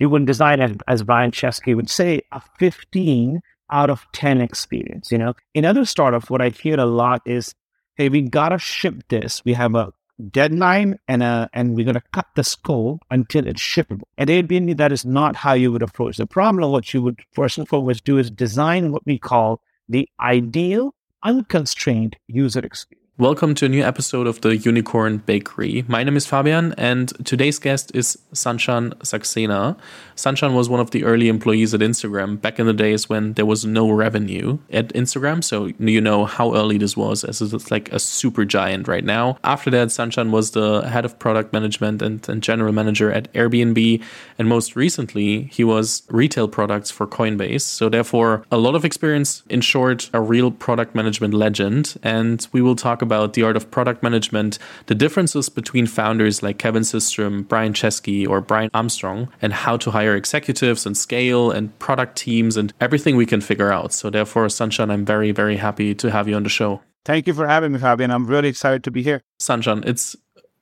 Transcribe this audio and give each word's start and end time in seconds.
you 0.00 0.08
would 0.08 0.26
design, 0.26 0.60
as, 0.60 0.72
as 0.88 1.02
Brian 1.04 1.30
Chesky 1.30 1.76
would 1.76 1.90
say, 1.90 2.22
a 2.32 2.42
15 2.58 3.40
out 3.70 3.90
of 3.90 4.06
10 4.12 4.40
experience. 4.40 5.12
You 5.12 5.18
know, 5.18 5.34
in 5.54 5.64
other 5.64 5.84
startups, 5.84 6.28
what 6.28 6.40
I 6.40 6.48
hear 6.48 6.80
a 6.80 6.86
lot 6.86 7.22
is, 7.26 7.54
hey, 7.94 8.08
we 8.08 8.22
gotta 8.22 8.58
ship 8.58 9.04
this. 9.08 9.44
We 9.44 9.52
have 9.52 9.74
a 9.74 9.92
deadline 10.32 10.98
and 11.08 11.22
uh 11.22 11.48
and 11.54 11.74
we're 11.74 11.86
gonna 11.86 12.02
cut 12.12 12.26
the 12.36 12.44
scope 12.44 13.00
until 13.10 13.46
it's 13.46 13.60
shippable. 13.60 14.02
At 14.18 14.28
Airbnb, 14.28 14.76
that 14.76 14.92
is 14.92 15.06
not 15.06 15.36
how 15.36 15.54
you 15.54 15.72
would 15.72 15.82
approach 15.82 16.16
the 16.18 16.26
problem. 16.26 16.70
What 16.72 16.92
you 16.92 17.02
would 17.02 17.20
first 17.32 17.56
and 17.56 17.68
foremost 17.68 18.04
do 18.04 18.18
is 18.18 18.30
design 18.30 18.92
what 18.92 19.06
we 19.06 19.18
call 19.18 19.62
the 19.88 20.08
ideal, 20.20 20.94
unconstrained 21.22 22.16
user 22.26 22.60
experience. 22.60 22.99
Welcome 23.20 23.54
to 23.56 23.66
a 23.66 23.68
new 23.68 23.82
episode 23.82 24.26
of 24.26 24.40
the 24.40 24.56
Unicorn 24.56 25.18
Bakery. 25.18 25.84
My 25.86 26.02
name 26.02 26.16
is 26.16 26.24
Fabian, 26.24 26.72
and 26.78 27.12
today's 27.26 27.58
guest 27.58 27.94
is 27.94 28.16
Sanchan 28.32 28.94
Saxena. 29.00 29.76
Sanchan 30.16 30.54
was 30.54 30.70
one 30.70 30.80
of 30.80 30.92
the 30.92 31.04
early 31.04 31.28
employees 31.28 31.74
at 31.74 31.80
Instagram 31.80 32.40
back 32.40 32.58
in 32.58 32.64
the 32.64 32.72
days 32.72 33.10
when 33.10 33.34
there 33.34 33.44
was 33.44 33.66
no 33.66 33.90
revenue 33.90 34.56
at 34.72 34.88
Instagram. 34.94 35.44
So 35.44 35.66
you 35.78 36.00
know 36.00 36.24
how 36.24 36.54
early 36.54 36.78
this 36.78 36.96
was, 36.96 37.22
as 37.22 37.42
it's 37.42 37.70
like 37.70 37.92
a 37.92 37.98
super 37.98 38.46
giant 38.46 38.88
right 38.88 39.04
now. 39.04 39.36
After 39.44 39.68
that, 39.68 39.88
Sanchan 39.88 40.30
was 40.30 40.52
the 40.52 40.80
head 40.88 41.04
of 41.04 41.18
product 41.18 41.52
management 41.52 42.00
and, 42.00 42.26
and 42.26 42.42
general 42.42 42.72
manager 42.72 43.12
at 43.12 43.30
Airbnb. 43.34 44.02
And 44.38 44.48
most 44.48 44.76
recently, 44.76 45.42
he 45.52 45.62
was 45.62 46.04
retail 46.08 46.48
products 46.48 46.90
for 46.90 47.06
Coinbase. 47.06 47.60
So 47.60 47.90
therefore, 47.90 48.46
a 48.50 48.56
lot 48.56 48.74
of 48.74 48.86
experience. 48.86 49.42
In 49.50 49.60
short, 49.60 50.08
a 50.14 50.22
real 50.22 50.50
product 50.50 50.94
management 50.94 51.34
legend. 51.34 51.98
And 52.02 52.46
we 52.52 52.62
will 52.62 52.76
talk 52.76 53.02
about 53.10 53.32
the 53.32 53.42
art 53.42 53.56
of 53.56 53.70
product 53.72 54.02
management, 54.02 54.58
the 54.86 54.94
differences 54.94 55.48
between 55.48 55.86
founders 55.86 56.42
like 56.42 56.58
Kevin 56.58 56.84
Systrom, 56.84 57.48
Brian 57.48 57.72
Chesky, 57.72 58.28
or 58.28 58.40
Brian 58.40 58.70
Armstrong, 58.72 59.28
and 59.42 59.52
how 59.52 59.76
to 59.78 59.90
hire 59.90 60.14
executives 60.14 60.86
and 60.86 60.96
scale 60.96 61.50
and 61.50 61.76
product 61.80 62.16
teams 62.16 62.56
and 62.56 62.72
everything 62.80 63.16
we 63.16 63.26
can 63.26 63.40
figure 63.40 63.72
out. 63.72 63.92
So, 63.92 64.10
therefore, 64.10 64.46
Sanchan, 64.46 64.92
I'm 64.92 65.04
very, 65.04 65.32
very 65.32 65.56
happy 65.56 65.92
to 65.96 66.10
have 66.10 66.28
you 66.28 66.36
on 66.36 66.44
the 66.44 66.48
show. 66.48 66.82
Thank 67.04 67.26
you 67.26 67.34
for 67.34 67.48
having 67.48 67.72
me, 67.72 67.78
Fabian. 67.78 68.10
I'm 68.10 68.26
really 68.26 68.48
excited 68.48 68.84
to 68.84 68.90
be 68.90 69.02
here. 69.02 69.22
Sanchan, 69.40 69.84
it's 69.86 70.14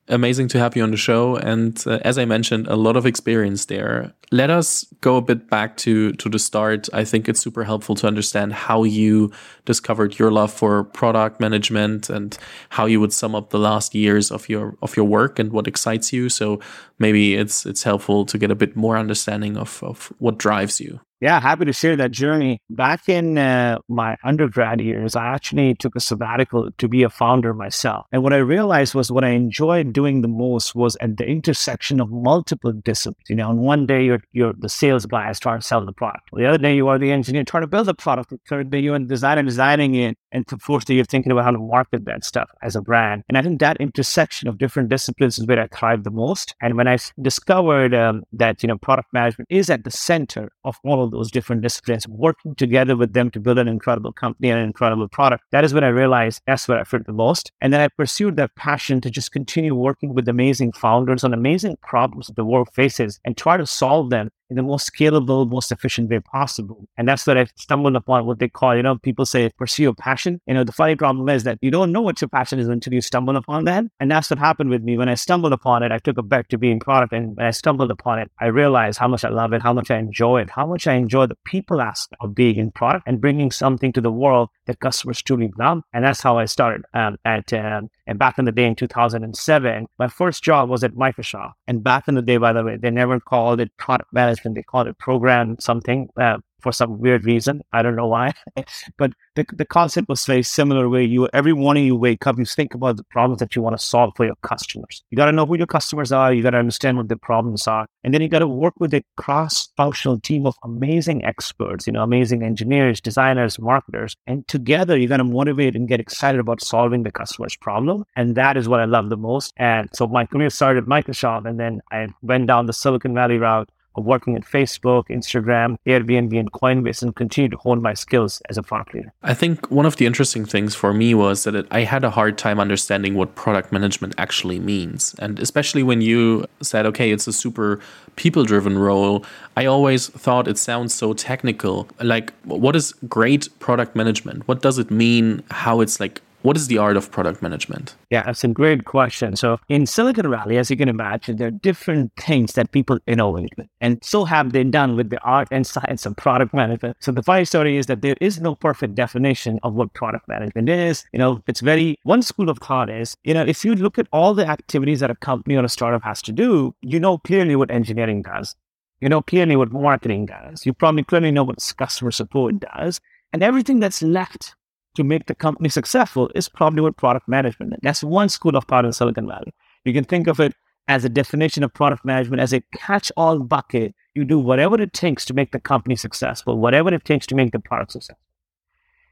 amazing 0.09 0.48
to 0.48 0.59
have 0.59 0.77
you 0.77 0.83
on 0.83 0.91
the 0.91 0.97
show. 0.97 1.37
And 1.37 1.83
uh, 1.87 1.98
as 2.03 2.19
I 2.19 2.25
mentioned, 2.25 2.67
a 2.67 2.77
lot 2.77 2.97
of 2.97 3.06
experience 3.06 3.67
there. 3.67 4.12
Let 4.31 4.50
us 4.50 4.84
go 5.00 5.17
a 5.17 5.23
bit 5.23 5.48
back 5.48 5.77
to 5.78 6.12
to 6.12 6.28
the 6.28 6.39
start. 6.39 6.89
I 6.92 7.05
think 7.05 7.28
it's 7.28 7.41
super 7.41 7.65
helpful 7.65 7.95
to 7.97 8.06
understand 8.06 8.53
how 8.53 8.84
you 8.84 9.31
discovered 9.65 10.19
your 10.19 10.31
love 10.31 10.53
for 10.53 10.84
product 10.84 11.41
management 11.41 12.11
and 12.11 12.37
how 12.70 12.87
you 12.87 13.00
would 13.00 13.12
sum 13.12 13.34
up 13.34 13.50
the 13.50 13.59
last 13.59 13.95
years 13.95 14.31
of 14.31 14.48
your 14.48 14.77
of 14.83 14.97
your 14.97 15.06
work 15.06 15.39
and 15.39 15.53
what 15.53 15.67
excites 15.67 16.12
you. 16.12 16.28
So 16.28 16.61
maybe 16.98 17.34
it's 17.34 17.65
it's 17.67 17.83
helpful 17.83 18.27
to 18.27 18.39
get 18.39 18.50
a 18.50 18.55
bit 18.55 18.77
more 18.77 18.98
understanding 18.98 19.56
of 19.56 19.83
of 19.83 20.12
what 20.19 20.39
drives 20.39 20.81
you. 20.81 21.00
Yeah, 21.21 21.41
happy 21.41 21.65
to 21.65 21.73
share 21.73 21.97
that 21.97 22.13
journey. 22.13 22.63
Back 22.71 23.09
in 23.09 23.39
uh, 23.39 23.79
my 23.89 24.17
undergrad 24.23 24.81
years, 24.81 25.17
I 25.17 25.27
actually 25.35 25.75
took 25.75 25.97
a 25.97 26.01
sabbatical 26.01 26.71
to 26.79 26.89
be 26.89 27.03
a 27.03 27.11
founder 27.11 27.53
myself. 27.53 28.07
And 28.13 28.23
what 28.23 28.33
I 28.33 28.37
realized 28.37 28.95
was 28.95 29.11
what 29.11 29.25
I 29.25 29.31
enjoyed 29.31 29.93
doing 29.93 30.23
the 30.23 30.29
most 30.29 30.77
was 30.77 30.97
at 31.01 31.17
the 31.17 31.27
intersection 31.27 32.01
of 32.01 32.11
multiple 32.11 32.73
disciplines. 32.73 33.29
You 33.29 33.35
know, 33.35 33.49
on 33.49 33.59
one 33.59 33.85
day 33.85 34.05
you're, 34.05 34.23
you're 34.31 34.53
the 34.57 34.69
sales 34.69 35.07
guy 35.07 35.33
trying 35.33 35.61
to 35.61 35.67
sell 35.67 35.85
the 35.85 35.93
product. 35.93 36.29
The 36.33 36.47
other 36.47 36.59
day 36.59 36.77
you 36.77 36.87
are 36.87 36.99
the 36.99 37.11
engineer 37.11 37.43
trying 37.43 37.65
to 37.65 37.69
build 37.69 37.87
the 37.87 37.95
product. 37.95 38.31
The 38.31 38.39
third 38.49 38.71
day 38.71 38.79
you're 38.79 38.95
in 38.95 39.09
design 39.09 39.39
and 39.39 39.49
designing 39.49 39.97
it. 39.97 40.17
And 40.33 40.47
fourth 40.61 40.84
day 40.84 40.95
you're 40.95 41.05
thinking 41.05 41.33
about 41.33 41.45
how 41.45 41.51
to 41.51 41.59
market 41.59 42.05
that 42.05 42.25
stuff 42.25 42.51
as 42.62 42.77
a 42.77 42.83
brand. 42.83 43.25
And 43.29 43.39
I 43.39 43.43
think 43.43 43.61
that 43.61 43.77
intersection 43.79 44.48
of 44.48 44.59
different 44.59 44.89
disciplines 44.89 45.39
is 45.39 45.47
where 45.47 45.61
I 45.61 45.67
thrive 45.69 46.05
the 46.05 46.11
most. 46.11 46.55
And 46.61 46.77
when 46.77 46.89
I 46.89 46.98
discovered 47.21 47.95
um, 47.95 48.25
that, 48.33 48.62
you 48.62 48.67
know, 48.67 48.79
product 48.79 49.12
management 49.12 49.49
is 49.51 49.71
at 49.71 49.84
the 49.84 49.91
center 49.91 50.51
of 50.65 50.77
all 50.84 51.03
of 51.03 51.11
those 51.11 51.31
different 51.31 51.62
disciplines, 51.62 52.06
working 52.09 52.55
together 52.55 52.97
with 52.97 53.12
them 53.12 53.31
to 53.31 53.41
build 53.41 53.59
an 53.59 53.69
incredible 53.69 54.12
company 54.12 54.51
and 54.51 54.59
an 54.59 54.67
incredible 54.67 55.09
product. 55.09 55.45
That 55.53 55.65
is 55.65 55.75
when 55.75 55.84
I 55.84 55.89
realized 55.89 56.43
that's 56.47 56.69
what 56.69 56.79
I 56.79 56.84
fit 56.84 57.06
the 57.06 57.12
most. 57.12 57.53
And 57.60 57.72
then 57.72 57.81
I 57.81 57.89
pursued 57.89 58.37
that 58.37 58.55
passion 58.56 59.00
to 59.03 59.10
just 59.10 59.33
continue 59.33 59.75
working 59.75 60.15
with 60.15 60.28
amazing 60.28 60.72
founders 60.72 61.25
on 61.25 61.33
amazing 61.33 61.77
problems 61.83 62.27
that 62.27 62.37
the 62.37 62.45
world 62.45 62.69
faces 62.75 63.21
and 63.25 63.37
try 63.37 63.56
to 63.56 63.66
solve 63.66 64.10
them 64.10 64.31
in 64.50 64.56
the 64.56 64.62
most 64.62 64.91
scalable, 64.92 65.48
most 65.48 65.72
efficient 65.72 66.10
way 66.10 66.20
possible. 66.20 66.86
And 66.97 67.09
that's 67.09 67.26
what 67.26 67.36
I've 67.36 67.53
stumbled 67.56 67.97
upon 67.97 68.26
what 68.26 68.38
they 68.38 68.48
call, 68.48 68.76
you 68.76 68.82
know, 68.82 68.97
people 68.97 69.26
say 69.26 69.50
pursue 69.59 69.82
your 69.84 69.94
passion. 69.94 70.41
You 70.47 70.54
know, 70.54 70.64
the 70.64 70.72
funny 70.72 70.97
problem 70.97 71.28
is 71.28 71.44
that 71.44 71.59
you 71.60 71.70
don't 71.70 71.92
know 71.92 72.00
what 72.00 72.20
your 72.20 72.28
passion 72.28 72.59
is 72.59 72.69
until 72.69 72.94
you 72.94 73.00
stumble 73.00 73.36
upon 73.36 73.64
that. 73.64 73.84
And 74.00 74.10
that's 74.10 74.31
what 74.31 74.38
happened 74.38 74.70
with 74.70 74.82
me. 74.82 74.97
When 74.97 75.09
I 75.09 75.14
stumbled 75.14 75.53
upon 75.53 75.82
it, 75.82 75.92
I 75.92 75.98
took 75.98 76.19
a 76.19 76.22
bet 76.22 76.48
to 76.50 76.59
being 76.59 76.81
product. 76.81 77.12
And 77.12 77.36
when 77.36 77.47
I 77.47 77.50
stumbled 77.50 77.91
upon 77.91 78.19
it, 78.19 78.31
I 78.41 78.47
realized 78.47 78.98
how 78.98 79.09
much 79.09 79.25
I 79.25 79.28
love 79.28 79.53
it, 79.53 79.62
how 79.62 79.72
much 79.72 79.91
I 79.91 79.98
enjoy 79.98 80.41
it, 80.42 80.50
how 80.50 80.66
much 80.66 80.86
I 80.86 80.94
enjoy 80.94 81.26
the 81.26 81.38
people 81.44 81.80
aspect 81.80 82.20
of 82.20 82.34
being 82.34 82.56
in 82.56 82.70
product 82.70 83.04
and 83.06 83.20
bringing 83.20 83.50
something 83.50 83.92
to 83.92 84.00
the 84.00 84.12
world 84.12 84.48
that 84.66 84.80
customers 84.80 85.22
truly 85.22 85.53
love. 85.59 85.82
And 85.92 86.04
that's 86.04 86.22
how 86.22 86.38
I 86.38 86.47
started 86.47 86.82
um, 86.94 87.19
at, 87.25 87.53
um, 87.53 87.91
and 88.09 88.19
back 88.19 88.39
in 88.39 88.47
the 88.47 88.53
day 88.53 88.65
in 88.65 88.75
2007, 88.75 89.87
my 89.99 90.09
first 90.09 90.43
job 90.43 90.71
was 90.71 90.83
at 90.83 90.95
Microsoft. 90.95 91.53
And 91.67 91.85
back 91.85 92.09
in 92.09 92.15
the 92.15 92.23
day, 92.23 92.39
by 92.39 92.55
the 92.55 92.65
way, 92.65 92.79
they 92.79 92.91
never 92.91 93.21
called 93.21 93.61
it 93.61 93.71
product 93.77 94.15
management. 94.15 94.57
They 94.57 94.63
called 94.63 94.89
it 94.89 94.97
program 94.99 95.57
something. 95.61 96.09
Uh, 96.19 96.39
for 96.61 96.73
some 96.73 96.99
weird 96.99 97.25
reason. 97.25 97.63
I 97.73 97.83
don't 97.83 97.97
know 97.97 98.07
why, 98.07 98.33
but 98.99 99.13
the, 99.35 99.47
the 99.53 99.65
concept 99.65 100.09
was 100.09 100.25
very 100.25 100.43
similar. 100.43 100.89
Where 100.89 101.03
you 101.03 101.29
every 101.33 101.55
morning 101.55 101.85
you 101.85 101.97
wake 101.97 102.27
up, 102.27 102.39
you 102.39 102.45
think 102.45 102.75
about 102.75 102.97
the 102.97 103.05
problems 103.05 103.41
that 103.41 103.55
you 103.55 103.63
want 103.63 103.79
to 103.79 103.85
solve 103.85 104.13
for 104.17 104.27
your 104.27 104.37
customers. 104.43 105.03
You 105.11 105.17
got 105.17 105.27
to 105.27 105.33
know 105.33 105.47
who 105.47 105.57
your 105.57 105.67
customers 105.67 106.13
are. 106.13 106.33
You 106.33 106.43
got 106.43 106.51
to 106.51 106.59
understand 106.59 106.97
what 106.97 107.09
their 107.09 107.19
problems 107.19 107.67
are, 107.67 107.87
and 108.05 108.13
then 108.13 108.23
you 108.23 108.29
got 108.29 108.41
to 108.41 108.49
work 108.49 108.75
with 108.79 108.95
a 108.95 109.03
cross-functional 109.17 110.21
team 110.21 110.47
of 110.47 110.55
amazing 110.65 111.25
experts. 111.25 111.87
You 111.87 111.93
know, 111.93 112.03
amazing 112.03 112.43
engineers, 112.43 113.01
designers, 113.01 113.59
marketers, 113.59 114.17
and 114.27 114.47
together 114.49 114.97
you 114.97 115.09
got 115.09 115.19
to 115.19 115.25
motivate 115.25 115.77
and 115.77 115.89
get 115.89 116.01
excited 116.01 116.41
about 116.41 116.63
solving 116.63 117.03
the 117.03 117.13
customer's 117.13 117.57
problem. 117.57 118.05
And 118.17 118.35
that 118.35 118.57
is 118.57 118.69
what 118.69 118.81
I 118.81 118.85
love 118.85 119.09
the 119.09 119.17
most. 119.17 119.53
And 119.57 119.89
so 119.93 120.07
my 120.07 120.27
career 120.27 120.51
started 120.51 120.85
at 120.85 120.89
Microsoft, 120.89 121.49
and 121.49 121.59
then 121.59 121.81
I 121.93 122.09
went 122.23 122.47
down 122.47 122.67
the 122.67 122.73
Silicon 122.73 123.15
Valley 123.15 123.39
route 123.39 123.69
of 123.98 124.04
working 124.04 124.36
at 124.36 124.42
Facebook, 124.42 125.09
Instagram, 125.09 125.76
Airbnb, 125.86 126.38
and 126.38 126.50
Coinbase 126.53 127.03
and 127.03 127.14
continue 127.14 127.48
to 127.50 127.56
hone 127.56 127.82
my 127.82 127.94
skills 127.94 128.41
as 128.48 128.56
a 128.56 128.62
product 128.62 128.94
leader. 128.94 129.12
I 129.22 129.34
think 129.34 129.70
one 129.70 129.86
of 129.86 129.97
the 129.97 130.06
interesting 130.06 130.44
things 130.47 130.75
for 130.75 130.94
me 130.94 131.14
was 131.14 131.44
that 131.44 131.54
it, 131.54 131.66
I 131.70 131.81
had 131.81 132.04
a 132.04 132.10
hard 132.10 132.38
time 132.38 132.59
understanding 132.60 133.14
what 133.14 133.34
product 133.34 133.72
management 133.72 134.14
actually 134.19 134.59
means. 134.59 135.14
And 135.19 135.38
especially 135.38 135.82
when 135.82 136.00
you 136.00 136.47
said, 136.62 136.86
okay, 136.86 137.10
it's 137.10 137.26
a 137.26 137.32
super 137.32 137.81
people 138.16 138.44
driven 138.44 138.78
role, 138.78 139.25
I 139.56 139.66
always 139.66 140.09
thought 140.09 140.48
it 140.48 140.59
sounds 140.59 140.94
so 140.94 141.12
technical. 141.12 141.88
Like, 142.03 142.32
what 142.44 142.75
is 142.76 142.94
great 143.09 143.48
product 143.59 143.94
management? 143.94 144.47
What 144.48 144.62
does 144.62 144.78
it 144.78 144.91
mean? 144.91 145.42
How 145.50 145.80
it's 145.80 146.00
like 146.00 146.22
what 146.48 146.56
is 146.56 146.69
the 146.69 146.78
art 146.78 146.97
of 146.97 147.10
product 147.10 147.42
management? 147.42 147.94
Yeah, 148.09 148.22
that's 148.22 148.42
a 148.42 148.48
great 148.48 148.86
question. 148.86 149.36
So 149.36 149.60
in 149.69 149.84
Silicon 149.84 150.31
Valley, 150.31 150.56
as 150.56 150.70
you 150.70 150.78
can 150.78 150.88
imagine, 150.88 151.36
there 151.36 151.48
are 151.48 151.50
different 151.50 152.10
things 152.16 152.54
that 152.54 152.72
people 152.72 152.98
innovate 153.06 153.53
with. 153.59 153.66
And 153.82 154.03
so 154.03 154.25
have 154.25 154.53
they 154.53 154.64
done 154.64 154.97
with 154.97 155.10
the 155.10 155.20
art 155.20 155.48
and 155.50 155.66
science 155.66 156.06
of 156.06 156.16
product 156.16 156.54
management. 156.54 156.97
So 157.00 157.12
the 157.12 157.22
funny 157.22 157.44
story 157.44 157.76
is 157.76 157.84
that 157.88 158.00
there 158.00 158.16
is 158.22 158.41
no 158.41 158.54
perfect 158.54 158.94
definition 158.94 159.60
of 159.62 159.75
what 159.75 159.92
product 159.92 160.26
management 160.26 160.70
is. 160.70 161.04
You 161.12 161.19
know, 161.19 161.42
it's 161.47 161.60
very 161.60 161.98
one 162.04 162.22
school 162.22 162.48
of 162.48 162.56
thought 162.60 162.88
is, 162.88 163.15
you 163.25 163.34
know, 163.34 163.44
if 163.44 163.62
you 163.62 163.75
look 163.75 163.98
at 163.98 164.09
all 164.10 164.32
the 164.32 164.48
activities 164.48 165.00
that 165.00 165.10
a 165.10 165.16
company 165.16 165.54
or 165.54 165.65
a 165.66 165.69
startup 165.69 166.03
has 166.03 166.22
to 166.22 166.32
do, 166.32 166.75
you 166.80 166.98
know 166.98 167.19
clearly 167.19 167.56
what 167.56 167.70
engineering 167.70 168.22
does. 168.22 168.56
You 169.03 169.10
know 169.10 169.20
clearly 169.20 169.56
what 169.56 169.70
marketing 169.70 170.25
does. 170.25 170.65
You 170.65 170.72
probably 170.72 171.04
clearly 171.04 171.30
know 171.30 171.44
what 171.44 171.75
customer 171.76 172.10
support 172.10 172.59
does. 172.59 173.03
And 173.34 173.42
everything 173.42 173.80
that's 173.80 174.00
left 174.00 174.54
to 174.98 175.04
make 175.04 175.26
the 175.26 175.34
company 175.34 175.69
successful 175.69 176.28
is 176.34 176.48
probably 176.48 176.82
what 176.82 176.97
product 176.97 177.28
management. 177.28 177.72
That's 177.82 178.03
one 178.03 178.28
school 178.28 178.56
of 178.56 178.64
thought 178.64 178.84
in 178.84 178.92
Silicon 178.92 179.28
Valley. 179.28 179.54
You 179.84 179.92
can 179.92 180.04
think 180.04 180.26
of 180.26 180.41
it 180.41 180.54
as 180.88 181.04
a 181.04 181.09
definition 181.09 181.62
of 181.62 181.72
product 181.72 182.04
management 182.04 182.42
as 182.42 182.53
a 182.53 182.60
catch 182.75 183.12
all 183.16 183.38
bucket. 183.38 183.94
You 184.14 184.25
do 184.25 184.41
whatever 184.41 184.81
it 184.82 184.92
takes 184.92 185.25
to 185.26 185.34
make 185.34 185.53
the 185.53 185.60
company 185.60 185.95
successful, 185.95 186.59
whatever 186.59 186.92
it 186.92 187.04
takes 187.04 187.27
to 187.28 187.36
make 187.36 187.53
the 187.53 187.60
product 187.60 187.92
successful. 187.92 188.18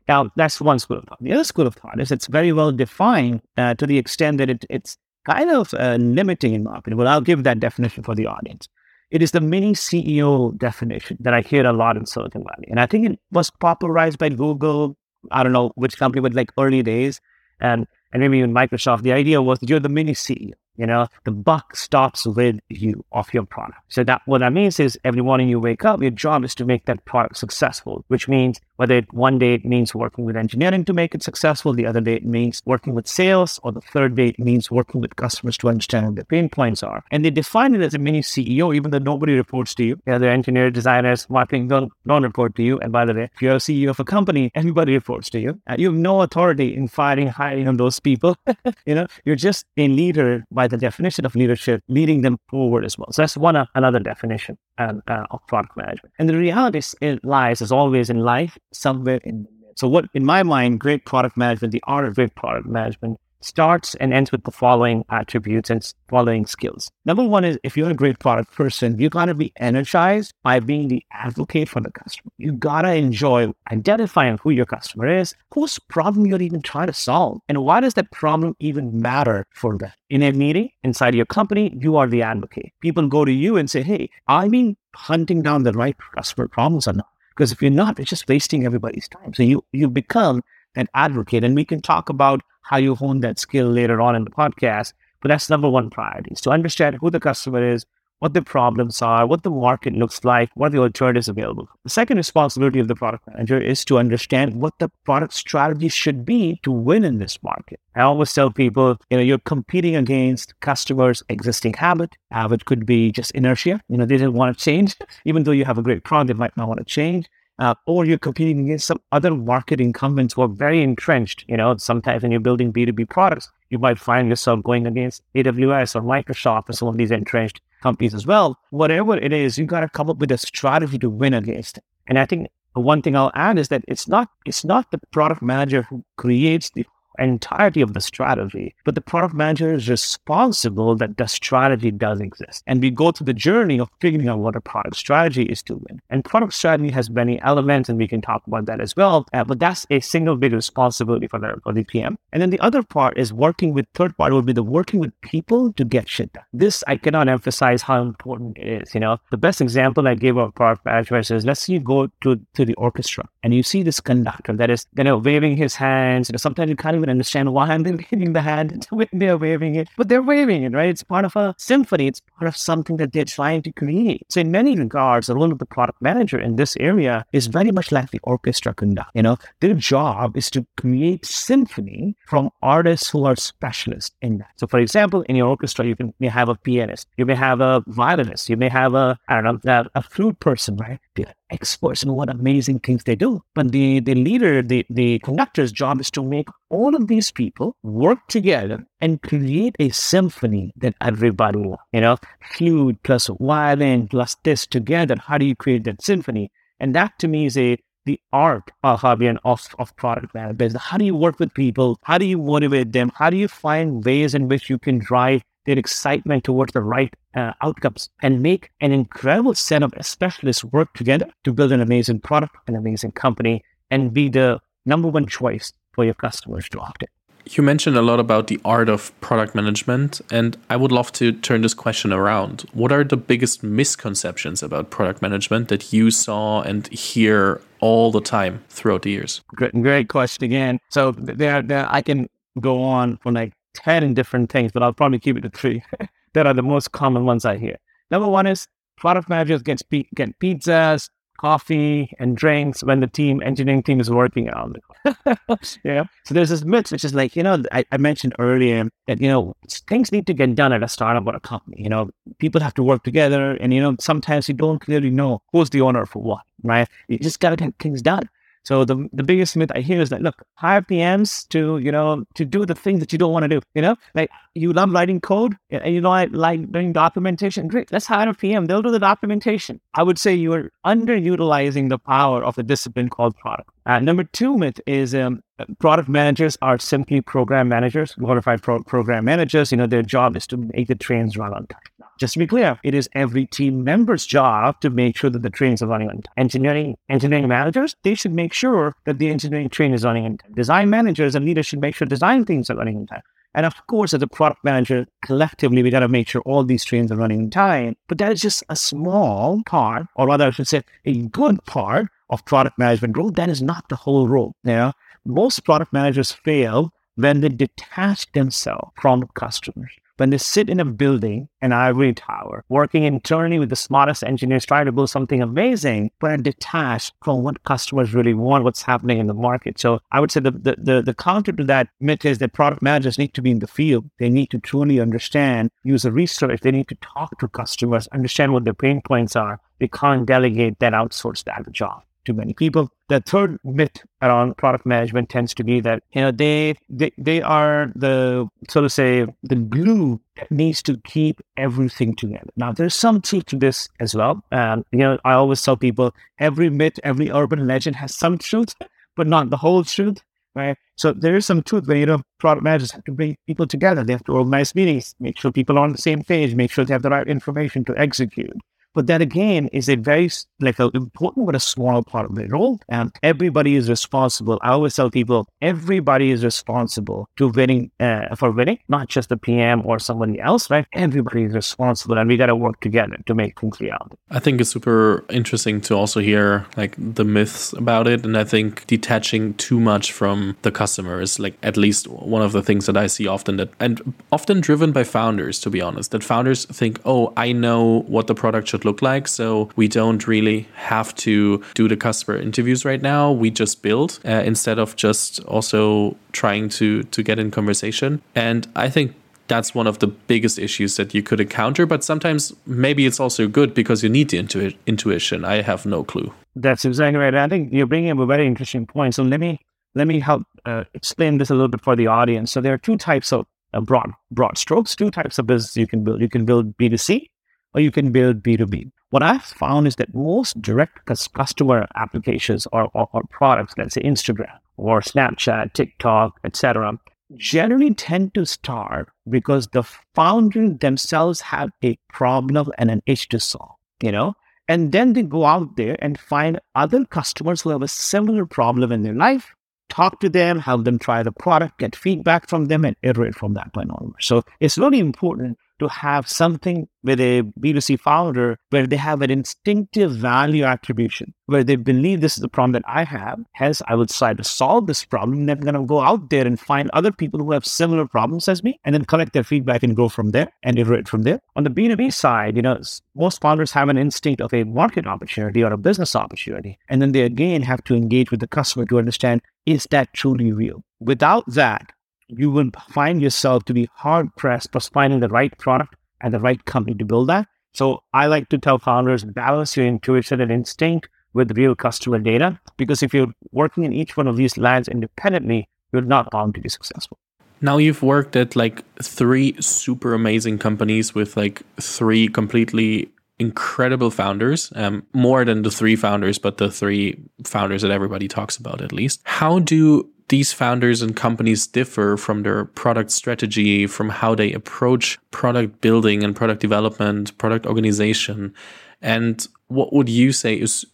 Now, 0.08 0.30
that's 0.34 0.60
one 0.60 0.80
school 0.80 0.98
of 0.98 1.04
thought. 1.04 1.22
The 1.22 1.32
other 1.32 1.44
school 1.44 1.68
of 1.68 1.76
thought 1.76 2.00
is 2.00 2.10
it's 2.10 2.26
very 2.26 2.52
well 2.52 2.72
defined 2.72 3.42
uh, 3.56 3.74
to 3.74 3.86
the 3.86 3.98
extent 3.98 4.38
that 4.38 4.50
it, 4.50 4.64
it's 4.68 4.98
kind 5.24 5.50
of 5.50 5.72
uh, 5.74 5.98
limiting 6.00 6.54
in 6.54 6.64
my 6.64 6.78
opinion. 6.78 6.98
Well, 6.98 7.08
I'll 7.08 7.20
give 7.20 7.44
that 7.44 7.60
definition 7.60 8.02
for 8.02 8.16
the 8.16 8.26
audience. 8.26 8.68
It 9.10 9.22
is 9.22 9.30
the 9.30 9.40
mini 9.40 9.74
CEO 9.74 10.56
definition 10.58 11.16
that 11.20 11.32
I 11.32 11.42
hear 11.42 11.64
a 11.64 11.72
lot 11.72 11.96
in 11.96 12.06
Silicon 12.06 12.42
Valley. 12.42 12.66
And 12.68 12.80
I 12.80 12.86
think 12.86 13.06
it 13.06 13.20
was 13.30 13.50
popularized 13.50 14.18
by 14.18 14.30
Google, 14.30 14.96
I 15.30 15.42
don't 15.42 15.52
know 15.52 15.72
which 15.74 15.96
company, 15.96 16.20
but 16.20 16.34
like 16.34 16.50
early 16.58 16.82
days, 16.82 17.20
and 17.60 17.86
and 18.12 18.20
maybe 18.20 18.38
even 18.38 18.52
Microsoft. 18.52 19.02
The 19.02 19.12
idea 19.12 19.42
was 19.42 19.58
you're 19.62 19.80
the 19.80 19.88
mini 19.88 20.12
CEO. 20.12 20.52
You 20.76 20.86
know, 20.86 21.06
the 21.24 21.30
buck 21.30 21.76
stops 21.76 22.26
with 22.26 22.58
you 22.68 23.04
of 23.12 23.32
your 23.32 23.44
product. 23.44 23.80
So 23.88 24.04
that 24.04 24.22
what 24.26 24.38
that 24.38 24.52
means 24.52 24.80
is 24.80 24.98
every 25.04 25.22
morning 25.22 25.48
you 25.48 25.60
wake 25.60 25.84
up, 25.84 26.00
your 26.00 26.10
job 26.10 26.44
is 26.44 26.54
to 26.56 26.64
make 26.64 26.84
that 26.86 27.04
product 27.04 27.36
successful, 27.36 28.04
which 28.08 28.28
means 28.28 28.60
whether 28.76 28.96
it, 28.96 29.12
one 29.12 29.38
day 29.38 29.54
it 29.54 29.64
means 29.64 29.94
working 29.94 30.24
with 30.24 30.36
engineering 30.36 30.84
to 30.84 30.92
make 30.92 31.14
it 31.14 31.22
successful, 31.22 31.72
the 31.72 31.86
other 31.86 32.00
day 32.00 32.14
it 32.14 32.24
means 32.24 32.62
working 32.66 32.94
with 32.94 33.06
sales, 33.08 33.58
or 33.62 33.72
the 33.72 33.80
third 33.80 34.14
day 34.14 34.28
it 34.28 34.38
means 34.38 34.70
working 34.70 35.00
with 35.00 35.16
customers 35.16 35.56
to 35.58 35.68
understand 35.68 36.06
what 36.06 36.14
their 36.16 36.24
pain 36.24 36.48
points 36.48 36.82
are. 36.82 37.02
And 37.10 37.24
they 37.24 37.30
define 37.30 37.74
it 37.74 37.80
as 37.80 37.94
a 37.94 37.98
mini 37.98 38.20
CEO, 38.20 38.74
even 38.74 38.90
though 38.90 38.98
nobody 38.98 39.34
reports 39.34 39.74
to 39.76 39.84
you. 39.84 39.98
You 40.06 40.18
know, 40.18 40.26
engineers, 40.26 40.72
designers, 40.72 41.28
marketing 41.30 41.68
don't, 41.68 41.92
don't 42.06 42.22
report 42.22 42.54
to 42.56 42.62
you. 42.62 42.78
And 42.80 42.92
by 42.92 43.04
the 43.04 43.14
way, 43.14 43.30
if 43.34 43.42
you're 43.42 43.56
a 43.56 43.58
CEO 43.58 43.90
of 43.90 44.00
a 44.00 44.04
company, 44.04 44.50
everybody 44.54 44.92
reports 44.92 45.30
to 45.30 45.40
you. 45.40 45.60
And 45.66 45.80
you 45.80 45.88
have 45.88 45.96
no 45.96 46.22
authority 46.22 46.74
in 46.74 46.88
firing, 46.88 47.28
hiring 47.28 47.68
on 47.68 47.76
those 47.76 48.00
people. 48.00 48.36
you 48.86 48.94
know, 48.94 49.06
you're 49.24 49.36
just 49.36 49.66
a 49.76 49.88
leader 49.88 50.44
by 50.50 50.65
the 50.68 50.76
definition 50.76 51.24
of 51.26 51.34
leadership, 51.34 51.82
leading 51.88 52.22
them 52.22 52.38
forward 52.48 52.84
as 52.84 52.98
well. 52.98 53.12
So 53.12 53.22
that's 53.22 53.36
one 53.36 53.56
uh, 53.56 53.66
another 53.74 53.98
definition 53.98 54.58
uh, 54.78 54.94
uh, 55.08 55.26
of 55.30 55.40
product 55.46 55.76
management. 55.76 56.14
And 56.18 56.28
the 56.28 56.36
reality 56.36 56.78
is, 56.78 56.94
it 57.00 57.24
lies, 57.24 57.62
as 57.62 57.72
always 57.72 58.10
in 58.10 58.20
life, 58.20 58.58
somewhere 58.72 59.20
in 59.24 59.46
so 59.76 59.86
what 59.86 60.06
in 60.14 60.24
my 60.24 60.42
mind 60.42 60.80
great 60.80 61.04
product 61.04 61.36
management 61.36 61.72
the 61.72 61.82
art 61.86 62.06
of 62.06 62.14
great 62.14 62.34
product 62.34 62.66
management 62.66 63.18
starts 63.40 63.94
and 63.96 64.12
ends 64.12 64.32
with 64.32 64.44
the 64.44 64.50
following 64.50 65.04
attributes 65.10 65.70
and 65.70 65.92
following 66.08 66.46
skills. 66.46 66.90
Number 67.04 67.24
one 67.24 67.44
is 67.44 67.58
if 67.62 67.76
you're 67.76 67.90
a 67.90 67.94
great 67.94 68.18
product 68.18 68.52
person, 68.52 68.98
you 68.98 69.08
gotta 69.08 69.34
be 69.34 69.52
energized 69.56 70.32
by 70.42 70.60
being 70.60 70.88
the 70.88 71.04
advocate 71.12 71.68
for 71.68 71.80
the 71.80 71.90
customer. 71.90 72.30
You 72.38 72.52
gotta 72.52 72.94
enjoy 72.94 73.52
identifying 73.70 74.38
who 74.38 74.50
your 74.50 74.66
customer 74.66 75.06
is, 75.06 75.34
whose 75.52 75.78
problem 75.78 76.26
you're 76.26 76.42
even 76.42 76.62
trying 76.62 76.88
to 76.88 76.92
solve, 76.92 77.40
and 77.48 77.64
why 77.64 77.80
does 77.80 77.94
that 77.94 78.10
problem 78.10 78.56
even 78.58 79.00
matter 79.00 79.46
for 79.50 79.76
them. 79.76 79.92
In 80.08 80.22
a 80.22 80.32
meeting 80.32 80.70
inside 80.82 81.14
your 81.14 81.26
company, 81.26 81.76
you 81.80 81.96
are 81.96 82.06
the 82.06 82.22
advocate. 82.22 82.72
People 82.80 83.08
go 83.08 83.24
to 83.24 83.32
you 83.32 83.56
and 83.56 83.68
say, 83.70 83.82
Hey, 83.82 84.10
I 84.28 84.48
mean 84.48 84.76
hunting 84.94 85.42
down 85.42 85.62
the 85.62 85.72
right 85.72 85.96
customer 86.14 86.48
problems 86.48 86.88
or 86.88 86.94
not. 86.94 87.08
Because 87.30 87.52
if 87.52 87.60
you're 87.60 87.70
not, 87.70 88.00
it's 88.00 88.08
just 88.08 88.28
wasting 88.28 88.64
everybody's 88.64 89.08
time. 89.08 89.34
So 89.34 89.42
you 89.42 89.62
you 89.72 89.90
become 89.90 90.42
an 90.76 90.88
advocate. 90.94 91.44
And 91.44 91.54
we 91.54 91.64
can 91.64 91.80
talk 91.80 92.08
about 92.08 92.42
how 92.62 92.76
you 92.76 92.94
hone 92.94 93.20
that 93.20 93.38
skill 93.38 93.68
later 93.68 94.00
on 94.00 94.14
in 94.14 94.24
the 94.24 94.30
podcast. 94.30 94.92
But 95.20 95.28
that's 95.28 95.50
number 95.50 95.68
one 95.68 95.90
priority 95.90 96.32
is 96.32 96.40
to 96.42 96.50
understand 96.50 96.98
who 97.00 97.10
the 97.10 97.20
customer 97.20 97.62
is, 97.62 97.86
what 98.18 98.32
the 98.32 98.42
problems 98.42 99.02
are, 99.02 99.26
what 99.26 99.42
the 99.42 99.50
market 99.50 99.92
looks 99.94 100.24
like, 100.24 100.50
what 100.54 100.72
the 100.72 100.78
alternatives 100.78 101.28
available. 101.28 101.68
The 101.84 101.90
second 101.90 102.16
responsibility 102.16 102.80
of 102.80 102.88
the 102.88 102.94
product 102.94 103.26
manager 103.26 103.58
is 103.58 103.84
to 103.86 103.98
understand 103.98 104.60
what 104.60 104.72
the 104.78 104.90
product 105.04 105.34
strategy 105.34 105.88
should 105.88 106.24
be 106.24 106.58
to 106.62 106.72
win 106.72 107.04
in 107.04 107.18
this 107.18 107.42
market. 107.42 107.78
I 107.94 108.02
always 108.02 108.32
tell 108.32 108.50
people, 108.50 108.98
you 109.10 109.18
know, 109.18 109.22
you're 109.22 109.38
competing 109.38 109.96
against 109.96 110.58
customers' 110.60 111.22
existing 111.28 111.74
habit. 111.74 112.16
Habit 112.30 112.64
could 112.64 112.86
be 112.86 113.12
just 113.12 113.32
inertia. 113.32 113.80
You 113.88 113.98
know, 113.98 114.06
they 114.06 114.16
didn't 114.16 114.34
want 114.34 114.56
to 114.56 114.64
change. 114.64 114.96
Even 115.24 115.44
though 115.44 115.52
you 115.52 115.64
have 115.64 115.78
a 115.78 115.82
great 115.82 116.04
product, 116.04 116.28
they 116.28 116.34
might 116.34 116.56
not 116.56 116.68
want 116.68 116.78
to 116.78 116.84
change 116.84 117.28
uh, 117.58 117.74
or 117.86 118.04
you're 118.04 118.18
competing 118.18 118.64
against 118.64 118.86
some 118.86 119.00
other 119.12 119.34
market 119.34 119.80
incumbents 119.80 120.34
who 120.34 120.42
are 120.42 120.48
very 120.48 120.82
entrenched. 120.82 121.44
You 121.48 121.56
know, 121.56 121.76
sometimes 121.76 122.22
when 122.22 122.32
you're 122.32 122.40
building 122.40 122.72
B2B 122.72 123.08
products, 123.08 123.50
you 123.70 123.78
might 123.78 123.98
find 123.98 124.28
yourself 124.28 124.62
going 124.62 124.86
against 124.86 125.22
AWS 125.34 125.96
or 125.96 126.02
Microsoft 126.02 126.68
or 126.68 126.72
some 126.72 126.88
of 126.88 126.96
these 126.96 127.10
entrenched 127.10 127.60
companies 127.82 128.14
as 128.14 128.26
well. 128.26 128.58
Whatever 128.70 129.16
it 129.16 129.32
is, 129.32 129.58
you 129.58 129.64
got 129.64 129.80
to 129.80 129.88
come 129.88 130.10
up 130.10 130.18
with 130.18 130.30
a 130.30 130.38
strategy 130.38 130.98
to 130.98 131.10
win 131.10 131.34
against. 131.34 131.78
And 132.08 132.18
I 132.18 132.26
think 132.26 132.48
one 132.74 133.02
thing 133.02 133.16
I'll 133.16 133.32
add 133.34 133.58
is 133.58 133.68
that 133.68 133.84
it's 133.88 134.06
not 134.06 134.28
it's 134.44 134.64
not 134.64 134.90
the 134.90 135.00
product 135.10 135.42
manager 135.42 135.82
who 135.82 136.04
creates 136.16 136.70
the 136.70 136.86
entirety 137.18 137.80
of 137.80 137.94
the 137.94 138.00
strategy, 138.00 138.74
but 138.84 138.94
the 138.94 139.00
product 139.00 139.34
manager 139.34 139.72
is 139.72 139.88
responsible 139.88 140.94
that 140.96 141.16
the 141.16 141.26
strategy 141.26 141.90
does 141.90 142.20
exist. 142.20 142.62
And 142.66 142.80
we 142.80 142.90
go 142.90 143.12
through 143.12 143.26
the 143.26 143.34
journey 143.34 143.78
of 143.80 143.88
figuring 144.00 144.28
out 144.28 144.38
what 144.38 144.56
a 144.56 144.60
product 144.60 144.96
strategy 144.96 145.44
is 145.44 145.62
to 145.64 145.76
win. 145.76 146.00
And 146.10 146.24
product 146.24 146.54
strategy 146.54 146.90
has 146.90 147.10
many 147.10 147.40
elements, 147.42 147.88
and 147.88 147.98
we 147.98 148.08
can 148.08 148.20
talk 148.20 148.46
about 148.46 148.66
that 148.66 148.80
as 148.80 148.96
well. 148.96 149.26
Uh, 149.32 149.44
but 149.44 149.58
that's 149.58 149.86
a 149.90 150.00
single 150.00 150.36
big 150.36 150.52
responsibility 150.52 151.26
for 151.26 151.38
the, 151.38 151.60
for 151.62 151.72
the 151.72 151.84
PM. 151.84 152.18
And 152.32 152.42
then 152.42 152.50
the 152.50 152.60
other 152.60 152.82
part 152.82 153.18
is 153.18 153.32
working 153.32 153.72
with 153.72 153.86
third 153.94 154.16
party 154.16 154.34
would 154.34 154.46
be 154.46 154.52
the 154.52 154.62
working 154.62 155.00
with 155.00 155.18
people 155.20 155.72
to 155.74 155.84
get 155.84 156.08
shit 156.08 156.32
done. 156.32 156.44
This 156.52 156.84
I 156.86 156.96
cannot 156.96 157.28
emphasize 157.28 157.82
how 157.82 158.02
important 158.02 158.58
it 158.58 158.82
is. 158.82 158.94
You 158.94 159.00
know, 159.00 159.18
the 159.30 159.36
best 159.36 159.60
example 159.60 160.06
I 160.06 160.14
gave 160.14 160.36
of 160.36 160.54
product 160.54 160.84
management 160.84 161.30
is 161.30 161.44
let's 161.44 161.60
say 161.60 161.74
you 161.74 161.80
go 161.80 162.08
to, 162.22 162.40
to 162.54 162.64
the 162.64 162.74
orchestra 162.74 163.28
and 163.42 163.54
you 163.54 163.62
see 163.62 163.82
this 163.82 164.00
conductor 164.00 164.52
that 164.54 164.70
is, 164.70 164.86
you 164.96 165.04
know, 165.04 165.18
waving 165.18 165.56
his 165.56 165.74
hands. 165.74 166.28
You 166.28 166.34
know, 166.34 166.38
sometimes 166.38 166.68
you 166.68 166.76
can't 166.76 166.96
even 166.96 167.05
even 167.06 167.12
understand 167.12 167.52
why 167.52 167.66
they're 167.78 167.96
waving 167.96 168.32
the 168.32 168.42
hand 168.42 168.86
when 168.90 169.08
they're 169.12 169.38
waving 169.38 169.76
it, 169.76 169.88
but 169.96 170.08
they're 170.08 170.22
waving 170.22 170.64
it, 170.64 170.72
right? 170.72 170.88
It's 170.88 171.02
part 171.02 171.24
of 171.24 171.36
a 171.36 171.54
symphony. 171.58 172.08
It's 172.08 172.20
part 172.20 172.48
of 172.48 172.56
something 172.56 172.96
that 172.96 173.12
they're 173.12 173.24
trying 173.24 173.62
to 173.62 173.72
create. 173.72 174.26
So 174.28 174.40
in 174.40 174.50
many 174.50 174.76
regards, 174.76 175.26
the 175.28 175.34
role 175.34 175.52
of 175.52 175.58
the 175.58 175.66
product 175.66 176.02
manager 176.02 176.38
in 176.38 176.56
this 176.56 176.76
area 176.80 177.24
is 177.32 177.46
very 177.46 177.70
much 177.70 177.92
like 177.92 178.10
the 178.10 178.20
orchestra 178.22 178.74
conductor. 178.74 179.12
You 179.14 179.22
know, 179.22 179.36
their 179.60 179.74
job 179.74 180.36
is 180.36 180.50
to 180.50 180.66
create 180.76 181.24
symphony 181.24 182.16
from 182.26 182.50
artists 182.62 183.10
who 183.10 183.24
are 183.24 183.36
specialists 183.36 184.14
in 184.20 184.38
that. 184.38 184.50
So 184.56 184.66
for 184.66 184.80
example, 184.80 185.22
in 185.22 185.36
your 185.36 185.48
orchestra, 185.48 185.84
you 185.86 185.96
can 185.96 186.12
may 186.18 186.28
have 186.28 186.48
a 186.48 186.54
pianist, 186.54 187.08
you 187.16 187.26
may 187.26 187.34
have 187.34 187.60
a 187.60 187.82
violinist, 187.86 188.48
you 188.48 188.56
may 188.56 188.68
have 188.68 188.94
a, 188.94 189.18
I 189.28 189.40
don't 189.40 189.64
know, 189.64 189.72
a, 189.72 189.86
a 189.94 190.02
flute 190.02 190.40
person, 190.40 190.76
right? 190.76 190.98
They're 191.16 191.34
experts 191.50 192.02
in 192.02 192.12
what 192.12 192.28
amazing 192.28 192.80
things 192.80 193.04
they 193.04 193.16
do. 193.16 193.42
But 193.54 193.72
the, 193.72 194.00
the 194.00 194.14
leader, 194.14 194.62
the, 194.62 194.86
the 194.90 195.18
conductor's 195.20 195.72
job 195.72 196.00
is 196.00 196.10
to 196.12 196.22
make 196.22 196.48
all 196.70 196.94
of 196.94 197.08
these 197.08 197.30
people 197.30 197.76
work 197.82 198.18
together 198.28 198.84
and 199.00 199.20
create 199.22 199.74
a 199.78 199.88
symphony 199.90 200.72
that 200.76 200.94
everybody 201.00 201.58
wants. 201.58 201.82
You 201.92 202.02
know, 202.02 202.16
flute 202.52 202.98
plus 203.02 203.30
violin 203.40 204.08
plus 204.08 204.36
this 204.44 204.66
together. 204.66 205.16
How 205.20 205.38
do 205.38 205.44
you 205.44 205.56
create 205.56 205.84
that 205.84 206.02
symphony? 206.02 206.50
And 206.78 206.94
that 206.94 207.18
to 207.20 207.28
me 207.28 207.46
is 207.46 207.56
a 207.56 207.78
the 208.04 208.20
art 208.32 208.70
of 208.84 209.00
Fabian 209.00 209.38
of, 209.44 209.66
of 209.80 209.94
product 209.96 210.32
management. 210.32 210.76
How 210.76 210.96
do 210.96 211.04
you 211.04 211.16
work 211.16 211.40
with 211.40 211.52
people? 211.52 211.98
How 212.04 212.18
do 212.18 212.24
you 212.24 212.38
motivate 212.38 212.92
them? 212.92 213.10
How 213.14 213.30
do 213.30 213.36
you 213.36 213.48
find 213.48 214.04
ways 214.04 214.32
in 214.32 214.46
which 214.48 214.70
you 214.70 214.78
can 214.78 214.98
drive 214.98 215.42
their 215.66 215.78
excitement 215.78 216.44
towards 216.44 216.72
the 216.72 216.82
right 216.82 217.12
uh, 217.34 217.52
outcomes 217.62 218.08
and 218.22 218.42
make 218.42 218.70
an 218.80 218.92
incredible 218.92 219.54
set 219.54 219.82
of 219.82 219.92
specialists 220.00 220.64
work 220.64 220.92
together 220.94 221.26
to 221.44 221.52
build 221.52 221.72
an 221.72 221.80
amazing 221.80 222.20
product, 222.20 222.56
an 222.66 222.76
amazing 222.76 223.12
company, 223.12 223.62
and 223.90 224.12
be 224.12 224.28
the 224.28 224.60
number 224.84 225.08
one 225.08 225.26
choice 225.26 225.72
for 225.92 226.04
your 226.04 226.14
customers 226.14 226.68
to 226.70 226.80
opt 226.80 227.02
in. 227.02 227.08
You 227.48 227.62
mentioned 227.62 227.96
a 227.96 228.02
lot 228.02 228.18
about 228.18 228.48
the 228.48 228.60
art 228.64 228.88
of 228.88 229.12
product 229.20 229.54
management, 229.54 230.20
and 230.32 230.56
I 230.68 230.76
would 230.76 230.90
love 230.90 231.12
to 231.12 231.30
turn 231.30 231.62
this 231.62 231.74
question 231.74 232.12
around. 232.12 232.68
What 232.72 232.90
are 232.90 233.04
the 233.04 233.16
biggest 233.16 233.62
misconceptions 233.62 234.64
about 234.64 234.90
product 234.90 235.22
management 235.22 235.68
that 235.68 235.92
you 235.92 236.10
saw 236.10 236.62
and 236.62 236.88
hear 236.88 237.60
all 237.78 238.10
the 238.10 238.20
time 238.20 238.64
throughout 238.68 239.02
the 239.02 239.10
years? 239.10 239.42
Great, 239.54 239.80
great 239.80 240.08
question 240.08 240.44
again. 240.44 240.80
So 240.88 241.12
there, 241.12 241.62
there, 241.62 241.86
I 241.88 242.02
can 242.02 242.28
go 242.60 242.82
on 242.82 243.18
for 243.18 243.30
like 243.30 243.52
10 243.76 244.14
different 244.14 244.50
things, 244.50 244.72
but 244.72 244.82
I'll 244.82 244.92
probably 244.92 245.18
keep 245.18 245.36
it 245.36 245.42
to 245.42 245.50
three 245.50 245.82
that 246.34 246.46
are 246.46 246.54
the 246.54 246.62
most 246.62 246.92
common 246.92 247.24
ones 247.24 247.44
I 247.44 247.56
hear. 247.56 247.76
Number 248.10 248.28
one 248.28 248.46
is 248.46 248.68
product 248.96 249.28
managers 249.28 249.62
get, 249.62 249.82
get 250.14 250.38
pizzas, 250.38 251.10
coffee, 251.36 252.10
and 252.18 252.36
drinks 252.36 252.82
when 252.82 253.00
the 253.00 253.06
team, 253.06 253.42
engineering 253.42 253.82
team 253.82 254.00
is 254.00 254.10
working 254.10 254.48
on 254.50 254.74
it. 255.04 255.38
yeah. 255.84 256.04
So 256.24 256.34
there's 256.34 256.48
this 256.48 256.64
myth, 256.64 256.90
which 256.90 257.04
is 257.04 257.14
like, 257.14 257.36
you 257.36 257.42
know, 257.42 257.62
I, 257.72 257.84
I, 257.92 257.96
mentioned 257.98 258.34
earlier 258.38 258.88
that, 259.06 259.20
you 259.20 259.28
know, 259.28 259.54
things 259.88 260.12
need 260.12 260.26
to 260.26 260.34
get 260.34 260.54
done 260.54 260.72
at 260.72 260.82
a 260.82 260.88
startup 260.88 261.26
or 261.26 261.36
a 261.36 261.40
company. 261.40 261.82
You 261.82 261.88
know, 261.88 262.10
people 262.38 262.60
have 262.60 262.74
to 262.74 262.82
work 262.82 263.04
together. 263.04 263.52
And, 263.60 263.72
you 263.72 263.80
know, 263.80 263.96
sometimes 264.00 264.48
you 264.48 264.54
don't 264.54 264.80
clearly 264.80 265.10
know 265.10 265.42
who's 265.52 265.70
the 265.70 265.82
owner 265.82 266.06
for 266.06 266.22
what, 266.22 266.42
right? 266.62 266.88
You 267.08 267.18
just 267.18 267.40
got 267.40 267.50
to 267.50 267.56
get 267.56 267.74
things 267.78 268.02
done. 268.02 268.28
So 268.66 268.84
the 268.84 269.08
the 269.12 269.22
biggest 269.22 269.56
myth 269.56 269.70
I 269.74 269.80
hear 269.80 270.00
is 270.00 270.10
that 270.10 270.22
look, 270.22 270.42
hire 270.54 270.82
PMs 270.82 271.48
to 271.50 271.78
you 271.78 271.92
know 271.92 272.24
to 272.34 272.44
do 272.44 272.66
the 272.66 272.74
things 272.74 272.98
that 272.98 273.12
you 273.12 273.18
don't 273.18 273.32
want 273.32 273.44
to 273.44 273.48
do. 273.48 273.60
You 273.76 273.82
know, 273.82 273.94
like 274.14 274.28
you 274.54 274.72
love 274.72 274.90
writing 274.90 275.20
code 275.20 275.54
and 275.70 275.94
you 275.94 276.00
know 276.00 276.10
like 276.32 276.72
doing 276.72 276.92
documentation. 276.92 277.68
Great, 277.68 277.92
let's 277.92 278.06
hire 278.06 278.28
a 278.28 278.34
PM. 278.34 278.66
They'll 278.66 278.82
do 278.82 278.90
the 278.90 278.98
documentation. 278.98 279.80
I 279.94 280.02
would 280.02 280.18
say 280.18 280.34
you 280.34 280.52
are 280.52 280.72
underutilizing 280.84 281.90
the 281.90 281.98
power 281.98 282.42
of 282.42 282.56
the 282.56 282.64
discipline 282.64 283.08
called 283.08 283.36
product. 283.36 283.70
Uh, 283.86 284.00
number 284.00 284.24
two 284.24 284.58
myth 284.58 284.80
is 284.84 285.14
um, 285.14 285.44
product 285.78 286.08
managers 286.08 286.58
are 286.60 286.76
simply 286.76 287.20
program 287.20 287.68
managers, 287.68 288.14
glorified 288.14 288.62
pro- 288.62 288.82
program 288.82 289.24
managers. 289.24 289.70
You 289.70 289.78
know, 289.78 289.86
their 289.86 290.02
job 290.02 290.36
is 290.36 290.44
to 290.48 290.56
make 290.56 290.88
the 290.88 290.96
trains 290.96 291.36
run 291.36 291.54
on 291.54 291.68
time. 291.68 291.80
Just 292.18 292.32
to 292.32 292.38
be 292.38 292.46
clear, 292.46 292.80
it 292.82 292.94
is 292.94 293.10
every 293.14 293.44
team 293.44 293.84
member's 293.84 294.24
job 294.24 294.80
to 294.80 294.88
make 294.88 295.18
sure 295.18 295.28
that 295.28 295.42
the 295.42 295.50
trains 295.50 295.82
are 295.82 295.86
running 295.86 296.08
on 296.08 296.22
time. 296.22 296.32
Engineering, 296.38 296.96
engineering 297.10 297.46
managers, 297.46 297.94
they 298.04 298.14
should 298.14 298.32
make 298.32 298.54
sure 298.54 298.94
that 299.04 299.18
the 299.18 299.28
engineering 299.28 299.68
train 299.68 299.92
is 299.92 300.02
running 300.02 300.24
on 300.24 300.38
time. 300.38 300.54
Design 300.54 300.88
managers 300.88 301.34
and 301.34 301.44
leaders 301.44 301.66
should 301.66 301.80
make 301.80 301.94
sure 301.94 302.06
design 302.06 302.46
things 302.46 302.70
are 302.70 302.76
running 302.76 302.96
on 302.96 303.06
time. 303.06 303.20
And 303.54 303.66
of 303.66 303.86
course, 303.86 304.14
as 304.14 304.22
a 304.22 304.26
product 304.26 304.64
manager, 304.64 305.06
collectively, 305.22 305.82
we 305.82 305.90
got 305.90 306.00
to 306.00 306.08
make 306.08 306.26
sure 306.26 306.40
all 306.46 306.64
these 306.64 306.84
trains 306.84 307.12
are 307.12 307.16
running 307.16 307.40
in 307.40 307.50
time. 307.50 307.96
But 308.08 308.16
that 308.16 308.32
is 308.32 308.40
just 308.40 308.64
a 308.70 308.76
small 308.76 309.62
part, 309.66 310.06
or 310.16 310.26
rather, 310.26 310.46
I 310.46 310.50
should 310.50 310.68
say, 310.68 310.84
a 311.04 311.18
good 311.28 311.62
part 311.66 312.08
of 312.30 312.46
product 312.46 312.78
management 312.78 313.16
role. 313.16 313.30
That 313.30 313.50
is 313.50 313.60
not 313.60 313.90
the 313.90 313.96
whole 313.96 314.26
role. 314.26 314.54
You 314.64 314.72
know? 314.72 314.92
Most 315.26 315.64
product 315.64 315.92
managers 315.92 316.32
fail 316.32 316.92
when 317.16 317.40
they 317.40 317.50
detach 317.50 318.32
themselves 318.32 318.92
from 319.00 319.28
customers 319.34 319.92
when 320.16 320.30
they 320.30 320.38
sit 320.38 320.70
in 320.70 320.80
a 320.80 320.84
building, 320.84 321.48
an 321.60 321.72
ivory 321.72 322.14
tower, 322.14 322.64
working 322.68 323.04
internally 323.04 323.58
with 323.58 323.70
the 323.70 323.76
smartest 323.76 324.24
engineers, 324.24 324.64
trying 324.64 324.86
to 324.86 324.92
build 324.92 325.10
something 325.10 325.42
amazing, 325.42 326.10
but 326.20 326.42
detached 326.42 327.12
from 327.22 327.42
what 327.42 327.64
customers 327.64 328.14
really 328.14 328.34
want, 328.34 328.64
what's 328.64 328.82
happening 328.82 329.18
in 329.18 329.26
the 329.26 329.34
market. 329.34 329.78
So 329.78 330.00
I 330.12 330.20
would 330.20 330.30
say 330.30 330.40
the, 330.40 330.50
the, 330.50 330.76
the, 330.78 331.02
the 331.02 331.14
counter 331.14 331.52
to 331.52 331.64
that 331.64 331.88
myth 332.00 332.24
is 332.24 332.38
that 332.38 332.52
product 332.52 332.82
managers 332.82 333.18
need 333.18 333.34
to 333.34 333.42
be 333.42 333.50
in 333.50 333.58
the 333.58 333.66
field. 333.66 334.08
They 334.18 334.28
need 334.28 334.50
to 334.50 334.58
truly 334.58 335.00
understand 335.00 335.70
user 335.84 336.10
research. 336.10 336.60
They 336.60 336.70
need 336.70 336.88
to 336.88 336.96
talk 336.96 337.38
to 337.38 337.48
customers, 337.48 338.08
understand 338.08 338.52
what 338.52 338.64
their 338.64 338.74
pain 338.74 339.02
points 339.02 339.36
are. 339.36 339.60
They 339.78 339.88
can't 339.88 340.26
delegate 340.26 340.78
that 340.78 340.94
outsource 340.94 341.44
that 341.44 341.70
job 341.72 342.02
to 342.26 342.32
many 342.32 342.54
people. 342.54 342.90
The 343.08 343.20
third 343.20 343.58
myth 343.64 344.04
around 344.22 344.56
product 344.56 344.86
management 344.86 345.28
tends 345.28 345.54
to 345.54 345.64
be 345.64 345.80
that 345.80 346.02
you 346.12 346.20
know 346.20 346.30
they 346.30 346.74
they, 346.88 347.12
they 347.18 347.42
are 347.42 347.92
the 347.94 348.48
so 348.68 348.82
to 348.82 348.90
say 348.90 349.26
the 349.42 349.54
glue 349.56 350.20
that 350.36 350.50
needs 350.50 350.82
to 350.82 350.96
keep 350.98 351.40
everything 351.56 352.14
together. 352.14 352.50
Now 352.56 352.72
there's 352.72 352.94
some 352.94 353.20
truth 353.20 353.46
to 353.46 353.56
this 353.56 353.88
as 354.00 354.14
well. 354.14 354.42
And 354.50 354.84
you 354.92 354.98
know 354.98 355.18
I 355.24 355.32
always 355.32 355.62
tell 355.62 355.76
people 355.76 356.14
every 356.38 356.70
myth, 356.70 356.98
every 357.04 357.30
urban 357.30 357.66
legend 357.66 357.96
has 357.96 358.14
some 358.14 358.38
truth, 358.38 358.74
but 359.16 359.26
not 359.26 359.50
the 359.50 359.56
whole 359.56 359.84
truth. 359.84 360.22
Right. 360.54 360.78
So 360.96 361.12
there 361.12 361.36
is 361.36 361.44
some 361.44 361.62
truth 361.62 361.86
where 361.86 361.98
you 361.98 362.06
know 362.06 362.22
product 362.38 362.64
managers 362.64 362.90
have 362.92 363.04
to 363.04 363.12
bring 363.12 363.36
people 363.46 363.66
together. 363.66 364.02
They 364.02 364.14
have 364.14 364.24
to 364.24 364.32
organize 364.32 364.74
meetings, 364.74 365.14
make 365.20 365.38
sure 365.38 365.52
people 365.52 365.78
are 365.78 365.84
on 365.84 365.92
the 365.92 365.98
same 365.98 366.22
page, 366.22 366.54
make 366.54 366.70
sure 366.70 366.84
they 366.84 366.94
have 366.94 367.02
the 367.02 367.10
right 367.10 367.28
information 367.28 367.84
to 367.84 367.98
execute. 367.98 368.56
But 368.96 369.06
that 369.08 369.20
again 369.20 369.68
is 369.68 369.90
a 369.90 369.96
very 369.96 370.30
like 370.60 370.78
an 370.78 370.90
important 370.94 371.44
but 371.44 371.54
a 371.54 371.60
small 371.60 372.02
part 372.02 372.24
of 372.24 372.34
the 372.34 372.48
role. 372.48 372.80
And 372.88 373.12
everybody 373.22 373.76
is 373.76 373.90
responsible. 373.90 374.58
I 374.62 374.70
always 374.70 374.96
tell 374.96 375.10
people 375.10 375.46
everybody 375.60 376.30
is 376.30 376.42
responsible 376.42 377.28
to 377.36 377.48
winning 377.48 377.90
uh, 378.00 378.34
for 378.36 378.50
winning, 378.50 378.78
not 378.88 379.08
just 379.08 379.28
the 379.28 379.36
PM 379.36 379.84
or 379.84 379.98
somebody 379.98 380.40
else, 380.40 380.70
right? 380.70 380.86
Everybody 380.94 381.42
is 381.42 381.54
responsible, 381.54 382.16
and 382.16 382.26
we 382.26 382.38
got 382.38 382.46
to 382.46 382.56
work 382.56 382.80
together 382.80 383.18
to 383.26 383.34
make 383.34 383.60
things 383.60 383.78
reality. 383.80 384.16
I 384.30 384.38
think 384.38 384.62
it's 384.62 384.70
super 384.70 385.26
interesting 385.28 385.82
to 385.82 385.94
also 385.94 386.20
hear 386.20 386.66
like 386.78 386.94
the 386.96 387.24
myths 387.24 387.74
about 387.74 388.08
it, 388.08 388.24
and 388.24 388.38
I 388.38 388.44
think 388.44 388.86
detaching 388.86 389.52
too 389.54 389.78
much 389.78 390.10
from 390.10 390.56
the 390.62 390.70
customer 390.70 391.20
is 391.20 391.38
like 391.38 391.58
at 391.62 391.76
least 391.76 392.08
one 392.08 392.40
of 392.40 392.52
the 392.52 392.62
things 392.62 392.86
that 392.86 392.96
I 392.96 393.08
see 393.08 393.26
often 393.26 393.58
that 393.58 393.68
and 393.78 394.14
often 394.32 394.62
driven 394.62 394.90
by 394.92 395.04
founders, 395.04 395.60
to 395.60 395.68
be 395.68 395.82
honest. 395.82 396.12
That 396.12 396.24
founders 396.24 396.64
think, 396.64 396.98
oh, 397.04 397.34
I 397.36 397.52
know 397.52 398.04
what 398.06 398.26
the 398.26 398.34
product 398.34 398.68
should 398.68 398.85
look 398.86 399.02
like. 399.02 399.28
So 399.28 399.68
we 399.76 399.88
don't 399.88 400.26
really 400.26 400.66
have 400.74 401.14
to 401.16 401.62
do 401.74 401.88
the 401.88 401.96
customer 401.96 402.38
interviews 402.38 402.84
right 402.84 403.02
now. 403.02 403.30
We 403.30 403.50
just 403.50 403.82
build 403.82 404.18
uh, 404.24 404.42
instead 404.46 404.78
of 404.78 404.96
just 404.96 405.40
also 405.44 406.16
trying 406.32 406.70
to 406.78 407.02
to 407.02 407.22
get 407.22 407.38
in 407.38 407.50
conversation. 407.50 408.22
And 408.34 408.66
I 408.74 408.88
think 408.88 409.12
that's 409.48 409.74
one 409.74 409.86
of 409.86 409.98
the 409.98 410.06
biggest 410.06 410.58
issues 410.58 410.96
that 410.96 411.14
you 411.14 411.22
could 411.22 411.40
encounter. 411.40 411.86
But 411.86 412.04
sometimes 412.04 412.52
maybe 412.66 413.06
it's 413.06 413.20
also 413.20 413.48
good 413.48 413.74
because 413.74 414.02
you 414.02 414.08
need 414.08 414.30
the 414.30 414.38
intu- 414.38 414.72
intuition. 414.86 415.44
I 415.44 415.62
have 415.62 415.86
no 415.86 416.04
clue. 416.04 416.32
That's 416.54 416.84
exactly 416.84 417.18
right. 417.18 417.34
I 417.34 417.48
think 417.48 417.72
you're 417.72 417.86
bringing 417.86 418.10
up 418.10 418.18
a 418.18 418.26
very 418.26 418.46
interesting 418.46 418.86
point. 418.86 419.14
So 419.14 419.22
let 419.22 419.40
me 419.40 419.60
let 419.94 420.06
me 420.06 420.20
help 420.20 420.42
uh, 420.64 420.84
explain 420.94 421.38
this 421.38 421.50
a 421.50 421.54
little 421.54 421.68
bit 421.68 421.82
for 421.82 421.96
the 421.96 422.06
audience. 422.06 422.52
So 422.52 422.60
there 422.60 422.74
are 422.74 422.78
two 422.78 422.96
types 422.96 423.32
of 423.32 423.46
uh, 423.72 423.80
broad 423.80 424.10
broad 424.30 424.58
strokes, 424.58 424.96
two 424.96 425.10
types 425.10 425.38
of 425.38 425.46
business 425.46 425.76
you 425.76 425.86
can 425.86 426.04
build. 426.04 426.20
You 426.20 426.28
can 426.28 426.44
build 426.44 426.76
B2C 426.76 427.28
or 427.76 427.82
you 427.82 427.90
can 427.90 428.10
build 428.10 428.42
B2B. 428.42 428.90
What 429.10 429.22
I've 429.22 429.44
found 429.44 429.86
is 429.86 429.96
that 429.96 430.14
most 430.14 430.60
direct 430.60 431.04
customer 431.04 431.86
applications 431.94 432.66
or, 432.72 432.90
or, 432.94 433.08
or 433.12 433.22
products, 433.30 433.74
let's 433.76 433.94
say 433.94 434.02
Instagram 434.02 434.58
or 434.76 435.00
Snapchat, 435.00 435.74
TikTok, 435.74 436.40
etc., 436.42 436.98
generally 437.36 437.92
tend 437.94 438.34
to 438.34 438.46
start 438.46 439.08
because 439.28 439.68
the 439.68 439.82
founders 440.14 440.78
themselves 440.80 441.40
have 441.40 441.70
a 441.84 441.98
problem 442.12 442.70
and 442.78 442.90
an 442.90 443.02
issue 443.06 443.28
to 443.28 443.40
solve, 443.40 443.76
you 444.02 444.10
know? 444.10 444.34
And 444.68 444.90
then 444.92 445.12
they 445.12 445.22
go 445.22 445.44
out 445.44 445.76
there 445.76 445.96
and 446.00 446.18
find 446.18 446.58
other 446.74 447.04
customers 447.04 447.60
who 447.60 447.70
have 447.70 447.82
a 447.82 447.88
similar 447.88 448.46
problem 448.46 448.90
in 448.90 449.02
their 449.02 449.14
life, 449.14 449.54
talk 449.88 450.20
to 450.20 450.28
them, 450.28 450.58
help 450.58 450.84
them 450.84 450.98
try 450.98 451.22
the 451.22 451.32
product, 451.32 451.78
get 451.78 451.94
feedback 451.94 452.48
from 452.48 452.66
them, 452.66 452.84
and 452.84 452.96
iterate 453.02 453.34
from 453.34 453.54
that 453.54 453.72
point 453.72 453.90
onward. 453.90 454.20
So 454.20 454.42
it's 454.60 454.78
really 454.78 454.98
important 454.98 455.58
to 455.78 455.88
have 455.88 456.28
something 456.28 456.88
with 457.02 457.20
a 457.20 457.42
B2C 457.60 458.00
founder 458.00 458.58
where 458.70 458.86
they 458.86 458.96
have 458.96 459.22
an 459.22 459.30
instinctive 459.30 460.10
value 460.10 460.64
attribution, 460.64 461.32
where 461.46 461.62
they 461.62 461.76
believe 461.76 462.20
this 462.20 462.36
is 462.36 462.42
the 462.42 462.48
problem 462.48 462.72
that 462.72 462.82
I 462.86 463.04
have. 463.04 463.38
Hence, 463.52 463.80
I 463.86 463.94
will 463.94 464.06
try 464.06 464.34
to 464.34 464.44
solve 464.44 464.86
this 464.86 465.04
problem. 465.04 465.46
Then 465.46 465.58
I'm 465.58 465.62
going 465.62 465.74
to 465.74 465.86
go 465.86 466.00
out 466.00 466.30
there 466.30 466.46
and 466.46 466.58
find 466.58 466.90
other 466.90 467.12
people 467.12 467.40
who 467.40 467.52
have 467.52 467.64
similar 467.64 468.06
problems 468.06 468.48
as 468.48 468.64
me 468.64 468.80
and 468.84 468.94
then 468.94 469.04
collect 469.04 469.32
their 469.32 469.44
feedback 469.44 469.82
and 469.82 469.94
go 469.94 470.08
from 470.08 470.30
there 470.30 470.48
and 470.62 470.78
iterate 470.78 471.08
from 471.08 471.22
there. 471.22 471.40
On 471.54 471.64
the 471.64 471.70
B2B 471.70 472.12
side, 472.12 472.56
you 472.56 472.62
know, 472.62 472.80
most 473.14 473.40
founders 473.40 473.72
have 473.72 473.88
an 473.88 473.98
instinct 473.98 474.40
of 474.40 474.52
a 474.52 474.64
market 474.64 475.06
opportunity 475.06 475.62
or 475.62 475.72
a 475.72 475.78
business 475.78 476.16
opportunity. 476.16 476.78
And 476.88 477.00
then 477.00 477.12
they 477.12 477.22
again 477.22 477.62
have 477.62 477.84
to 477.84 477.94
engage 477.94 478.30
with 478.30 478.40
the 478.40 478.48
customer 478.48 478.84
to 478.86 478.98
understand 478.98 479.42
is 479.66 479.86
that 479.90 480.12
truly 480.12 480.52
real? 480.52 480.84
Without 481.00 481.44
that, 481.48 481.92
you 482.28 482.50
will 482.50 482.70
find 482.90 483.22
yourself 483.22 483.64
to 483.66 483.74
be 483.74 483.88
hard 483.94 484.34
pressed 484.36 484.72
for 484.72 484.80
finding 484.80 485.20
the 485.20 485.28
right 485.28 485.56
product 485.58 485.94
and 486.20 486.32
the 486.34 486.40
right 486.40 486.64
company 486.64 486.96
to 486.96 487.04
build 487.04 487.28
that. 487.28 487.46
So 487.72 488.02
I 488.12 488.26
like 488.26 488.48
to 488.48 488.58
tell 488.58 488.78
founders 488.78 489.24
balance 489.24 489.76
your 489.76 489.86
intuition 489.86 490.40
and 490.40 490.50
instinct 490.50 491.08
with 491.34 491.56
real 491.56 491.74
customer 491.74 492.18
data 492.18 492.58
because 492.78 493.02
if 493.02 493.12
you're 493.12 493.32
working 493.52 493.84
in 493.84 493.92
each 493.92 494.16
one 494.16 494.26
of 494.26 494.36
these 494.36 494.56
lands 494.56 494.88
independently, 494.88 495.68
you're 495.92 496.02
not 496.02 496.30
bound 496.30 496.54
to 496.54 496.60
be 496.60 496.68
successful. 496.68 497.18
Now 497.60 497.76
you've 497.78 498.02
worked 498.02 498.36
at 498.36 498.56
like 498.56 498.82
three 499.02 499.54
super 499.60 500.14
amazing 500.14 500.58
companies 500.58 501.14
with 501.14 501.36
like 501.36 501.62
three 501.80 502.28
completely 502.28 503.10
incredible 503.38 504.10
founders, 504.10 504.72
um, 504.76 505.06
more 505.12 505.44
than 505.44 505.62
the 505.62 505.70
three 505.70 505.96
founders, 505.96 506.38
but 506.38 506.56
the 506.56 506.70
three 506.70 507.18
founders 507.44 507.82
that 507.82 507.90
everybody 507.90 508.28
talks 508.28 508.56
about 508.56 508.80
at 508.80 508.92
least. 508.92 509.20
How 509.24 509.58
do 509.58 510.08
these 510.28 510.52
founders 510.52 511.02
and 511.02 511.14
companies 511.14 511.66
differ 511.66 512.16
from 512.16 512.42
their 512.42 512.64
product 512.64 513.10
strategy, 513.10 513.86
from 513.86 514.08
how 514.08 514.34
they 514.34 514.52
approach 514.52 515.18
product 515.30 515.80
building 515.80 516.24
and 516.24 516.34
product 516.34 516.60
development, 516.60 517.36
product 517.38 517.66
organization. 517.66 518.52
And 519.00 519.46
what 519.68 519.92
would 519.92 520.08
you 520.08 520.32
say 520.32 520.54
is 520.54 520.84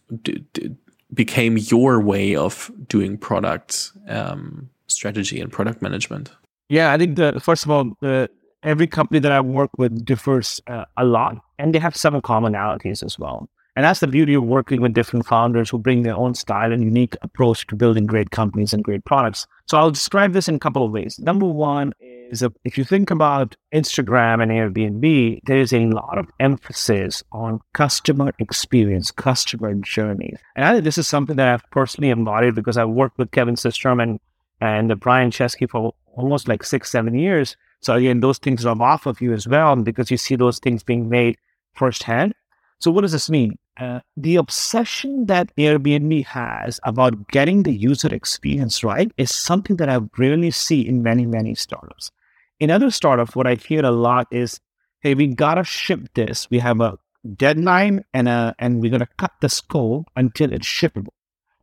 became 1.13 1.57
your 1.57 1.99
way 1.99 2.35
of 2.35 2.71
doing 2.87 3.17
product 3.17 3.91
um, 4.07 4.69
strategy 4.87 5.39
and 5.39 5.51
product 5.51 5.81
management? 5.81 6.31
Yeah, 6.69 6.91
I 6.91 6.97
think 6.97 7.15
the 7.17 7.39
first 7.39 7.65
of 7.65 7.71
all, 7.71 7.91
the, 8.01 8.29
every 8.63 8.87
company 8.87 9.19
that 9.19 9.31
I 9.31 9.41
work 9.41 9.71
with 9.77 10.05
differs 10.05 10.61
uh, 10.67 10.85
a 10.97 11.05
lot, 11.05 11.37
and 11.59 11.73
they 11.73 11.79
have 11.79 11.95
some 11.95 12.19
commonalities 12.21 13.03
as 13.03 13.19
well. 13.19 13.49
And 13.75 13.85
that's 13.85 14.01
the 14.01 14.07
beauty 14.07 14.35
of 14.35 14.43
working 14.43 14.81
with 14.81 14.93
different 14.93 15.25
founders 15.25 15.69
who 15.69 15.79
bring 15.79 16.03
their 16.03 16.15
own 16.15 16.35
style 16.35 16.71
and 16.71 16.83
unique 16.83 17.15
approach 17.23 17.65
to 17.67 17.75
building 17.75 18.05
great 18.05 18.29
companies 18.29 18.71
and 18.71 18.83
great 18.83 19.03
products. 19.03 19.47
So 19.67 19.77
I'll 19.77 19.89
describe 19.89 20.33
this 20.33 20.47
in 20.47 20.55
a 20.55 20.59
couple 20.59 20.85
of 20.85 20.91
ways. 20.91 21.17
Number 21.17 21.47
one 21.47 21.93
is 21.99 22.43
if 22.63 22.77
you 22.77 22.83
think 22.83 23.09
about 23.09 23.55
Instagram 23.73 24.43
and 24.43 24.51
Airbnb, 24.51 25.39
there's 25.45 25.73
a 25.73 25.87
lot 25.87 26.19
of 26.19 26.29
emphasis 26.39 27.23
on 27.31 27.61
customer 27.73 28.31
experience, 28.37 29.09
customer 29.09 29.73
journey. 29.75 30.35
And 30.55 30.65
I 30.65 30.73
think 30.73 30.83
this 30.83 30.99
is 30.99 31.07
something 31.07 31.37
that 31.37 31.51
I've 31.51 31.69
personally 31.71 32.11
embodied 32.11 32.53
because 32.53 32.77
I've 32.77 32.89
worked 32.89 33.17
with 33.17 33.31
Kevin 33.31 33.55
Systrom 33.55 34.03
and, 34.03 34.19
and 34.61 34.99
Brian 34.99 35.31
Chesky 35.31 35.67
for 35.67 35.95
almost 36.15 36.47
like 36.47 36.63
six, 36.63 36.91
seven 36.91 37.15
years. 37.15 37.57
So 37.81 37.95
again, 37.95 38.19
those 38.19 38.37
things 38.37 38.65
rub 38.65 38.81
off 38.81 39.07
of 39.07 39.19
you 39.19 39.33
as 39.33 39.47
well 39.47 39.75
because 39.75 40.11
you 40.11 40.17
see 40.17 40.35
those 40.35 40.59
things 40.59 40.83
being 40.83 41.09
made 41.09 41.37
firsthand. 41.73 42.35
So 42.79 42.91
what 42.91 43.01
does 43.01 43.13
this 43.13 43.29
mean? 43.29 43.57
Uh, 43.79 43.99
the 44.15 44.35
obsession 44.35 45.25
that 45.25 45.55
Airbnb 45.55 46.25
has 46.25 46.79
about 46.83 47.27
getting 47.29 47.63
the 47.63 47.73
user 47.73 48.13
experience 48.13 48.83
right 48.83 49.11
is 49.17 49.33
something 49.33 49.77
that 49.77 49.89
I 49.89 49.99
really 50.17 50.51
see 50.51 50.87
in 50.87 51.01
many, 51.01 51.25
many 51.25 51.55
startups. 51.55 52.11
In 52.59 52.69
other 52.69 52.91
startups, 52.91 53.35
what 53.35 53.47
I 53.47 53.55
hear 53.55 53.83
a 53.83 53.91
lot 53.91 54.27
is, 54.31 54.59
hey, 54.99 55.15
we 55.15 55.27
gotta 55.27 55.63
ship 55.63 56.01
this. 56.13 56.47
We 56.51 56.59
have 56.59 56.81
a 56.81 56.99
deadline 57.35 58.05
and 58.13 58.29
a, 58.29 58.53
and 58.59 58.79
we're 58.79 58.91
gonna 58.91 59.07
cut 59.17 59.31
the 59.41 59.49
scope 59.49 60.05
until 60.15 60.53
it's 60.53 60.67
shippable. 60.67 61.13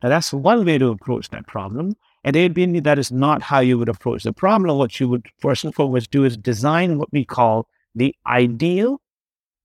Now 0.03 0.09
that's 0.09 0.33
one 0.33 0.65
way 0.65 0.79
to 0.79 0.89
approach 0.89 1.29
that 1.31 1.47
problem. 1.47 1.95
At 2.25 2.35
Airbnb, 2.35 2.83
that 2.85 2.99
is 2.99 3.13
not 3.13 3.41
how 3.41 3.61
you 3.61 3.79
would 3.79 3.89
approach 3.89 4.25
the 4.25 4.33
problem. 4.33 4.77
What 4.77 4.99
you 4.99 5.09
would 5.09 5.29
first 5.39 5.65
and 5.65 5.75
foremost 5.75 6.11
do 6.11 6.25
is 6.25 6.37
design 6.37 6.99
what 6.99 7.13
we 7.13 7.25
call 7.25 7.69
the 7.95 8.15
ideal 8.27 9.01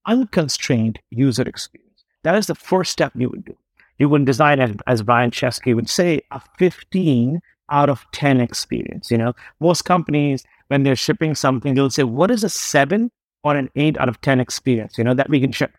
unconstrained 0.05 0.99
user 1.09 1.41
experience. 1.41 1.94
That 2.25 2.35
is 2.35 2.47
the 2.47 2.55
first 2.55 2.91
step 2.91 3.13
you 3.15 3.29
would 3.29 3.45
do. 3.45 3.55
You 3.99 4.09
would 4.09 4.25
design, 4.25 4.59
as, 4.59 4.71
as 4.87 5.03
Brian 5.03 5.29
Chesky 5.29 5.75
would 5.75 5.87
say, 5.87 6.21
a 6.31 6.41
15 6.57 7.39
out 7.69 7.87
of 7.87 8.03
10 8.13 8.41
experience. 8.41 9.11
You 9.11 9.19
know, 9.19 9.33
most 9.59 9.83
companies, 9.83 10.43
when 10.67 10.81
they're 10.81 10.95
shipping 10.95 11.35
something, 11.35 11.75
they'll 11.75 11.91
say, 11.91 12.03
what 12.03 12.31
is 12.31 12.43
a 12.43 12.49
seven 12.49 13.11
or 13.43 13.55
an 13.55 13.69
eight 13.75 13.95
out 13.99 14.09
of 14.09 14.19
10 14.21 14.39
experience, 14.39 14.97
you 14.97 15.03
know, 15.03 15.13
that 15.13 15.29
we 15.29 15.39
can 15.39 15.51
ship? 15.51 15.71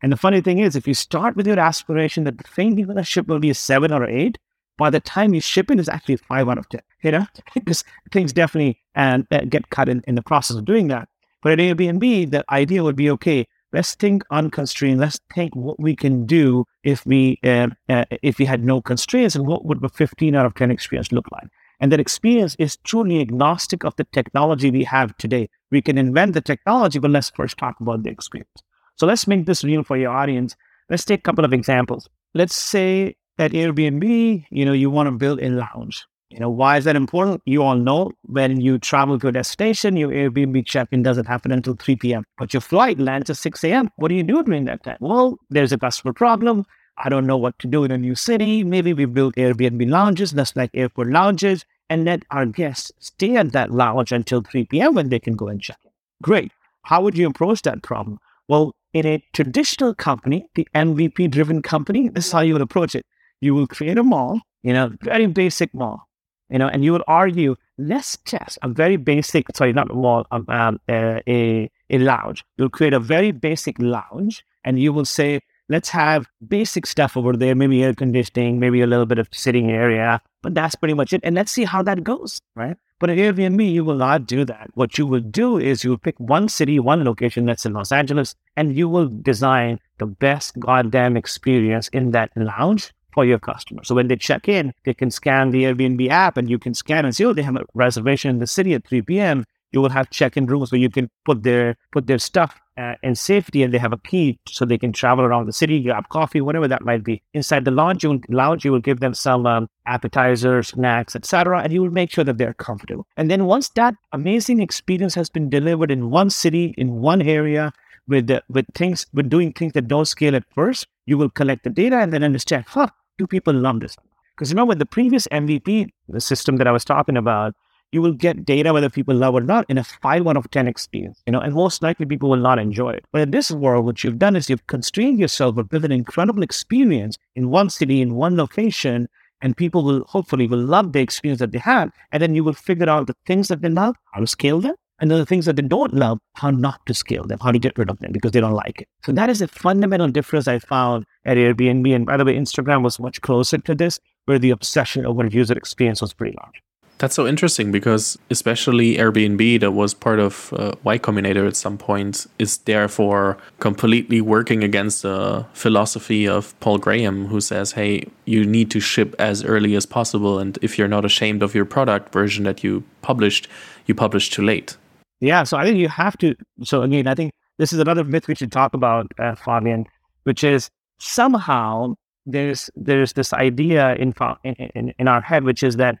And 0.00 0.12
the 0.12 0.16
funny 0.16 0.40
thing 0.40 0.60
is, 0.60 0.76
if 0.76 0.86
you 0.86 0.94
start 0.94 1.34
with 1.34 1.48
your 1.48 1.58
aspiration 1.58 2.22
that 2.22 2.38
the 2.38 2.44
thing 2.44 2.78
you're 2.78 2.86
going 2.86 2.96
to 2.96 3.02
ship 3.02 3.26
will 3.26 3.40
be 3.40 3.50
a 3.50 3.54
seven 3.54 3.92
or 3.92 4.08
eight, 4.08 4.38
by 4.78 4.90
the 4.90 5.00
time 5.00 5.34
you 5.34 5.40
ship 5.40 5.72
it, 5.72 5.80
it's 5.80 5.88
actually 5.88 6.18
five 6.18 6.48
out 6.48 6.56
of 6.56 6.68
10, 6.68 6.80
you 7.02 7.10
know, 7.10 7.26
because 7.54 7.82
things 8.12 8.32
definitely 8.32 8.80
and 8.94 9.26
uh, 9.32 9.40
get 9.40 9.70
cut 9.70 9.88
in, 9.88 10.04
in 10.06 10.14
the 10.14 10.22
process 10.22 10.56
of 10.56 10.64
doing 10.64 10.86
that. 10.86 11.08
But 11.42 11.52
at 11.52 11.58
Airbnb, 11.58 12.30
the 12.30 12.44
idea 12.48 12.84
would 12.84 12.96
be 12.96 13.10
okay. 13.10 13.48
Let's 13.72 13.94
think 13.94 14.24
unconstrained. 14.30 15.00
Let's 15.00 15.20
think 15.32 15.54
what 15.54 15.78
we 15.78 15.94
can 15.94 16.26
do 16.26 16.64
if 16.82 17.06
we 17.06 17.38
uh, 17.44 17.68
uh, 17.88 18.04
if 18.22 18.38
we 18.38 18.44
had 18.44 18.64
no 18.64 18.80
constraints, 18.80 19.36
and 19.36 19.46
what 19.46 19.64
would 19.64 19.80
the 19.80 19.88
15 19.88 20.34
out 20.34 20.46
of 20.46 20.54
10 20.54 20.70
experience 20.70 21.12
look 21.12 21.26
like? 21.30 21.48
And 21.78 21.90
that 21.92 22.00
experience 22.00 22.56
is 22.58 22.76
truly 22.78 23.20
agnostic 23.20 23.84
of 23.84 23.94
the 23.96 24.04
technology 24.12 24.70
we 24.70 24.84
have 24.84 25.16
today. 25.16 25.48
We 25.70 25.80
can 25.80 25.96
invent 25.98 26.34
the 26.34 26.40
technology, 26.40 26.98
but 26.98 27.10
let's 27.10 27.30
first 27.30 27.56
talk 27.58 27.80
about 27.80 28.02
the 28.02 28.10
experience. 28.10 28.50
So 28.96 29.06
let's 29.06 29.26
make 29.26 29.46
this 29.46 29.64
real 29.64 29.82
for 29.82 29.96
your 29.96 30.10
audience. 30.10 30.56
Let's 30.90 31.04
take 31.04 31.20
a 31.20 31.22
couple 31.22 31.44
of 31.44 31.52
examples. 31.52 32.08
Let's 32.34 32.56
say 32.56 33.14
at 33.38 33.52
Airbnb, 33.52 34.44
you 34.50 34.64
know, 34.64 34.72
you 34.72 34.90
want 34.90 35.06
to 35.06 35.12
build 35.12 35.40
a 35.40 35.48
lounge. 35.48 36.04
You 36.30 36.38
know, 36.38 36.48
why 36.48 36.76
is 36.76 36.84
that 36.84 36.94
important? 36.94 37.42
You 37.44 37.62
all 37.62 37.74
know 37.74 38.12
when 38.22 38.60
you 38.60 38.78
travel 38.78 39.18
to 39.18 39.28
a 39.28 39.32
destination, 39.32 39.96
your 39.96 40.10
Airbnb 40.10 40.64
check-in 40.64 41.02
doesn't 41.02 41.26
happen 41.26 41.50
until 41.50 41.74
3 41.74 41.96
p.m. 41.96 42.24
But 42.38 42.54
your 42.54 42.60
flight 42.60 43.00
lands 43.00 43.30
at 43.30 43.36
6 43.36 43.64
a.m. 43.64 43.90
What 43.96 44.08
do 44.08 44.14
you 44.14 44.22
do 44.22 44.42
during 44.44 44.64
that 44.66 44.84
time? 44.84 44.98
Well, 45.00 45.38
there's 45.50 45.72
a 45.72 45.78
customer 45.78 46.12
problem. 46.12 46.64
I 46.98 47.08
don't 47.08 47.26
know 47.26 47.36
what 47.36 47.58
to 47.60 47.66
do 47.66 47.82
in 47.82 47.90
a 47.90 47.98
new 47.98 48.14
city. 48.14 48.62
Maybe 48.62 48.92
we 48.92 49.06
build 49.06 49.34
Airbnb 49.34 49.90
lounges, 49.90 50.30
that's 50.30 50.54
like 50.54 50.70
airport 50.72 51.08
lounges, 51.08 51.64
and 51.88 52.04
let 52.04 52.22
our 52.30 52.46
guests 52.46 52.92
stay 53.00 53.36
at 53.36 53.52
that 53.52 53.72
lounge 53.72 54.12
until 54.12 54.42
3 54.42 54.66
p.m. 54.66 54.94
when 54.94 55.08
they 55.08 55.18
can 55.18 55.34
go 55.34 55.48
and 55.48 55.60
check 55.60 55.78
in. 55.84 55.90
Great. 56.22 56.52
How 56.82 57.02
would 57.02 57.18
you 57.18 57.26
approach 57.26 57.62
that 57.62 57.82
problem? 57.82 58.20
Well, 58.48 58.76
in 58.92 59.06
a 59.06 59.24
traditional 59.32 59.94
company, 59.94 60.46
the 60.54 60.68
MVP 60.74 61.30
driven 61.30 61.62
company, 61.62 62.08
this 62.08 62.26
is 62.26 62.32
how 62.32 62.40
you 62.40 62.52
would 62.52 62.62
approach 62.62 62.94
it. 62.94 63.04
You 63.40 63.54
will 63.54 63.66
create 63.66 63.98
a 63.98 64.02
mall, 64.02 64.40
you 64.62 64.72
know, 64.72 64.92
very 65.02 65.26
basic 65.26 65.72
mall, 65.72 66.06
you 66.50 66.58
know, 66.58 66.68
and 66.68 66.84
you 66.84 66.92
would 66.92 67.04
argue, 67.06 67.56
let's 67.78 68.18
test 68.24 68.58
a 68.62 68.68
very 68.68 68.96
basic, 68.96 69.46
sorry, 69.54 69.72
not 69.72 69.90
a 69.90 69.94
mall, 69.94 70.26
um, 70.30 70.44
um, 70.48 70.80
uh, 70.88 71.20
a, 71.26 71.70
a 71.90 71.98
lounge. 71.98 72.44
You'll 72.56 72.70
create 72.70 72.92
a 72.92 73.00
very 73.00 73.30
basic 73.32 73.76
lounge 73.78 74.44
and 74.64 74.78
you 74.78 74.92
will 74.92 75.04
say, 75.04 75.40
let's 75.68 75.88
have 75.90 76.26
basic 76.46 76.86
stuff 76.86 77.16
over 77.16 77.36
there, 77.36 77.54
maybe 77.54 77.82
air 77.82 77.94
conditioning, 77.94 78.58
maybe 78.58 78.80
a 78.82 78.86
little 78.86 79.06
bit 79.06 79.18
of 79.18 79.28
sitting 79.32 79.70
area, 79.70 80.20
but 80.42 80.54
that's 80.54 80.74
pretty 80.74 80.94
much 80.94 81.12
it. 81.12 81.20
And 81.22 81.36
let's 81.36 81.52
see 81.52 81.64
how 81.64 81.82
that 81.84 82.02
goes, 82.02 82.40
right? 82.56 82.76
But 82.98 83.08
at 83.08 83.16
Airbnb, 83.16 83.72
you 83.72 83.82
will 83.82 83.94
not 83.94 84.26
do 84.26 84.44
that. 84.44 84.68
What 84.74 84.98
you 84.98 85.06
will 85.06 85.20
do 85.20 85.56
is 85.56 85.84
you 85.84 85.90
will 85.90 85.98
pick 85.98 86.20
one 86.20 86.48
city, 86.50 86.78
one 86.78 87.02
location 87.02 87.46
that's 87.46 87.64
in 87.64 87.72
Los 87.72 87.92
Angeles, 87.92 88.34
and 88.56 88.76
you 88.76 88.90
will 88.90 89.08
design 89.08 89.80
the 89.98 90.06
best 90.06 90.58
goddamn 90.58 91.16
experience 91.16 91.88
in 91.88 92.10
that 92.10 92.30
lounge 92.36 92.92
for 93.12 93.24
your 93.24 93.38
customer. 93.38 93.84
So 93.84 93.94
when 93.94 94.08
they 94.08 94.16
check 94.16 94.48
in, 94.48 94.72
they 94.84 94.94
can 94.94 95.10
scan 95.10 95.50
the 95.50 95.64
Airbnb 95.64 96.08
app 96.08 96.36
and 96.36 96.48
you 96.48 96.58
can 96.58 96.74
scan 96.74 97.04
and 97.04 97.14
see, 97.14 97.24
oh, 97.24 97.32
they 97.32 97.42
have 97.42 97.56
a 97.56 97.64
reservation 97.74 98.30
in 98.30 98.38
the 98.38 98.46
city 98.46 98.74
at 98.74 98.86
3 98.86 99.02
p.m. 99.02 99.44
You 99.72 99.80
will 99.80 99.90
have 99.90 100.10
check-in 100.10 100.46
rooms 100.46 100.72
where 100.72 100.80
you 100.80 100.90
can 100.90 101.08
put 101.24 101.44
their 101.44 101.76
put 101.92 102.08
their 102.08 102.18
stuff 102.18 102.60
uh, 102.76 102.94
in 103.02 103.14
safety 103.14 103.62
and 103.62 103.72
they 103.72 103.78
have 103.78 103.92
a 103.92 103.98
key 103.98 104.38
so 104.48 104.64
they 104.64 104.78
can 104.78 104.92
travel 104.92 105.24
around 105.24 105.46
the 105.46 105.52
city, 105.52 105.82
grab 105.82 106.08
coffee, 106.08 106.40
whatever 106.40 106.66
that 106.66 106.84
might 106.84 107.04
be. 107.04 107.22
Inside 107.34 107.64
the 107.64 107.70
lounge, 107.70 108.02
you 108.02 108.10
will, 108.10 108.20
lounge, 108.28 108.64
you 108.64 108.72
will 108.72 108.80
give 108.80 109.00
them 109.00 109.14
some 109.14 109.46
um, 109.46 109.68
appetizers, 109.86 110.68
snacks, 110.68 111.14
etc., 111.14 111.60
and 111.62 111.72
you 111.72 111.82
will 111.82 111.90
make 111.90 112.10
sure 112.10 112.24
that 112.24 112.38
they're 112.38 112.54
comfortable. 112.54 113.06
And 113.16 113.30
then 113.30 113.44
once 113.44 113.68
that 113.70 113.94
amazing 114.12 114.60
experience 114.60 115.14
has 115.14 115.28
been 115.30 115.50
delivered 115.50 115.90
in 115.90 116.10
one 116.10 116.30
city, 116.30 116.74
in 116.76 117.00
one 117.00 117.22
area, 117.22 117.72
with 118.08 118.30
with 118.48 118.66
things, 118.74 119.06
with 119.12 119.28
doing 119.28 119.52
things 119.52 119.72
that 119.74 119.86
don't 119.86 120.06
scale 120.06 120.34
at 120.34 120.44
first, 120.52 120.86
you 121.06 121.16
will 121.18 121.30
collect 121.30 121.64
the 121.64 121.70
data 121.70 121.98
and 121.98 122.12
then 122.12 122.24
understand, 122.24 122.64
huh, 122.68 122.88
do 123.20 123.26
people 123.26 123.52
love 123.52 123.80
this? 123.80 123.96
Because 124.34 124.50
remember, 124.50 124.74
the 124.74 124.86
previous 124.86 125.28
MVP, 125.28 125.88
the 126.08 126.20
system 126.20 126.56
that 126.56 126.66
I 126.66 126.72
was 126.72 126.86
talking 126.86 127.18
about, 127.18 127.54
you 127.92 128.00
will 128.00 128.14
get 128.14 128.46
data 128.46 128.72
whether 128.72 128.88
people 128.88 129.14
love 129.14 129.34
or 129.34 129.42
not 129.42 129.66
in 129.68 129.76
a 129.76 129.84
five 129.84 130.26
out 130.26 130.38
of 130.38 130.50
10 130.50 130.66
experience, 130.66 131.22
you 131.26 131.32
know, 131.32 131.40
and 131.40 131.52
most 131.52 131.82
likely 131.82 132.06
people 132.06 132.30
will 132.30 132.38
not 132.38 132.58
enjoy 132.58 132.92
it. 132.92 133.04
But 133.12 133.20
in 133.20 133.30
this 133.30 133.50
world, 133.50 133.84
what 133.84 134.02
you've 134.02 134.18
done 134.18 134.36
is 134.36 134.48
you've 134.48 134.66
constrained 134.68 135.18
yourself 135.18 135.56
but 135.56 135.68
built 135.68 135.84
an 135.84 135.92
incredible 135.92 136.42
experience 136.42 137.18
in 137.34 137.50
one 137.50 137.68
city, 137.68 138.00
in 138.00 138.14
one 138.14 138.36
location, 138.36 139.06
and 139.42 139.54
people 139.54 139.84
will 139.84 140.04
hopefully 140.04 140.46
will 140.46 140.64
love 140.64 140.92
the 140.92 141.00
experience 141.00 141.40
that 141.40 141.52
they 141.52 141.58
have. 141.58 141.90
And 142.12 142.22
then 142.22 142.34
you 142.34 142.42
will 142.42 142.54
figure 142.54 142.88
out 142.88 143.06
the 143.06 143.16
things 143.26 143.48
that 143.48 143.60
they 143.60 143.68
love, 143.68 143.96
how 144.12 144.20
to 144.20 144.26
scale 144.26 144.60
them, 144.60 144.76
and 145.00 145.10
then 145.10 145.18
the 145.18 145.26
things 145.26 145.46
that 145.46 145.56
they 145.56 145.62
don't 145.62 145.94
love, 145.94 146.18
how 146.34 146.50
not 146.50 146.84
to 146.86 146.94
scale 146.94 147.24
them, 147.24 147.38
how 147.40 147.50
to 147.50 147.58
get 147.58 147.76
rid 147.78 147.90
of 147.90 147.98
them 148.00 148.12
because 148.12 148.32
they 148.32 148.40
don't 148.40 148.52
like 148.52 148.82
it. 148.82 148.88
So 149.04 149.12
that 149.12 149.30
is 149.30 149.40
a 149.40 149.48
fundamental 149.48 150.08
difference 150.08 150.46
I 150.46 150.58
found 150.58 151.06
at 151.24 151.36
Airbnb. 151.36 151.94
And 151.94 152.06
by 152.06 152.16
the 152.16 152.24
way, 152.24 152.36
Instagram 152.36 152.82
was 152.82 152.98
much 153.00 153.20
closer 153.22 153.58
to 153.58 153.74
this, 153.74 153.98
where 154.26 154.38
the 154.38 154.50
obsession 154.50 155.06
over 155.06 155.26
user 155.26 155.54
experience 155.54 156.02
was 156.02 156.12
pretty 156.12 156.36
large. 156.40 156.62
That's 156.98 157.14
so 157.14 157.26
interesting 157.26 157.72
because 157.72 158.18
especially 158.28 158.98
Airbnb 158.98 159.60
that 159.60 159.70
was 159.70 159.94
part 159.94 160.18
of 160.18 160.52
uh, 160.52 160.72
Y 160.84 160.98
Combinator 160.98 161.48
at 161.48 161.56
some 161.56 161.78
point 161.78 162.26
is 162.38 162.58
therefore 162.58 163.38
completely 163.58 164.20
working 164.20 164.62
against 164.62 165.00
the 165.00 165.46
philosophy 165.54 166.28
of 166.28 166.52
Paul 166.60 166.76
Graham 166.76 167.28
who 167.28 167.40
says, 167.40 167.72
"Hey, 167.72 168.04
you 168.26 168.44
need 168.44 168.70
to 168.72 168.80
ship 168.80 169.14
as 169.18 169.42
early 169.42 169.76
as 169.76 169.86
possible 169.86 170.38
and 170.38 170.58
if 170.60 170.76
you're 170.76 170.88
not 170.88 171.06
ashamed 171.06 171.42
of 171.42 171.54
your 171.54 171.64
product 171.64 172.12
version 172.12 172.44
that 172.44 172.62
you 172.62 172.84
published, 173.00 173.48
you 173.86 173.94
publish 173.94 174.28
too 174.28 174.42
late." 174.42 174.76
Yeah, 175.20 175.44
so 175.44 175.56
I 175.56 175.64
think 175.64 175.78
you 175.78 175.88
have 175.88 176.16
to 176.18 176.34
so 176.62 176.82
again, 176.82 177.06
I 177.06 177.14
think 177.14 177.32
this 177.58 177.72
is 177.72 177.78
another 177.78 178.04
myth 178.04 178.26
we 178.26 178.34
should 178.34 178.52
talk 178.52 178.74
about 178.74 179.06
uh, 179.18 179.34
Fabian, 179.34 179.86
which 180.24 180.42
is 180.44 180.70
somehow 180.98 181.94
there's 182.26 182.70
there's 182.74 183.12
this 183.12 183.32
idea 183.32 183.94
in, 183.96 184.14
in 184.44 184.94
in 184.98 185.08
our 185.08 185.20
head 185.20 185.44
which 185.44 185.62
is 185.62 185.76
that 185.76 185.98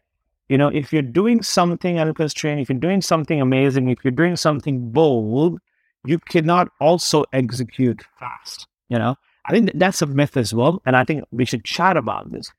you 0.50 0.58
know, 0.58 0.66
if 0.66 0.92
you're 0.92 1.02
doing 1.02 1.42
something 1.42 2.00
unconstrained, 2.00 2.60
if 2.60 2.68
you're 2.68 2.78
doing 2.78 3.02
something 3.02 3.40
amazing, 3.40 3.88
if 3.88 3.98
you're 4.02 4.10
doing 4.10 4.34
something 4.34 4.90
bold, 4.90 5.60
you 6.04 6.18
cannot 6.18 6.72
also 6.80 7.24
execute 7.32 8.02
fast. 8.18 8.66
You 8.88 8.98
know, 8.98 9.14
I 9.44 9.52
think 9.52 9.70
that's 9.74 10.02
a 10.02 10.06
myth 10.06 10.36
as 10.36 10.52
well. 10.52 10.82
And 10.84 10.96
I 10.96 11.04
think 11.04 11.22
we 11.30 11.44
should 11.44 11.64
chat 11.64 11.96
about 11.96 12.32
this. 12.32 12.50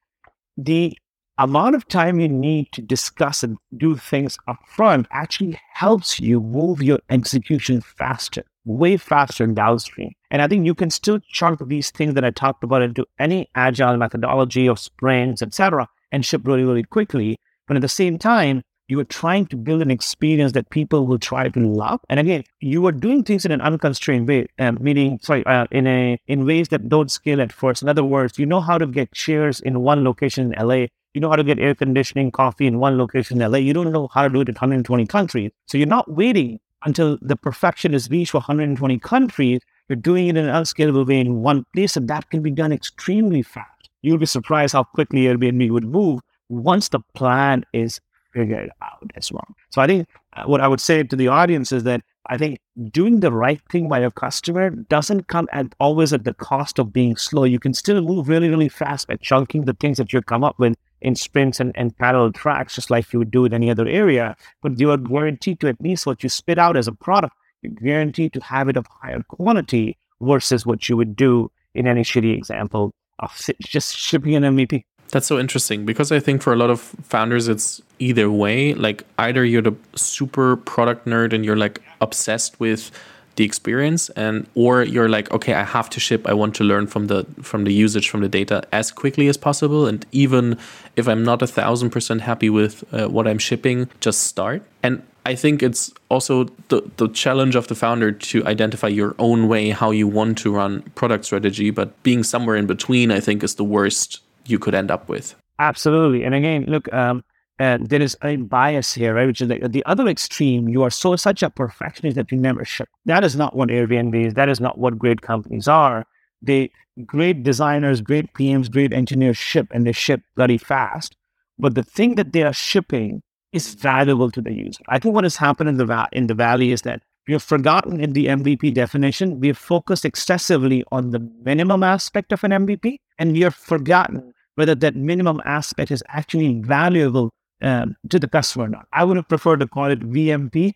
The 0.55 0.97
amount 1.43 1.75
of 1.75 1.87
time 1.87 2.19
you 2.19 2.27
need 2.27 2.71
to 2.73 2.81
discuss 2.81 3.43
and 3.43 3.57
do 3.77 3.95
things 3.95 4.37
upfront 4.47 5.05
actually 5.11 5.59
helps 5.73 6.19
you 6.19 6.39
move 6.39 6.81
your 6.81 6.99
execution 7.09 7.81
faster, 7.81 8.43
way 8.65 8.97
faster 8.97 9.45
downstream. 9.47 10.11
And 10.29 10.41
I 10.41 10.47
think 10.47 10.65
you 10.65 10.75
can 10.75 10.89
still 10.89 11.19
chunk 11.31 11.67
these 11.67 11.91
things 11.91 12.13
that 12.13 12.25
I 12.25 12.31
talked 12.31 12.63
about 12.63 12.81
into 12.81 13.05
any 13.19 13.49
agile 13.55 13.97
methodology 13.97 14.67
of 14.67 14.79
sprints, 14.79 15.41
etc., 15.41 15.87
and 16.11 16.25
ship 16.25 16.41
really, 16.45 16.63
really 16.63 16.83
quickly 16.83 17.37
but 17.71 17.77
at 17.77 17.81
the 17.81 17.87
same 17.87 18.17
time, 18.17 18.63
you 18.89 18.99
are 18.99 19.05
trying 19.05 19.45
to 19.45 19.55
build 19.55 19.81
an 19.81 19.89
experience 19.91 20.51
that 20.51 20.69
people 20.71 21.07
will 21.07 21.19
try 21.19 21.47
to 21.47 21.59
love. 21.61 22.01
And 22.09 22.19
again, 22.19 22.43
you 22.59 22.85
are 22.85 22.91
doing 22.91 23.23
things 23.23 23.45
in 23.45 23.53
an 23.53 23.61
unconstrained 23.61 24.27
way, 24.27 24.47
um, 24.59 24.77
meaning 24.81 25.19
sorry, 25.21 25.45
uh, 25.45 25.67
in 25.71 25.87
a 25.87 26.19
in 26.27 26.45
ways 26.45 26.67
that 26.67 26.89
don't 26.89 27.09
scale 27.09 27.39
at 27.39 27.53
first. 27.53 27.81
In 27.81 27.87
other 27.87 28.03
words, 28.03 28.37
you 28.37 28.45
know 28.45 28.59
how 28.59 28.77
to 28.77 28.85
get 28.85 29.13
chairs 29.13 29.61
in 29.61 29.79
one 29.79 30.03
location 30.03 30.51
in 30.51 30.67
LA. 30.67 30.87
You 31.13 31.21
know 31.21 31.29
how 31.29 31.35
to 31.35 31.43
get 31.43 31.59
air 31.59 31.75
conditioning, 31.75 32.31
coffee 32.31 32.67
in 32.67 32.79
one 32.79 32.97
location 32.97 33.41
in 33.41 33.51
LA. 33.51 33.57
You 33.57 33.73
don't 33.73 33.91
know 33.91 34.07
how 34.13 34.23
to 34.23 34.29
do 34.29 34.41
it 34.41 34.49
in 34.49 34.55
120 34.55 35.05
countries. 35.07 35.51
So 35.65 35.77
you're 35.77 35.87
not 35.87 36.09
waiting 36.11 36.59
until 36.83 37.17
the 37.21 37.35
perfection 37.35 37.93
is 37.93 38.09
reached 38.09 38.31
for 38.31 38.37
120 38.37 38.99
countries. 38.99 39.61
You're 39.89 39.97
doing 39.97 40.27
it 40.27 40.37
in 40.37 40.45
an 40.45 40.55
unscalable 40.55 41.05
way 41.05 41.19
in 41.19 41.41
one 41.41 41.65
place, 41.73 41.97
and 41.97 42.07
that 42.07 42.29
can 42.29 42.41
be 42.41 42.51
done 42.51 42.71
extremely 42.71 43.41
fast. 43.41 43.89
You'll 44.01 44.17
be 44.17 44.25
surprised 44.25 44.73
how 44.73 44.83
quickly 44.83 45.23
Airbnb 45.23 45.69
would 45.71 45.83
move 45.83 46.21
once 46.49 46.89
the 46.89 47.01
plan 47.13 47.65
is 47.73 47.99
figured 48.33 48.71
out 48.81 49.11
as 49.15 49.31
well. 49.31 49.45
So 49.69 49.81
I 49.81 49.87
think 49.87 50.07
uh, 50.33 50.43
what 50.45 50.61
I 50.61 50.67
would 50.67 50.79
say 50.79 51.03
to 51.03 51.15
the 51.15 51.27
audience 51.27 51.73
is 51.73 51.83
that 51.83 52.01
I 52.27 52.37
think 52.37 52.59
doing 52.91 53.19
the 53.19 53.31
right 53.31 53.61
thing 53.69 53.89
by 53.89 53.99
your 53.99 54.11
customer 54.11 54.69
doesn't 54.69 55.27
come 55.27 55.49
at 55.51 55.75
always 55.79 56.13
at 56.13 56.23
the 56.23 56.33
cost 56.33 56.79
of 56.79 56.93
being 56.93 57.17
slow. 57.17 57.43
You 57.43 57.59
can 57.59 57.73
still 57.73 58.01
move 58.01 58.29
really, 58.29 58.47
really 58.47 58.69
fast 58.69 59.07
by 59.07 59.17
chunking 59.17 59.65
the 59.65 59.73
things 59.73 59.97
that 59.97 60.13
you 60.13 60.21
come 60.21 60.43
up 60.43 60.57
with 60.57 60.77
in 61.01 61.15
sprints 61.15 61.59
and, 61.59 61.71
and 61.75 61.97
parallel 61.97 62.31
tracks, 62.31 62.75
just 62.75 62.89
like 62.89 63.11
you 63.11 63.19
would 63.19 63.31
do 63.31 63.45
in 63.45 63.53
any 63.53 63.69
other 63.69 63.87
area. 63.87 64.35
But 64.61 64.79
you 64.79 64.91
are 64.91 64.97
guaranteed 64.97 65.59
to 65.61 65.67
at 65.67 65.81
least 65.81 66.05
what 66.05 66.23
you 66.23 66.29
spit 66.29 66.57
out 66.57 66.77
as 66.77 66.87
a 66.87 66.91
product, 66.91 67.35
you're 67.61 67.73
guaranteed 67.73 68.33
to 68.33 68.39
have 68.41 68.69
it 68.69 68.77
of 68.77 68.87
higher 68.87 69.23
quality 69.23 69.97
versus 70.21 70.65
what 70.65 70.87
you 70.89 70.97
would 70.97 71.15
do 71.15 71.51
in 71.73 71.87
any 71.87 72.01
shitty 72.01 72.35
example 72.35 72.93
of 73.19 73.31
just 73.61 73.95
shipping 73.95 74.35
an 74.35 74.43
MVP. 74.43 74.83
That's 75.09 75.27
so 75.27 75.37
interesting 75.37 75.85
because 75.85 76.11
I 76.11 76.21
think 76.21 76.41
for 76.41 76.53
a 76.53 76.55
lot 76.55 76.69
of 76.69 76.79
founders, 76.79 77.49
it's 77.49 77.81
either 77.99 78.31
way. 78.31 78.73
Like, 78.73 79.03
either 79.17 79.43
you're 79.43 79.61
the 79.61 79.75
super 79.93 80.55
product 80.55 81.05
nerd 81.05 81.33
and 81.33 81.43
you're 81.43 81.57
like 81.57 81.81
obsessed 81.99 82.59
with 82.61 82.91
the 83.35 83.43
experience 83.43 84.09
and 84.09 84.47
or 84.55 84.83
you're 84.83 85.09
like 85.09 85.31
okay 85.31 85.53
i 85.53 85.63
have 85.63 85.89
to 85.89 85.99
ship 85.99 86.27
i 86.27 86.33
want 86.33 86.53
to 86.55 86.63
learn 86.63 86.85
from 86.87 87.07
the 87.07 87.25
from 87.41 87.63
the 87.63 87.73
usage 87.73 88.09
from 88.09 88.21
the 88.21 88.29
data 88.29 88.63
as 88.71 88.91
quickly 88.91 89.27
as 89.27 89.37
possible 89.37 89.87
and 89.87 90.05
even 90.11 90.57
if 90.95 91.07
i'm 91.07 91.23
not 91.23 91.41
a 91.41 91.47
thousand 91.47 91.89
percent 91.89 92.21
happy 92.21 92.49
with 92.49 92.83
uh, 92.93 93.07
what 93.07 93.27
i'm 93.27 93.39
shipping 93.39 93.89
just 93.99 94.23
start 94.23 94.61
and 94.83 95.01
i 95.25 95.33
think 95.33 95.63
it's 95.63 95.93
also 96.09 96.43
the, 96.67 96.81
the 96.97 97.07
challenge 97.09 97.55
of 97.55 97.67
the 97.67 97.75
founder 97.75 98.11
to 98.11 98.45
identify 98.45 98.87
your 98.87 99.15
own 99.17 99.47
way 99.47 99.69
how 99.69 99.91
you 99.91 100.07
want 100.07 100.37
to 100.37 100.53
run 100.53 100.81
product 100.95 101.25
strategy 101.25 101.69
but 101.69 102.01
being 102.03 102.23
somewhere 102.23 102.55
in 102.55 102.65
between 102.65 103.11
i 103.11 103.19
think 103.19 103.43
is 103.43 103.55
the 103.55 103.63
worst 103.63 104.21
you 104.45 104.59
could 104.59 104.75
end 104.75 104.91
up 104.91 105.09
with. 105.09 105.35
Absolutely. 105.59 106.23
And 106.23 106.33
again, 106.35 106.65
look, 106.67 106.91
um, 106.93 107.23
and 107.61 107.89
there 107.89 108.01
is 108.01 108.17
a 108.23 108.37
bias 108.37 108.91
here, 108.91 109.13
right? 109.13 109.27
Which 109.27 109.39
is 109.39 109.47
the 109.47 109.83
other 109.85 110.07
extreme. 110.07 110.67
You 110.67 110.81
are 110.81 110.89
so 110.89 111.15
such 111.15 111.43
a 111.43 111.49
perfectionist 111.51 112.15
that 112.15 112.31
you 112.31 112.39
never 112.39 112.65
ship. 112.65 112.89
That 113.05 113.23
is 113.23 113.35
not 113.35 113.55
what 113.55 113.69
Airbnb 113.69 114.15
is. 114.25 114.33
That 114.33 114.49
is 114.49 114.59
not 114.59 114.79
what 114.79 114.97
great 114.97 115.21
companies 115.21 115.67
are. 115.67 116.07
They 116.41 116.71
great 117.05 117.43
designers, 117.43 118.01
great 118.01 118.33
PMs, 118.33 118.71
great 118.71 118.91
engineers 118.91 119.37
ship 119.37 119.67
and 119.69 119.85
they 119.85 119.91
ship 119.91 120.21
very 120.35 120.57
fast. 120.57 121.15
But 121.59 121.75
the 121.75 121.83
thing 121.83 122.15
that 122.15 122.33
they 122.33 122.41
are 122.41 122.51
shipping 122.51 123.21
is 123.53 123.75
valuable 123.75 124.31
to 124.31 124.41
the 124.41 124.53
user. 124.53 124.81
I 124.87 124.97
think 124.97 125.13
what 125.13 125.23
has 125.23 125.35
happened 125.35 125.69
in 125.69 125.77
the 125.77 125.85
va- 125.85 126.09
in 126.11 126.25
the 126.25 126.33
valley 126.33 126.71
is 126.71 126.81
that 126.81 127.03
we 127.27 127.33
have 127.33 127.43
forgotten 127.43 127.99
in 127.99 128.13
the 128.13 128.25
MVP 128.25 128.73
definition. 128.73 129.39
We 129.39 129.49
have 129.49 129.59
focused 129.59 130.03
excessively 130.03 130.83
on 130.91 131.11
the 131.11 131.19
minimum 131.43 131.83
aspect 131.83 132.31
of 132.31 132.43
an 132.43 132.49
MVP, 132.49 132.97
and 133.19 133.33
we 133.33 133.41
have 133.41 133.53
forgotten 133.53 134.33
whether 134.55 134.73
that 134.73 134.95
minimum 134.95 135.39
aspect 135.45 135.91
is 135.91 136.03
actually 136.07 136.59
valuable 136.61 137.29
um, 137.61 137.95
to 138.09 138.19
the 138.19 138.27
customer. 138.27 138.69
I 138.93 139.03
would 139.03 139.17
have 139.17 139.27
preferred 139.27 139.59
to 139.59 139.67
call 139.67 139.85
it 139.85 139.99
VMP, 139.99 140.73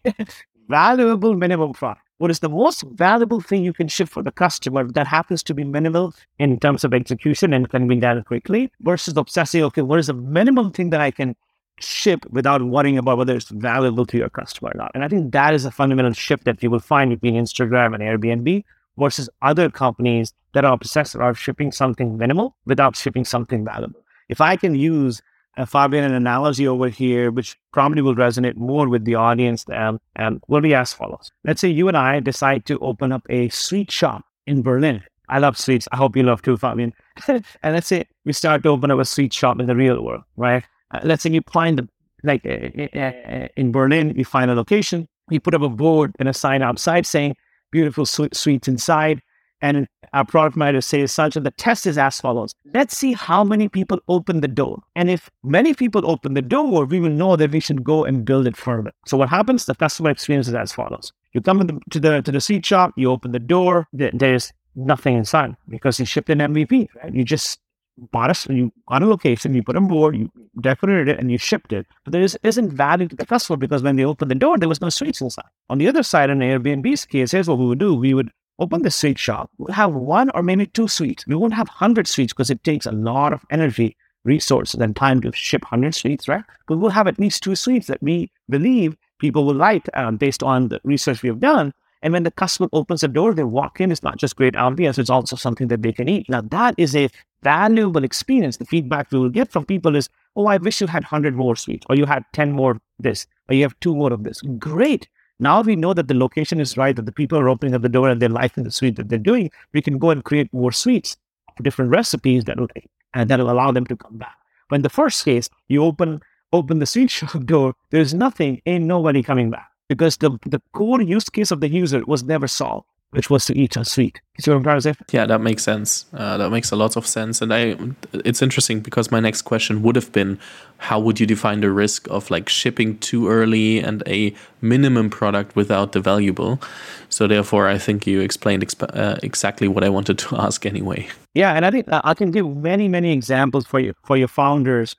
valuable 0.69 1.35
minimum 1.35 1.73
product. 1.73 2.01
What 2.17 2.31
is 2.31 2.39
the 2.39 2.49
most 2.49 2.83
valuable 2.93 3.41
thing 3.41 3.63
you 3.63 3.73
can 3.73 3.89
ship 3.89 4.07
for 4.07 4.23
the 4.23 4.31
customer 4.31 4.89
that 4.93 5.05
happens 5.05 5.43
to 5.43 5.53
be 5.53 5.65
minimal 5.65 6.13
in 6.39 6.59
terms 6.59 6.85
of 6.85 6.93
execution 6.93 7.51
and 7.51 7.69
can 7.69 7.87
be 7.89 7.97
done 7.97 8.23
quickly 8.23 8.71
versus 8.79 9.17
obsessing, 9.17 9.63
okay, 9.63 9.81
what 9.81 9.99
is 9.99 10.07
the 10.07 10.13
minimum 10.13 10.71
thing 10.71 10.91
that 10.91 11.01
I 11.01 11.11
can 11.11 11.35
ship 11.81 12.25
without 12.29 12.63
worrying 12.63 12.97
about 12.97 13.17
whether 13.17 13.35
it's 13.35 13.49
valuable 13.49 14.05
to 14.05 14.17
your 14.17 14.29
customer 14.29 14.71
or 14.73 14.77
not? 14.77 14.91
And 14.95 15.03
I 15.03 15.09
think 15.09 15.33
that 15.33 15.53
is 15.53 15.65
a 15.65 15.71
fundamental 15.71 16.13
shift 16.13 16.45
that 16.45 16.63
you 16.63 16.69
will 16.69 16.79
find 16.79 17.09
between 17.09 17.35
Instagram 17.35 17.93
and 17.93 18.01
Airbnb 18.01 18.63
versus 18.97 19.29
other 19.41 19.69
companies 19.69 20.33
that 20.53 20.63
are 20.63 20.73
obsessed 20.73 21.15
about 21.15 21.35
shipping 21.35 21.73
something 21.73 22.17
minimal 22.17 22.55
without 22.65 22.95
shipping 22.95 23.25
something 23.25 23.65
valuable. 23.65 23.99
If 24.29 24.39
I 24.39 24.55
can 24.55 24.73
use 24.73 25.21
Fabian, 25.65 26.03
an 26.03 26.13
analogy 26.13 26.67
over 26.67 26.89
here, 26.89 27.31
which 27.31 27.57
probably 27.71 28.01
will 28.01 28.15
resonate 28.15 28.55
more 28.55 28.89
with 28.89 29.05
the 29.05 29.15
audience, 29.15 29.65
um, 29.71 29.99
um, 30.17 30.41
will 30.47 30.61
be 30.61 30.73
as 30.73 30.91
follows. 30.91 31.31
Let's 31.45 31.61
say 31.61 31.69
you 31.69 31.87
and 31.87 31.95
I 31.95 32.19
decide 32.19 32.65
to 32.65 32.79
open 32.79 33.11
up 33.11 33.25
a 33.29 33.49
sweet 33.49 33.91
shop 33.91 34.25
in 34.47 34.61
Berlin. 34.61 35.03
I 35.29 35.39
love 35.39 35.57
sweets. 35.57 35.87
I 35.91 35.97
hope 35.97 36.15
you 36.15 36.23
love 36.23 36.41
too, 36.41 36.57
Fabian. 36.57 36.93
and 37.27 37.43
let's 37.63 37.87
say 37.87 38.05
we 38.25 38.33
start 38.33 38.63
to 38.63 38.69
open 38.69 38.91
up 38.91 38.99
a 38.99 39.05
sweet 39.05 39.33
shop 39.33 39.59
in 39.59 39.65
the 39.65 39.75
real 39.75 40.01
world, 40.03 40.23
right? 40.35 40.63
Uh, 40.91 40.99
let's 41.03 41.23
say 41.23 41.31
you 41.31 41.41
find 41.51 41.79
the, 41.79 41.89
like 42.23 42.45
uh, 42.45 42.97
uh 42.99 43.47
in 43.55 43.71
Berlin, 43.71 44.13
you 44.15 44.25
find 44.25 44.51
a 44.51 44.55
location, 44.55 45.07
you 45.29 45.39
put 45.39 45.55
up 45.55 45.61
a 45.61 45.69
board 45.69 46.15
and 46.19 46.29
a 46.29 46.33
sign 46.33 46.61
outside 46.61 47.05
saying 47.05 47.35
beautiful 47.71 48.05
sweets 48.05 48.67
inside, 48.67 49.21
and 49.61 49.87
our 50.13 50.25
product 50.25 50.55
manager 50.55 50.81
says 50.81 51.11
such, 51.11 51.33
the 51.33 51.51
test 51.51 51.85
is 51.87 51.97
as 51.97 52.19
follows. 52.19 52.53
Let's 52.73 52.97
see 52.97 53.13
how 53.13 53.43
many 53.43 53.67
people 53.69 53.99
open 54.07 54.41
the 54.41 54.47
door. 54.47 54.81
And 54.95 55.09
if 55.09 55.29
many 55.43 55.73
people 55.73 56.09
open 56.09 56.33
the 56.33 56.41
door, 56.41 56.85
we 56.85 56.99
will 56.99 57.09
know 57.09 57.35
that 57.35 57.51
we 57.51 57.59
should 57.59 57.83
go 57.83 58.05
and 58.05 58.25
build 58.25 58.47
it 58.47 58.55
further. 58.55 58.91
So 59.05 59.17
what 59.17 59.29
happens? 59.29 59.65
The 59.65 59.75
customer 59.75 60.09
experience 60.09 60.47
is 60.47 60.53
as 60.53 60.73
follows. 60.73 61.11
You 61.33 61.41
come 61.41 61.59
the, 61.59 61.79
to 61.91 61.99
the 61.99 62.21
to 62.21 62.31
the 62.31 62.41
seat 62.41 62.65
shop, 62.65 62.93
you 62.95 63.11
open 63.11 63.31
the 63.31 63.39
door, 63.39 63.87
there's 63.91 64.53
nothing 64.75 65.17
inside 65.17 65.55
because 65.69 65.99
you 65.99 66.05
shipped 66.05 66.29
an 66.29 66.39
MVP, 66.39 66.87
right? 66.95 67.13
You 67.13 67.23
just 67.23 67.59
bought 67.97 68.29
a, 68.29 68.53
you 68.53 68.71
got 68.87 69.03
a 69.03 69.05
location, 69.05 69.53
you 69.53 69.63
put 69.63 69.75
a 69.75 69.81
board, 69.81 70.15
you 70.15 70.31
decorated 70.61 71.07
it, 71.07 71.19
and 71.19 71.31
you 71.31 71.37
shipped 71.37 71.73
it. 71.73 71.85
But 72.03 72.11
there 72.11 72.21
is, 72.21 72.37
isn't 72.43 72.71
value 72.71 73.07
to 73.07 73.15
the 73.15 73.25
customer 73.25 73.57
because 73.57 73.83
when 73.83 73.95
they 73.95 74.05
opened 74.05 74.31
the 74.31 74.35
door, 74.35 74.57
there 74.57 74.69
was 74.69 74.81
no 74.81 74.89
sweets 74.89 75.21
inside. 75.21 75.45
On 75.69 75.77
the 75.77 75.87
other 75.87 76.03
side, 76.03 76.29
in 76.29 76.39
Airbnb's 76.39 77.05
case, 77.05 77.31
here's 77.31 77.47
what 77.47 77.57
we 77.57 77.65
would 77.65 77.79
do. 77.79 77.93
We 77.95 78.13
would 78.13 78.31
open 78.59 78.81
the 78.81 78.91
sweet 78.91 79.19
shop, 79.19 79.49
we'll 79.57 79.73
have 79.73 79.93
one 79.93 80.29
or 80.33 80.43
maybe 80.43 80.65
two 80.65 80.87
sweets. 80.87 81.25
We 81.27 81.35
won't 81.35 81.53
have 81.53 81.67
100 81.67 82.07
sweets 82.07 82.33
because 82.33 82.49
it 82.49 82.63
takes 82.63 82.85
a 82.85 82.91
lot 82.91 83.33
of 83.33 83.43
energy, 83.51 83.95
resources, 84.23 84.79
and 84.79 84.95
time 84.95 85.21
to 85.21 85.31
ship 85.31 85.63
100 85.63 85.93
sweets, 85.93 86.27
right? 86.27 86.43
But 86.67 86.77
we'll 86.77 86.91
have 86.91 87.07
at 87.07 87.19
least 87.19 87.43
two 87.43 87.55
sweets 87.55 87.87
that 87.87 88.01
we 88.01 88.31
believe 88.49 88.95
people 89.19 89.45
will 89.45 89.55
like 89.55 89.89
um, 89.93 90.17
based 90.17 90.43
on 90.43 90.69
the 90.69 90.79
research 90.83 91.21
we 91.23 91.29
have 91.29 91.39
done. 91.39 91.73
And 92.01 92.13
when 92.13 92.23
the 92.23 92.31
customer 92.31 92.69
opens 92.71 93.01
the 93.01 93.07
door, 93.07 93.33
they 93.33 93.43
walk 93.43 93.81
in, 93.81 93.91
it's 93.91 94.03
not 94.03 94.17
just 94.17 94.35
great 94.35 94.53
ambience, 94.53 94.99
it's 94.99 95.09
also 95.09 95.35
something 95.35 95.69
that 95.69 95.81
they 95.81 95.91
can 95.91 96.07
eat. 96.07 96.29
Now, 96.29 96.41
that 96.41 96.75
is 96.77 96.95
a 96.95 97.09
valuable 97.41 98.03
experience. 98.03 98.57
The 98.57 98.65
feedback 98.65 99.11
we 99.11 99.19
will 99.19 99.29
get 99.29 99.51
from 99.51 99.65
people 99.65 99.95
is, 99.95 100.07
oh, 100.35 100.45
I 100.45 100.57
wish 100.57 100.81
you 100.81 100.87
had 100.87 101.03
100 101.03 101.35
more 101.35 101.55
sweets, 101.55 101.85
or 101.89 101.95
you 101.95 102.05
had 102.05 102.23
10 102.33 102.51
more 102.51 102.71
of 102.71 102.81
this, 102.99 103.25
or 103.49 103.55
you 103.55 103.63
have 103.63 103.79
two 103.79 103.95
more 103.95 104.13
of 104.13 104.23
this. 104.23 104.41
Great. 104.59 105.07
Now 105.39 105.61
we 105.61 105.75
know 105.75 105.93
that 105.93 106.07
the 106.07 106.13
location 106.13 106.61
is 106.61 106.77
right, 106.77 106.95
that 106.95 107.05
the 107.05 107.11
people 107.11 107.37
are 107.37 107.49
opening 107.49 107.75
up 107.75 107.81
the 107.81 107.89
door 107.89 108.09
and 108.09 108.21
they're 108.21 108.29
liking 108.29 108.63
the 108.63 108.71
sweet 108.71 108.95
that 108.95 109.09
they're 109.09 109.19
doing. 109.19 109.51
We 109.73 109.81
can 109.81 109.97
go 109.97 110.09
and 110.09 110.23
create 110.23 110.53
more 110.53 110.71
sweets, 110.71 111.17
different 111.61 111.91
recipes 111.91 112.45
that 112.45 112.59
will 112.59 112.69
and 113.13 113.29
that 113.29 113.39
will 113.39 113.51
allow 113.51 113.71
them 113.71 113.85
to 113.87 113.95
come 113.95 114.17
back. 114.17 114.37
But 114.69 114.77
in 114.77 114.81
the 114.81 114.89
first 114.89 115.23
case, 115.25 115.49
you 115.67 115.83
open 115.83 116.21
open 116.53 116.79
the 116.79 116.85
sweet 116.85 117.11
shop 117.17 117.45
door, 117.45 117.75
there's 117.89 118.13
nothing, 118.13 118.61
ain't 118.65 118.85
nobody 118.85 119.21
coming 119.21 119.49
back 119.49 119.69
because 119.89 120.17
the 120.17 120.31
the 120.45 120.61
core 120.71 121.01
use 121.01 121.29
case 121.29 121.51
of 121.51 121.59
the 121.59 121.69
user 121.69 122.03
was 122.05 122.23
never 122.23 122.47
solved 122.47 122.87
which 123.11 123.29
was 123.29 123.45
to 123.45 123.57
eat 123.57 123.77
a 123.77 123.85
sweet. 123.85 124.19
You 124.37 124.41
see 124.41 124.51
what 124.51 124.57
I'm 124.57 124.63
trying 124.63 124.77
to 124.77 124.81
say? 124.81 124.93
Yeah, 125.11 125.25
that 125.25 125.39
makes 125.39 125.63
sense. 125.63 126.05
Uh, 126.13 126.37
that 126.37 126.49
makes 126.49 126.71
a 126.71 126.75
lot 126.75 126.97
of 126.97 127.07
sense. 127.07 127.41
And 127.41 127.53
I, 127.53 127.77
it's 128.13 128.41
interesting 128.41 128.81
because 128.81 129.09
my 129.09 129.21
next 129.21 129.43
question 129.43 129.81
would 129.83 129.95
have 129.95 130.11
been, 130.11 130.37
how 130.77 130.99
would 130.99 131.19
you 131.19 131.25
define 131.25 131.61
the 131.61 131.71
risk 131.71 132.09
of 132.09 132.29
like 132.29 132.49
shipping 132.49 132.97
too 132.97 133.29
early 133.29 133.79
and 133.79 134.03
a 134.05 134.33
minimum 134.61 135.09
product 135.09 135.55
without 135.55 135.93
the 135.93 136.01
valuable? 136.01 136.61
So 137.07 137.27
therefore, 137.27 137.69
I 137.69 137.77
think 137.77 138.05
you 138.05 138.19
explained 138.19 138.67
exp- 138.67 138.95
uh, 138.95 139.17
exactly 139.23 139.69
what 139.69 139.85
I 139.85 139.89
wanted 139.89 140.17
to 140.19 140.35
ask 140.39 140.65
anyway. 140.65 141.07
Yeah, 141.33 141.53
and 141.53 141.65
I 141.65 141.71
think 141.71 141.87
uh, 141.89 142.01
I 142.03 142.13
can 142.13 142.31
give 142.31 142.47
many 142.57 142.87
many 142.87 143.13
examples 143.13 143.65
for 143.65 143.79
you 143.79 143.93
for 144.03 144.17
your 144.17 144.27
founders 144.27 144.95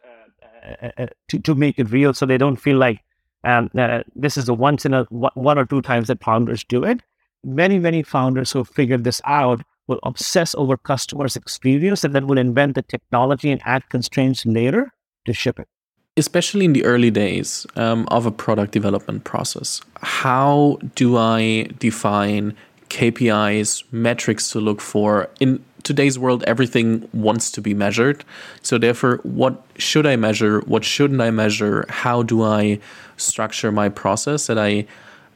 uh, 0.83 0.91
uh, 0.99 1.07
to 1.29 1.39
to 1.39 1.55
make 1.55 1.79
it 1.79 1.91
real, 1.91 2.15
so 2.15 2.27
they 2.27 2.39
don't 2.39 2.57
feel 2.57 2.77
like 2.79 3.01
um, 3.45 3.71
this 4.15 4.37
is 4.37 4.49
a 4.49 4.55
once 4.55 4.85
in 4.85 4.95
a 4.95 5.05
one 5.05 5.59
or 5.59 5.65
two 5.65 5.81
times 5.83 6.09
that 6.09 6.23
founders 6.23 6.65
do 6.65 6.85
it 6.85 7.01
many, 7.47 7.79
many 7.79 8.03
founders 8.03 8.53
who 8.53 8.65
figured 8.65 9.05
this 9.05 9.23
out 9.25 9.63
will 9.87 10.01
obsess 10.03 10.55
over 10.57 10.77
customers' 10.77 11.37
experience 11.37 12.03
and 12.05 12.15
then 12.15 12.27
will 12.27 12.39
invent 12.39 12.75
the 12.75 12.83
technology 12.83 13.51
and 13.51 13.61
add 13.65 13.89
constraints 13.89 14.45
later 14.45 14.93
to 15.25 15.33
ship 15.33 15.59
it. 15.59 15.69
Especially 16.17 16.65
in 16.65 16.73
the 16.73 16.85
early 16.85 17.11
days 17.11 17.67
um, 17.77 18.09
of 18.11 18.27
a 18.27 18.31
product 18.31 18.73
development 18.73 19.25
process, 19.25 19.81
how 20.03 20.79
do 20.95 21.17
I 21.17 21.69
define 21.79 22.57
KPIs, 22.89 23.85
metrics 23.93 24.51
to 24.51 24.61
look 24.61 24.81
for? 24.81 25.29
In 25.41 25.63
today's 25.83 26.19
world, 26.19 26.43
everything 26.47 27.07
wants 27.13 27.51
to 27.53 27.61
be 27.61 27.75
measured. 27.75 28.25
So, 28.63 28.79
therefore, 28.79 29.21
what 29.25 29.63
should 29.77 30.07
I 30.07 30.17
measure? 30.17 30.61
What 30.61 30.85
shouldn't 30.85 31.21
I 31.21 31.31
measure? 31.31 31.85
How 31.91 32.23
do 32.23 32.43
I 32.43 32.81
structure 33.19 33.71
my 33.71 33.91
process 33.91 34.47
that 34.47 34.59
I 34.59 34.87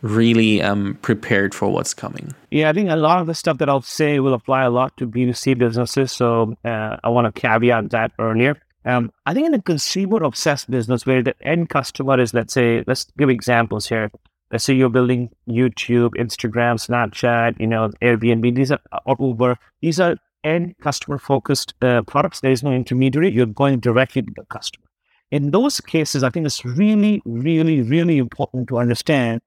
really 0.02 0.60
am 0.60 0.94
prepared 1.02 1.54
for 1.54 1.68
what's 1.68 1.94
coming. 1.94 2.34
Yeah, 2.50 2.70
I 2.70 2.72
think 2.72 2.90
a 2.90 2.96
lot 2.96 3.20
of 3.20 3.26
the 3.26 3.34
stuff 3.34 3.58
that 3.58 3.68
I'll 3.68 3.82
say 3.82 4.20
will 4.20 4.34
apply 4.34 4.64
a 4.64 4.70
lot 4.70 4.96
to 4.98 5.06
B2C 5.06 5.58
businesses. 5.58 6.12
So 6.12 6.54
uh, 6.64 6.96
I 7.02 7.08
want 7.08 7.32
to 7.32 7.40
caveat 7.40 7.90
that 7.90 8.12
earlier. 8.18 8.60
Um, 8.84 9.12
I 9.26 9.34
think 9.34 9.46
in 9.46 9.54
a 9.54 9.60
consumer 9.60 10.22
obsessed 10.22 10.70
business 10.70 11.04
where 11.04 11.22
the 11.22 11.34
end 11.42 11.68
customer 11.68 12.18
is, 12.18 12.32
let's 12.32 12.54
say, 12.54 12.82
let's 12.86 13.06
give 13.18 13.28
examples 13.28 13.88
here. 13.88 14.10
Let's 14.50 14.64
say 14.64 14.74
you're 14.74 14.88
building 14.88 15.30
YouTube, 15.48 16.10
Instagram, 16.16 16.76
Snapchat, 16.76 17.60
you 17.60 17.66
know, 17.66 17.90
Airbnb, 18.02 18.54
these 18.56 18.72
are, 18.72 18.80
or 19.04 19.16
Uber. 19.20 19.58
These 19.80 20.00
are 20.00 20.16
end 20.42 20.74
customer 20.80 21.18
focused 21.18 21.74
uh, 21.82 22.02
products. 22.02 22.40
There 22.40 22.50
is 22.50 22.62
no 22.62 22.72
intermediary. 22.72 23.30
You're 23.30 23.46
going 23.46 23.80
directly 23.80 24.22
to 24.22 24.32
the 24.34 24.44
customer. 24.46 24.86
In 25.30 25.52
those 25.52 25.80
cases, 25.80 26.24
I 26.24 26.30
think 26.30 26.46
it's 26.46 26.64
really, 26.64 27.22
really, 27.24 27.82
really 27.82 28.18
important 28.18 28.66
to 28.68 28.78
understand 28.78 29.42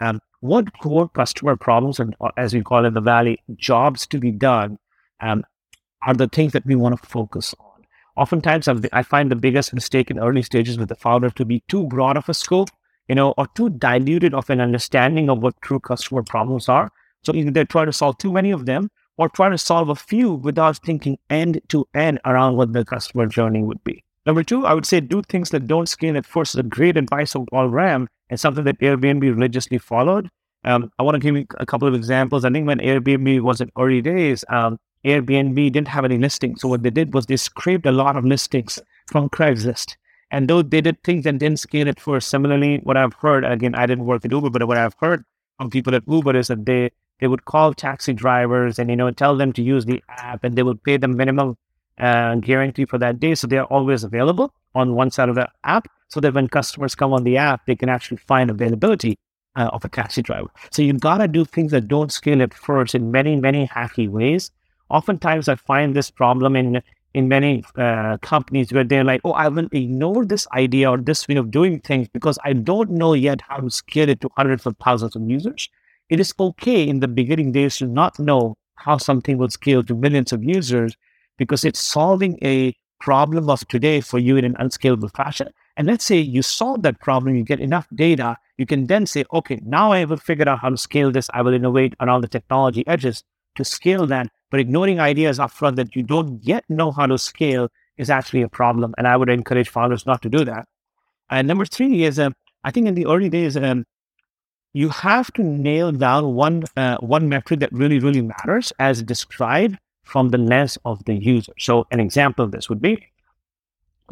um, 0.00 0.20
what 0.40 0.78
core 0.80 1.08
customer 1.08 1.56
problems, 1.56 2.00
and 2.00 2.16
as 2.36 2.54
we 2.54 2.62
call 2.62 2.84
it 2.84 2.88
in 2.88 2.94
the 2.94 3.00
Valley, 3.00 3.38
jobs 3.56 4.06
to 4.08 4.18
be 4.18 4.30
done, 4.30 4.78
um, 5.20 5.44
are 6.02 6.14
the 6.14 6.28
things 6.28 6.52
that 6.52 6.66
we 6.66 6.74
want 6.74 7.00
to 7.00 7.08
focus 7.08 7.54
on. 7.60 7.84
Oftentimes, 8.16 8.68
I 8.92 9.02
find 9.02 9.30
the 9.30 9.36
biggest 9.36 9.72
mistake 9.72 10.10
in 10.10 10.18
early 10.18 10.42
stages 10.42 10.76
with 10.76 10.88
the 10.88 10.96
founder 10.96 11.30
to 11.30 11.44
be 11.44 11.62
too 11.68 11.86
broad 11.86 12.16
of 12.16 12.28
a 12.28 12.34
scope, 12.34 12.70
you 13.08 13.14
know, 13.14 13.34
or 13.38 13.46
too 13.54 13.70
diluted 13.70 14.34
of 14.34 14.50
an 14.50 14.60
understanding 14.60 15.30
of 15.30 15.38
what 15.38 15.60
true 15.62 15.80
customer 15.80 16.22
problems 16.22 16.68
are. 16.68 16.90
So 17.22 17.34
either 17.34 17.50
they 17.50 17.64
try 17.64 17.84
to 17.84 17.92
solve 17.92 18.18
too 18.18 18.32
many 18.32 18.50
of 18.50 18.66
them, 18.66 18.90
or 19.16 19.28
try 19.28 19.48
to 19.48 19.58
solve 19.58 19.88
a 19.88 19.94
few 19.94 20.32
without 20.32 20.78
thinking 20.78 21.18
end 21.30 21.60
to 21.68 21.86
end 21.94 22.18
around 22.24 22.56
what 22.56 22.72
the 22.72 22.84
customer 22.84 23.26
journey 23.26 23.62
would 23.62 23.82
be. 23.84 24.02
Number 24.24 24.42
two, 24.42 24.66
I 24.66 24.74
would 24.74 24.86
say 24.86 25.00
do 25.00 25.22
things 25.22 25.50
that 25.50 25.66
don't 25.66 25.88
scale 25.88 26.16
at 26.16 26.26
first. 26.26 26.56
A 26.56 26.62
great 26.62 26.96
advice 26.96 27.34
of 27.34 27.46
Paul 27.50 27.68
Graham 27.68 28.08
and 28.32 28.40
something 28.40 28.64
that 28.64 28.80
Airbnb 28.80 29.20
religiously 29.20 29.76
followed. 29.76 30.30
Um, 30.64 30.90
I 30.98 31.02
want 31.02 31.16
to 31.16 31.18
give 31.18 31.36
you 31.36 31.44
a 31.58 31.66
couple 31.66 31.86
of 31.86 31.92
examples. 31.92 32.46
I 32.46 32.50
think 32.50 32.66
when 32.66 32.78
Airbnb 32.78 33.42
was 33.42 33.60
in 33.60 33.70
early 33.78 34.00
days, 34.00 34.42
um, 34.48 34.78
Airbnb 35.04 35.54
didn't 35.70 35.88
have 35.88 36.06
any 36.06 36.16
listings. 36.16 36.62
So 36.62 36.68
what 36.68 36.82
they 36.82 36.88
did 36.88 37.12
was 37.12 37.26
they 37.26 37.36
scraped 37.36 37.84
a 37.84 37.92
lot 37.92 38.16
of 38.16 38.24
listings 38.24 38.78
from 39.06 39.28
Craigslist. 39.28 39.96
And 40.30 40.48
though 40.48 40.62
they 40.62 40.80
did 40.80 41.02
things 41.02 41.26
and 41.26 41.38
didn't 41.38 41.60
scale 41.60 41.88
it 41.88 42.00
first, 42.00 42.28
similarly, 42.30 42.78
what 42.84 42.96
I've 42.96 43.12
heard, 43.12 43.44
again, 43.44 43.74
I 43.74 43.84
didn't 43.84 44.06
work 44.06 44.24
at 44.24 44.32
Uber, 44.32 44.48
but 44.48 44.66
what 44.66 44.78
I've 44.78 44.96
heard 44.98 45.24
from 45.58 45.68
people 45.68 45.94
at 45.94 46.04
Uber 46.08 46.34
is 46.34 46.48
that 46.48 46.64
they 46.64 46.90
they 47.20 47.28
would 47.28 47.44
call 47.44 47.74
taxi 47.74 48.14
drivers 48.14 48.78
and 48.78 48.88
you 48.88 48.96
know 48.96 49.10
tell 49.10 49.36
them 49.36 49.52
to 49.52 49.62
use 49.62 49.84
the 49.84 50.02
app, 50.08 50.42
and 50.42 50.56
they 50.56 50.62
would 50.62 50.82
pay 50.82 50.96
them 50.96 51.18
minimum 51.18 51.58
uh, 51.98 52.36
guarantee 52.36 52.86
for 52.86 52.98
that 52.98 53.20
day. 53.20 53.34
So 53.34 53.46
they're 53.46 53.64
always 53.64 54.04
available 54.04 54.54
on 54.74 54.94
one 54.94 55.10
side 55.10 55.28
of 55.28 55.34
the 55.34 55.48
app. 55.64 55.86
So 56.12 56.20
that 56.20 56.34
when 56.34 56.46
customers 56.46 56.94
come 56.94 57.14
on 57.14 57.24
the 57.24 57.38
app, 57.38 57.64
they 57.66 57.74
can 57.74 57.88
actually 57.88 58.18
find 58.18 58.50
availability 58.50 59.16
uh, 59.56 59.70
of 59.72 59.82
a 59.84 59.88
taxi 59.88 60.20
driver. 60.20 60.48
So 60.70 60.82
you've 60.82 61.00
got 61.00 61.18
to 61.18 61.28
do 61.28 61.46
things 61.46 61.72
that 61.72 61.88
don't 61.88 62.12
scale 62.12 62.42
at 62.42 62.52
first 62.52 62.94
in 62.94 63.10
many, 63.10 63.36
many 63.36 63.66
hacky 63.66 64.08
ways. 64.08 64.50
Oftentimes, 64.90 65.48
I 65.48 65.54
find 65.54 65.96
this 65.96 66.10
problem 66.10 66.54
in 66.54 66.82
in 67.14 67.28
many 67.28 67.62
uh, 67.76 68.16
companies 68.22 68.72
where 68.72 68.84
they're 68.84 69.04
like, 69.04 69.22
"Oh, 69.24 69.32
I 69.32 69.48
will 69.48 69.68
ignore 69.72 70.24
this 70.26 70.46
idea 70.52 70.90
or 70.90 70.98
this 70.98 71.26
way 71.28 71.36
of 71.36 71.50
doing 71.50 71.80
things 71.80 72.08
because 72.08 72.38
I 72.44 72.52
don't 72.52 72.90
know 72.90 73.14
yet 73.14 73.40
how 73.48 73.58
to 73.58 73.70
scale 73.70 74.08
it 74.08 74.20
to 74.20 74.30
hundreds 74.36 74.66
of 74.66 74.76
thousands 74.84 75.16
of 75.16 75.22
users." 75.22 75.68
It 76.10 76.20
is 76.20 76.34
okay 76.38 76.86
in 76.86 77.00
the 77.00 77.08
beginning 77.08 77.52
days 77.52 77.78
to 77.78 77.86
not 77.86 78.18
know 78.18 78.54
how 78.74 78.98
something 78.98 79.38
will 79.38 79.50
scale 79.50 79.82
to 79.84 79.94
millions 79.94 80.32
of 80.32 80.44
users 80.44 80.94
because 81.38 81.64
it's 81.64 81.80
solving 81.80 82.38
a 82.42 82.74
problem 83.00 83.48
of 83.48 83.66
today 83.68 84.00
for 84.00 84.18
you 84.18 84.36
in 84.36 84.44
an 84.44 84.56
unscalable 84.58 85.08
fashion. 85.08 85.48
And 85.76 85.86
let's 85.86 86.04
say 86.04 86.18
you 86.18 86.42
solve 86.42 86.82
that 86.82 87.00
problem, 87.00 87.34
you 87.34 87.44
get 87.44 87.60
enough 87.60 87.86
data, 87.94 88.36
you 88.58 88.66
can 88.66 88.86
then 88.86 89.06
say, 89.06 89.24
okay, 89.32 89.60
now 89.64 89.92
I 89.92 89.98
have 89.98 90.22
figured 90.22 90.48
out 90.48 90.60
how 90.60 90.68
to 90.68 90.76
scale 90.76 91.10
this. 91.10 91.30
I 91.32 91.42
will 91.42 91.54
innovate 91.54 91.94
around 92.00 92.20
the 92.20 92.28
technology 92.28 92.86
edges 92.86 93.24
to 93.56 93.64
scale 93.64 94.06
that. 94.06 94.28
But 94.50 94.60
ignoring 94.60 95.00
ideas 95.00 95.38
upfront 95.38 95.76
that 95.76 95.96
you 95.96 96.02
don't 96.02 96.44
yet 96.44 96.64
know 96.68 96.90
how 96.90 97.06
to 97.06 97.16
scale 97.16 97.68
is 97.96 98.10
actually 98.10 98.42
a 98.42 98.48
problem. 98.48 98.94
And 98.98 99.08
I 99.08 99.16
would 99.16 99.30
encourage 99.30 99.68
founders 99.68 100.04
not 100.04 100.20
to 100.22 100.28
do 100.28 100.44
that. 100.44 100.68
And 101.30 101.48
number 101.48 101.64
three 101.64 102.04
is, 102.04 102.18
um, 102.18 102.34
I 102.64 102.70
think 102.70 102.86
in 102.86 102.94
the 102.94 103.06
early 103.06 103.30
days, 103.30 103.56
um, 103.56 103.86
you 104.74 104.90
have 104.90 105.32
to 105.34 105.42
nail 105.42 105.92
down 105.92 106.34
one 106.34 106.64
uh, 106.76 106.96
one 107.00 107.28
metric 107.28 107.60
that 107.60 107.72
really 107.72 107.98
really 107.98 108.22
matters 108.22 108.72
as 108.78 109.02
described 109.02 109.78
from 110.02 110.30
the 110.30 110.38
lens 110.38 110.78
of 110.84 111.04
the 111.04 111.14
user. 111.14 111.52
So 111.58 111.86
an 111.90 112.00
example 112.00 112.44
of 112.44 112.52
this 112.52 112.68
would 112.68 112.80
be, 112.80 113.06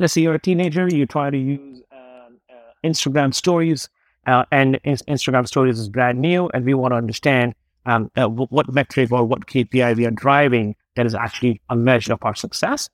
let's 0.01 0.15
say 0.15 0.23
you're 0.23 0.35
a 0.35 0.41
teenager, 0.41 0.89
you 0.89 1.07
try 1.07 1.31
to 1.31 1.37
use 1.37 1.83
uh, 1.93 1.97
uh, 1.97 2.55
Instagram 2.83 3.35
stories, 3.35 3.89
uh, 4.27 4.45
and 4.51 4.81
Instagram 4.85 5.47
stories 5.47 5.79
is 5.79 5.89
brand 5.89 6.19
new, 6.19 6.49
and 6.55 6.65
we 6.65 6.75
want 6.75 6.93
to 6.93 6.97
understand 6.97 7.55
um, 7.87 8.11
uh, 8.17 8.29
what 8.29 8.73
metric 8.73 9.13
or 9.13 9.25
what 9.25 9.47
KPI 9.47 9.97
we 9.97 10.07
are 10.07 10.11
driving 10.11 10.75
that 10.97 11.07
is 11.07 11.15
actually 11.15 11.61
a 11.71 11.77
measure 11.77 12.15
of 12.15 12.19
our 12.23 12.35
success. 12.35 12.89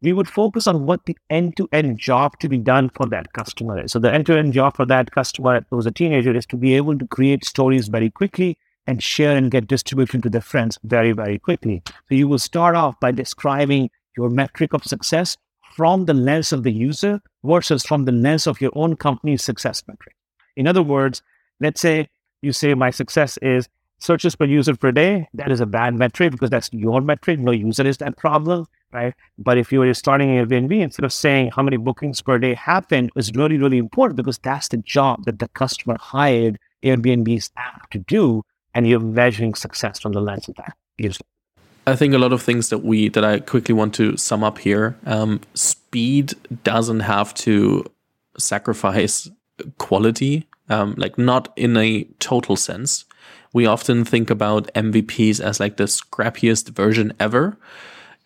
We 0.00 0.12
would 0.12 0.28
focus 0.28 0.68
on 0.68 0.86
what 0.86 1.06
the 1.06 1.16
end-to-end 1.28 1.98
job 1.98 2.38
to 2.38 2.48
be 2.48 2.58
done 2.58 2.90
for 2.90 3.06
that 3.06 3.32
customer 3.32 3.82
is. 3.82 3.92
So 3.92 3.98
the 3.98 4.12
end-to-end 4.12 4.52
job 4.52 4.76
for 4.76 4.86
that 4.86 5.10
customer 5.10 5.64
who's 5.70 5.86
a 5.86 5.90
teenager 5.90 6.36
is 6.36 6.46
to 6.46 6.56
be 6.56 6.74
able 6.74 6.96
to 6.98 7.06
create 7.08 7.44
stories 7.44 7.88
very 7.88 8.10
quickly 8.10 8.56
and 8.86 9.02
share 9.02 9.36
and 9.36 9.50
get 9.50 9.66
distribution 9.66 10.22
to 10.22 10.30
their 10.30 10.40
friends 10.40 10.78
very, 10.84 11.10
very 11.12 11.38
quickly. 11.38 11.82
So 12.08 12.14
you 12.14 12.28
will 12.28 12.38
start 12.38 12.76
off 12.76 12.98
by 13.00 13.10
describing 13.10 13.90
your 14.16 14.30
metric 14.30 14.72
of 14.72 14.84
success 14.84 15.36
from 15.78 16.06
the 16.06 16.14
lens 16.14 16.52
of 16.52 16.64
the 16.64 16.72
user 16.72 17.20
versus 17.44 17.86
from 17.86 18.04
the 18.04 18.10
lens 18.10 18.48
of 18.48 18.60
your 18.60 18.72
own 18.74 18.96
company's 18.96 19.44
success 19.44 19.80
metric. 19.86 20.16
In 20.56 20.66
other 20.66 20.82
words, 20.82 21.22
let's 21.60 21.80
say 21.80 22.08
you 22.42 22.52
say 22.52 22.74
my 22.74 22.90
success 22.90 23.38
is 23.42 23.68
searches 24.00 24.34
per 24.34 24.44
user 24.44 24.74
per 24.74 24.90
day. 24.90 25.28
That 25.34 25.52
is 25.52 25.60
a 25.60 25.66
bad 25.66 25.94
metric 25.94 26.32
because 26.32 26.50
that's 26.50 26.68
your 26.72 27.00
metric. 27.00 27.38
No 27.38 27.52
user 27.52 27.86
is 27.86 27.98
that 27.98 28.16
problem, 28.16 28.66
right? 28.92 29.14
But 29.38 29.56
if 29.56 29.70
you 29.70 29.80
are 29.82 29.94
starting 29.94 30.30
Airbnb, 30.30 30.80
instead 30.80 31.04
of 31.04 31.12
saying 31.12 31.52
how 31.54 31.62
many 31.62 31.76
bookings 31.76 32.22
per 32.22 32.40
day 32.40 32.54
happen, 32.54 33.08
is 33.14 33.30
really, 33.36 33.56
really 33.56 33.78
important 33.78 34.16
because 34.16 34.38
that's 34.38 34.66
the 34.66 34.78
job 34.78 35.26
that 35.26 35.38
the 35.38 35.46
customer 35.46 35.96
hired 36.00 36.58
Airbnb's 36.82 37.52
app 37.56 37.88
to 37.90 38.00
do 38.00 38.42
and 38.74 38.88
you're 38.88 38.98
measuring 38.98 39.54
success 39.54 40.00
from 40.00 40.10
the 40.10 40.20
lens 40.20 40.48
of 40.48 40.56
that 40.56 40.76
user. 40.98 41.22
I 41.88 41.96
think 41.96 42.12
a 42.12 42.18
lot 42.18 42.32
of 42.32 42.42
things 42.42 42.68
that 42.68 42.84
we 42.84 43.08
that 43.08 43.24
I 43.24 43.40
quickly 43.40 43.74
want 43.74 43.94
to 43.94 44.16
sum 44.16 44.44
up 44.44 44.58
here. 44.58 44.96
Um, 45.06 45.40
speed 45.54 46.34
doesn't 46.62 47.00
have 47.00 47.32
to 47.34 47.84
sacrifice 48.38 49.28
quality, 49.78 50.46
um, 50.68 50.94
like 50.98 51.16
not 51.16 51.52
in 51.56 51.76
a 51.76 52.04
total 52.18 52.56
sense. 52.56 53.06
We 53.54 53.64
often 53.64 54.04
think 54.04 54.28
about 54.28 54.72
MVPs 54.74 55.40
as 55.40 55.60
like 55.60 55.78
the 55.78 55.84
scrappiest 55.84 56.68
version 56.68 57.14
ever, 57.18 57.56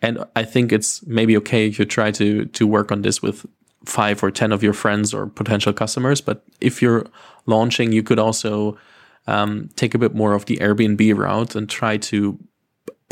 and 0.01 0.25
I 0.35 0.43
think 0.43 0.73
it's 0.73 1.05
maybe 1.07 1.37
okay 1.37 1.67
if 1.67 1.79
you 1.79 1.85
try 1.85 2.11
to 2.11 2.45
to 2.45 2.67
work 2.67 2.91
on 2.91 3.01
this 3.01 3.21
with 3.21 3.45
five 3.85 4.21
or 4.23 4.31
ten 4.31 4.51
of 4.51 4.61
your 4.61 4.73
friends 4.73 5.13
or 5.13 5.27
potential 5.27 5.71
customers. 5.71 6.19
But 6.19 6.43
if 6.59 6.81
you're 6.81 7.05
launching, 7.45 7.93
you 7.93 8.03
could 8.03 8.19
also 8.19 8.77
um, 9.25 9.69
take 9.77 9.95
a 9.95 9.99
bit 9.99 10.13
more 10.13 10.33
of 10.33 10.45
the 10.45 10.57
Airbnb 10.57 11.17
route 11.17 11.55
and 11.55 11.69
try 11.69 11.95
to 11.97 12.37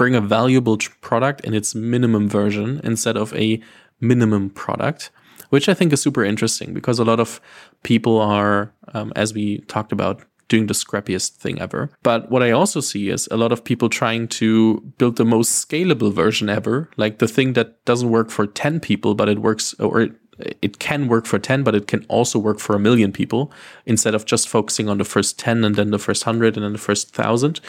bring 0.02 0.16
a 0.16 0.20
valuable 0.40 0.80
product 1.02 1.42
in 1.42 1.54
its 1.54 1.76
minimum 1.76 2.28
version 2.28 2.82
instead 2.84 3.16
of 3.16 3.32
a 3.36 3.62
minimum 4.00 4.50
product, 4.50 5.12
which 5.52 5.70
I 5.70 5.76
think 5.76 5.94
is 5.94 6.02
super 6.02 6.26
interesting 6.26 6.74
because 6.74 6.98
a 6.98 7.04
lot 7.04 7.20
of 7.20 7.40
people 7.84 8.20
are, 8.20 8.74
um, 8.96 9.14
as 9.16 9.32
we 9.36 9.60
talked 9.68 9.92
about, 9.92 10.24
doing 10.48 10.66
the 10.66 10.74
scrappiest 10.74 11.36
thing 11.36 11.62
ever. 11.62 11.92
But 12.02 12.32
what 12.32 12.42
I 12.42 12.50
also 12.50 12.80
see 12.80 13.10
is 13.10 13.30
a 13.30 13.38
lot 13.38 13.52
of 13.52 13.64
people 13.64 13.90
trying 13.90 14.28
to 14.40 14.82
build 14.98 15.18
the 15.18 15.24
most 15.36 15.70
scalable 15.70 16.12
version 16.12 16.50
ever, 16.50 16.90
like 16.98 17.20
the 17.20 17.28
thing 17.28 17.54
that 17.54 17.86
doesn't 17.86 18.10
work 18.10 18.32
for 18.32 18.48
10 18.48 18.80
people, 18.80 19.14
but 19.14 19.30
it 19.30 19.38
works 19.38 19.76
or 19.76 20.02
it 20.02 20.14
it 20.62 20.80
can 20.80 21.08
work 21.08 21.26
for 21.26 21.38
10 21.38 21.64
but 21.64 21.76
it 21.76 21.88
can 21.88 22.04
also 22.06 22.40
work 22.40 22.60
for 22.60 22.76
a 22.76 22.80
million 22.80 23.12
people 23.12 23.52
instead 23.86 24.16
of 24.16 24.26
just 24.26 24.50
focusing 24.50 24.90
on 24.90 24.98
the 24.98 25.04
first 25.04 25.38
10 25.38 25.64
and 25.64 25.76
then 25.76 25.92
the 25.92 26.00
first 26.00 26.26
100 26.26 26.56
and 26.56 26.66
then 26.66 26.74
the 26.74 26.80
first 26.80 27.16
1000 27.16 27.60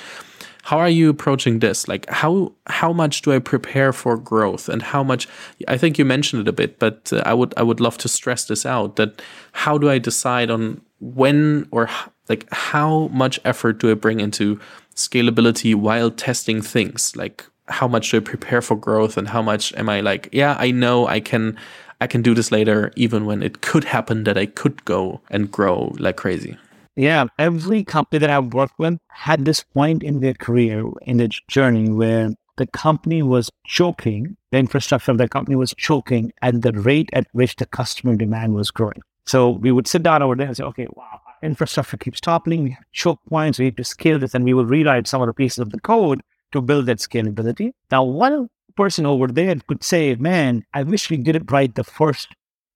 how 0.63 0.79
are 0.79 0.89
you 0.89 1.11
approaching 1.11 1.59
this? 1.59 1.89
Like 1.89 2.09
how 2.09 2.53
how 2.67 2.93
much 2.93 3.23
do 3.23 3.33
i 3.33 3.39
prepare 3.39 3.93
for 3.93 4.17
growth? 4.17 4.69
And 4.69 4.83
how 4.83 5.03
much 5.03 5.29
i 5.69 5.77
think 5.77 5.99
you 5.99 6.05
mentioned 6.05 6.43
it 6.43 6.49
a 6.49 6.53
bit 6.53 6.79
but 6.79 7.13
uh, 7.13 7.23
i 7.27 7.35
would 7.35 7.53
i 7.57 7.63
would 7.63 7.81
love 7.81 7.99
to 7.99 8.09
stress 8.09 8.45
this 8.47 8.65
out 8.65 8.97
that 8.97 9.21
how 9.53 9.79
do 9.79 9.91
i 9.91 9.99
decide 9.99 10.51
on 10.51 10.81
when 11.01 11.67
or 11.71 11.89
like 12.29 12.47
how 12.53 13.09
much 13.09 13.41
effort 13.45 13.79
do 13.79 13.91
i 13.91 13.95
bring 13.95 14.21
into 14.21 14.59
scalability 14.95 15.75
while 15.75 16.11
testing 16.11 16.63
things? 16.63 17.17
Like 17.17 17.45
how 17.69 17.89
much 17.89 18.11
do 18.11 18.17
i 18.19 18.21
prepare 18.21 18.63
for 18.63 18.77
growth 18.77 19.17
and 19.17 19.29
how 19.29 19.43
much 19.43 19.73
am 19.75 19.89
i 19.89 20.01
like 20.01 20.29
yeah 20.33 20.57
i 20.59 20.71
know 20.71 21.07
i 21.07 21.21
can 21.21 21.57
I 22.03 22.09
can 22.09 22.21
do 22.21 22.35
this 22.35 22.51
later, 22.51 22.91
even 22.97 23.27
when 23.27 23.45
it 23.45 23.61
could 23.61 23.85
happen 23.85 24.25
that 24.25 24.37
I 24.37 24.47
could 24.47 24.85
go 24.85 25.21
and 25.31 25.53
grow 25.53 25.95
like 26.01 26.17
crazy. 26.17 26.57
Yeah, 26.95 27.27
every 27.39 27.85
company 27.85 28.19
that 28.19 28.29
I've 28.31 28.53
worked 28.53 28.79
with 28.79 28.99
had 29.09 29.45
this 29.45 29.63
point 29.63 30.03
in 30.03 30.21
their 30.21 30.35
career, 30.35 30.85
in 31.03 31.17
their 31.17 31.29
journey, 31.49 31.91
where 31.91 32.31
the 32.59 32.67
company 32.67 33.23
was 33.23 33.51
choking, 33.67 34.37
the 34.51 34.59
infrastructure 34.59 35.11
of 35.11 35.19
the 35.19 35.29
company 35.29 35.57
was 35.57 35.75
choking 35.79 36.33
at 36.43 36.61
the 36.61 36.73
rate 36.73 37.09
at 37.15 37.27
which 37.33 37.57
the 37.57 37.65
customer 37.65 38.15
demand 38.15 38.55
was 38.55 38.71
growing. 38.71 39.01
So 39.25 39.51
we 39.51 39.73
would 39.73 39.89
sit 39.89 40.03
down 40.03 40.23
over 40.23 40.35
there 40.35 40.49
and 40.49 40.57
say, 40.57 40.65
okay, 40.65 40.87
wow, 40.93 41.21
infrastructure 41.43 41.97
keeps 41.97 42.21
toppling. 42.21 42.65
We 42.65 42.71
have 42.71 42.85
choke 42.93 43.21
points. 43.27 43.59
We 43.59 43.67
need 43.67 43.79
to 43.79 43.85
scale 43.85 44.19
this. 44.19 44.35
And 44.35 44.45
we 44.45 44.53
will 44.53 44.67
rewrite 44.67 45.07
some 45.07 45.23
of 45.23 45.29
the 45.29 45.33
pieces 45.33 45.61
of 45.61 45.71
the 45.71 45.81
code 45.81 46.21
to 46.53 46.61
build 46.61 46.87
that 46.87 46.99
scalability. 46.99 47.73
Now, 47.91 48.05
one 48.05 48.51
person 48.77 49.07
over 49.07 49.29
there 49.29 49.57
could 49.67 49.83
say, 49.83 50.15
man, 50.17 50.65
I 50.75 50.83
wish 50.83 51.09
we 51.09 51.17
did 51.17 51.37
it 51.37 51.51
right 51.51 51.75
the 51.75 51.85
first 51.85 52.29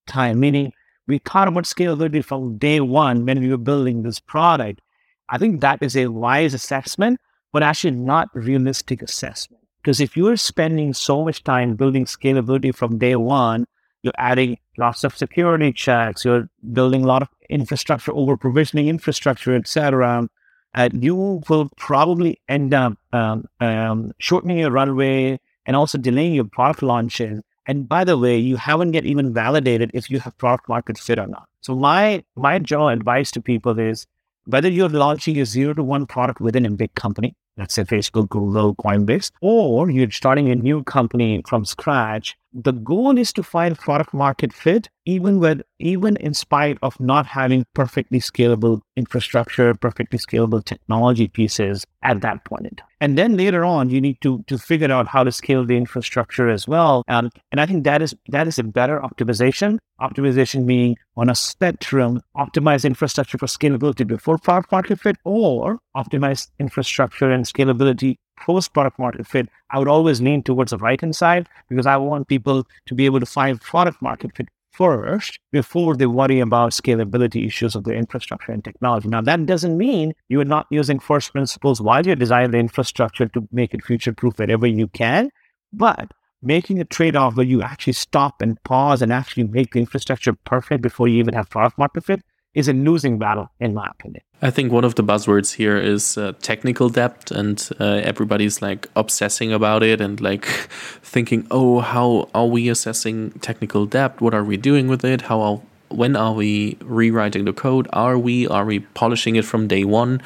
time, 0.07 0.41
meaning 0.41 0.73
we 1.07 1.19
thought 1.19 1.49
about 1.49 1.65
scalability 1.65 2.25
from 2.25 2.59
day 2.59 2.81
one 2.81 3.25
when 3.25 3.41
we 3.41 3.49
were 3.49 3.57
building 3.57 4.03
this 4.03 4.19
product. 4.19 4.81
I 5.29 5.39
think 5.39 5.61
that 5.61 5.83
is 5.83 5.97
a 5.97 6.07
wise 6.07 6.55
assessment, 6.55 7.21
but 7.53 7.63
actually 7.63 7.93
not 7.93 8.29
realistic 8.35 9.03
assessment. 9.03 9.63
Because 9.83 10.01
if 10.01 10.17
you're 10.17 10.37
spending 10.37 10.93
so 10.95 11.25
much 11.25 11.45
time 11.45 11.77
building 11.77 12.05
scalability 12.07 12.75
from 12.75 12.99
day 12.99 13.17
one, 13.17 13.67
you're 14.03 14.13
adding 14.19 14.59
lots 14.79 15.05
of 15.05 15.17
security 15.17 15.73
checks, 15.73 16.25
you're 16.25 16.49
building 16.73 17.05
a 17.05 17.07
lot 17.07 17.23
of 17.23 17.29
infrastructure, 17.49 18.13
over 18.13 18.37
provisioning 18.37 18.89
infrastructure, 18.89 19.55
etc. 19.55 20.29
Uh, 20.75 20.89
you 20.93 21.15
will 21.49 21.71
probably 21.77 22.41
end 22.49 22.75
up 22.75 22.99
um, 23.13 23.47
um, 23.61 24.13
shortening 24.19 24.59
your 24.59 24.71
runway, 24.71 25.41
and 25.67 25.75
also 25.75 25.99
delaying 25.99 26.35
your 26.35 26.45
product 26.45 26.83
launches. 26.83 27.43
And 27.67 27.89
by 27.89 28.05
the 28.05 28.17
way, 28.17 28.39
you 28.39 28.57
haven't 28.57 28.95
yet 28.95 29.05
even 29.05 29.33
validated 29.35 29.91
if 29.93 30.11
you 30.11 30.21
have 30.21 30.37
product 30.39 30.69
market 30.69 30.99
fit 30.99 31.19
or 31.19 31.27
not. 31.27 31.49
So 31.61 31.75
my 31.75 32.25
my 32.37 32.59
general 32.59 32.89
advice 32.89 33.31
to 33.33 33.41
people 33.41 33.79
is 33.79 34.07
whether 34.45 34.69
you're 34.69 34.89
launching 34.89 35.39
a 35.41 35.45
zero 35.45 35.75
to 35.75 35.83
one 35.83 36.07
product 36.07 36.41
within 36.41 36.65
a 36.65 36.71
big 36.71 36.95
company, 36.95 37.35
let's 37.57 37.75
say 37.75 37.83
Facebook, 37.83 38.29
Google, 38.29 38.77
Coinbase, 38.77 39.33
or 39.41 39.91
you're 39.91 40.11
starting 40.11 40.49
a 40.51 40.55
new 40.55 40.85
company 40.85 41.43
from 41.49 41.65
scratch, 41.65 42.37
the 42.53 42.73
goal 42.73 43.19
is 43.19 43.33
to 43.33 43.43
find 43.43 43.77
product 43.77 44.15
market 44.15 44.53
fit, 44.53 44.89
even 45.07 45.39
with 45.39 45.63
even 45.79 46.17
in 46.17 46.35
spite 46.35 46.79
of 46.83 46.99
not 47.01 47.27
having 47.27 47.65
perfectly 47.75 48.19
scalable 48.19 48.81
infrastructure, 48.97 49.73
perfectly 49.75 50.19
scalable 50.19 50.63
technology 50.63 51.29
pieces 51.29 51.87
at 52.03 52.21
that 52.21 52.45
point 52.45 52.67
in 52.67 52.75
time. 52.75 52.87
And 53.01 53.17
then 53.17 53.37
later 53.37 53.65
on, 53.65 53.89
you 53.89 54.01
need 54.01 54.21
to 54.23 54.43
to 54.49 54.59
figure 54.59 54.91
out 54.91 55.07
how 55.07 55.23
to 55.23 55.33
scale 55.33 55.65
the 55.65 55.77
infrastructure 55.77 56.49
as 56.49 56.67
well. 56.67 57.05
Um, 57.09 57.31
and 57.53 57.61
I 57.61 57.67
think 57.67 57.85
that 57.85 58.03
is 58.03 58.15
that 58.29 58.49
is 58.49 58.59
a 58.59 58.65
better 58.65 59.01
optimization. 59.01 59.79
Optimization 60.01 60.67
being 60.67 60.97
on 61.17 61.31
a 61.31 61.35
spectrum, 61.35 62.21
optimize 62.37 62.85
infrastructure 62.85 63.39
for 63.39 63.47
scalability 63.47 64.07
before 64.07 64.37
product 64.39 64.73
market 64.73 65.01
fit, 65.01 65.17
or 65.25 65.79
optimize 65.97 66.49
infrastructure 66.59 67.31
and 67.31 67.45
scalability 67.45 68.17
post 68.39 68.75
product 68.75 68.99
market 68.99 69.27
fit. 69.27 69.49
I 69.71 69.79
would 69.79 69.89
always 69.89 70.21
lean 70.21 70.43
towards 70.43 70.71
the 70.71 70.79
right 70.79 71.01
hand 71.01 71.17
side 71.17 71.49
because 71.69 71.87
I 71.87 71.97
want 71.97 72.29
people 72.29 72.67
to 72.87 72.95
be 72.95 73.07
able 73.07 73.21
to 73.21 73.27
find 73.27 73.61
product 73.61 74.03
market 74.03 74.37
fit 74.37 74.49
first 74.77 75.39
before 75.53 75.97
they 75.97 76.07
worry 76.07 76.41
about 76.41 76.73
scalability 76.73 77.47
issues 77.47 77.75
of 77.75 77.85
the 77.85 77.95
infrastructure 77.95 78.53
and 78.53 78.63
technology. 78.63 79.09
Now, 79.09 79.23
that 79.23 79.47
doesn't 79.47 79.77
mean 79.77 80.13
you 80.29 80.41
are 80.41 80.45
not 80.45 80.67
using 80.71 80.99
first 80.99 81.33
principles 81.33 81.81
while 81.81 82.05
you're 82.05 82.17
designing 82.17 82.51
the 82.51 82.59
infrastructure 82.59 83.27
to 83.27 83.49
make 83.53 83.73
it 83.73 83.85
future 83.85 84.13
proof 84.13 84.39
wherever 84.39 84.67
you 84.67 84.89
can, 84.89 85.31
but 85.73 86.13
making 86.43 86.79
a 86.81 86.85
trade 86.85 87.17
off 87.17 87.37
where 87.37 87.47
you 87.47 87.63
actually 87.63 87.95
stop 87.95 88.43
and 88.43 88.63
pause 88.65 89.01
and 89.03 89.13
actually 89.13 89.45
make 89.45 89.73
the 89.73 89.81
infrastructure 89.81 90.35
perfect 90.45 90.83
before 90.83 91.09
you 91.09 91.19
even 91.19 91.35
have 91.35 91.49
product 91.49 91.79
market 91.79 92.05
fit 92.05 92.23
is 92.57 92.69
a 92.69 92.73
losing 92.73 93.19
battle, 93.19 93.51
in 93.61 93.75
my 93.75 93.87
opinion. 93.87 94.23
I 94.41 94.51
think 94.51 94.73
one 94.73 94.85
of 94.85 94.95
the 94.95 95.05
buzzwords 95.05 95.55
here 95.55 95.77
is 95.77 96.17
uh, 96.17 96.33
technical 96.41 96.89
debt, 96.89 97.31
and 97.31 97.69
uh, 97.79 98.01
everybody's 98.03 98.63
like 98.63 98.89
obsessing 98.97 99.53
about 99.53 99.83
it 99.83 100.01
and 100.01 100.21
like 100.21 100.47
thinking, 101.03 101.47
oh, 101.51 101.81
how 101.81 102.29
are 102.35 102.47
we 102.47 102.71
assessing 102.71 103.33
technical 103.41 103.85
debt? 103.85 104.21
What 104.23 104.35
are 104.35 104.43
we 104.43 104.57
doing 104.57 104.89
with 104.89 105.05
it? 105.05 105.23
How 105.23 105.41
are, 105.43 105.61
when 105.89 106.17
are 106.17 106.33
we 106.33 106.79
rewriting 106.81 107.45
the 107.45 107.53
code? 107.53 107.89
Are 107.93 108.19
we 108.19 108.49
are 108.49 108.65
we 108.65 108.81
polishing 108.81 109.37
it 109.37 109.45
from 109.45 109.69
day 109.69 109.85
one? 109.85 110.23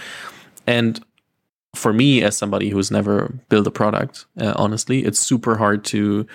And 0.68 1.04
for 1.74 1.92
me, 1.92 2.22
as 2.22 2.36
somebody 2.36 2.70
who's 2.70 2.92
never 2.92 3.34
built 3.48 3.66
a 3.66 3.72
product, 3.72 4.26
uh, 4.40 4.54
honestly, 4.54 5.04
it's 5.04 5.18
super 5.18 5.56
hard 5.56 5.84
to 5.86 6.26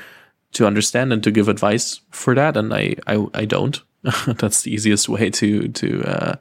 to 0.53 0.67
understand 0.67 1.13
and 1.13 1.23
to 1.23 1.31
give 1.31 1.47
advice 1.47 2.01
for 2.12 2.36
that, 2.36 2.58
and 2.58 2.73
I 2.73 2.95
I, 3.08 3.25
I 3.34 3.45
don't. 3.45 3.81
That's 4.27 4.61
the 4.61 4.73
easiest 4.73 5.09
way 5.09 5.29
to 5.31 5.67
to 5.67 6.03
uh, 6.03 6.35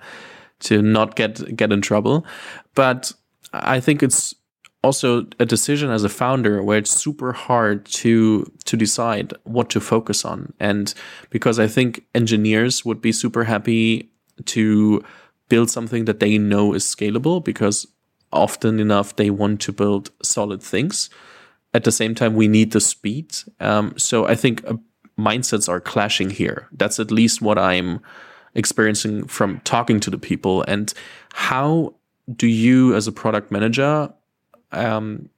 to 0.61 0.83
not 0.83 1.16
get 1.16 1.57
get 1.57 1.72
in 1.72 1.81
trouble. 1.81 2.27
But 2.74 3.12
I 3.53 3.81
think 3.81 4.03
it's 4.03 4.35
also 4.83 5.27
a 5.40 5.46
decision 5.46 5.90
as 5.90 6.05
a 6.05 6.09
founder 6.09 6.62
where 6.62 6.79
it's 6.79 6.90
super 6.90 7.33
hard 7.33 7.87
to 7.87 8.44
to 8.64 8.77
decide 8.77 9.33
what 9.44 9.70
to 9.70 9.81
focus 9.81 10.24
on. 10.24 10.53
And 10.61 10.92
because 11.31 11.59
I 11.59 11.66
think 11.66 12.05
engineers 12.14 12.85
would 12.85 13.00
be 13.00 13.12
super 13.12 13.44
happy 13.44 14.11
to 14.44 15.03
build 15.48 15.70
something 15.70 16.05
that 16.05 16.20
they 16.20 16.38
know 16.38 16.74
is 16.74 16.85
scalable 16.85 17.42
because 17.42 17.87
often 18.33 18.81
enough 18.81 19.16
they 19.16 19.31
want 19.31 19.61
to 19.62 19.72
build 19.72 20.11
solid 20.22 20.62
things. 20.62 21.09
At 21.72 21.85
the 21.85 21.92
same 21.92 22.14
time, 22.14 22.35
we 22.35 22.46
need 22.46 22.72
the 22.72 22.81
speed. 22.81 23.35
Um, 23.59 23.98
so 23.98 24.27
I 24.27 24.35
think 24.37 24.62
a 24.64 24.79
mindsets 25.18 25.68
are 25.68 25.81
clashing 25.81 26.31
here. 26.31 26.68
That's 26.72 26.98
at 26.98 27.11
least 27.11 27.42
what 27.42 27.59
I'm 27.59 28.00
experiencing 28.55 29.27
from 29.27 29.61
talking 29.61 30.00
to 30.00 30.11
the 30.11 30.18
people. 30.18 30.62
And 30.62 30.92
how 31.33 31.94
do 32.37 32.46
you, 32.46 32.94
as 32.94 33.07
a 33.07 33.12
product 33.12 33.50
manager, 33.50 34.12
um, 34.72 35.29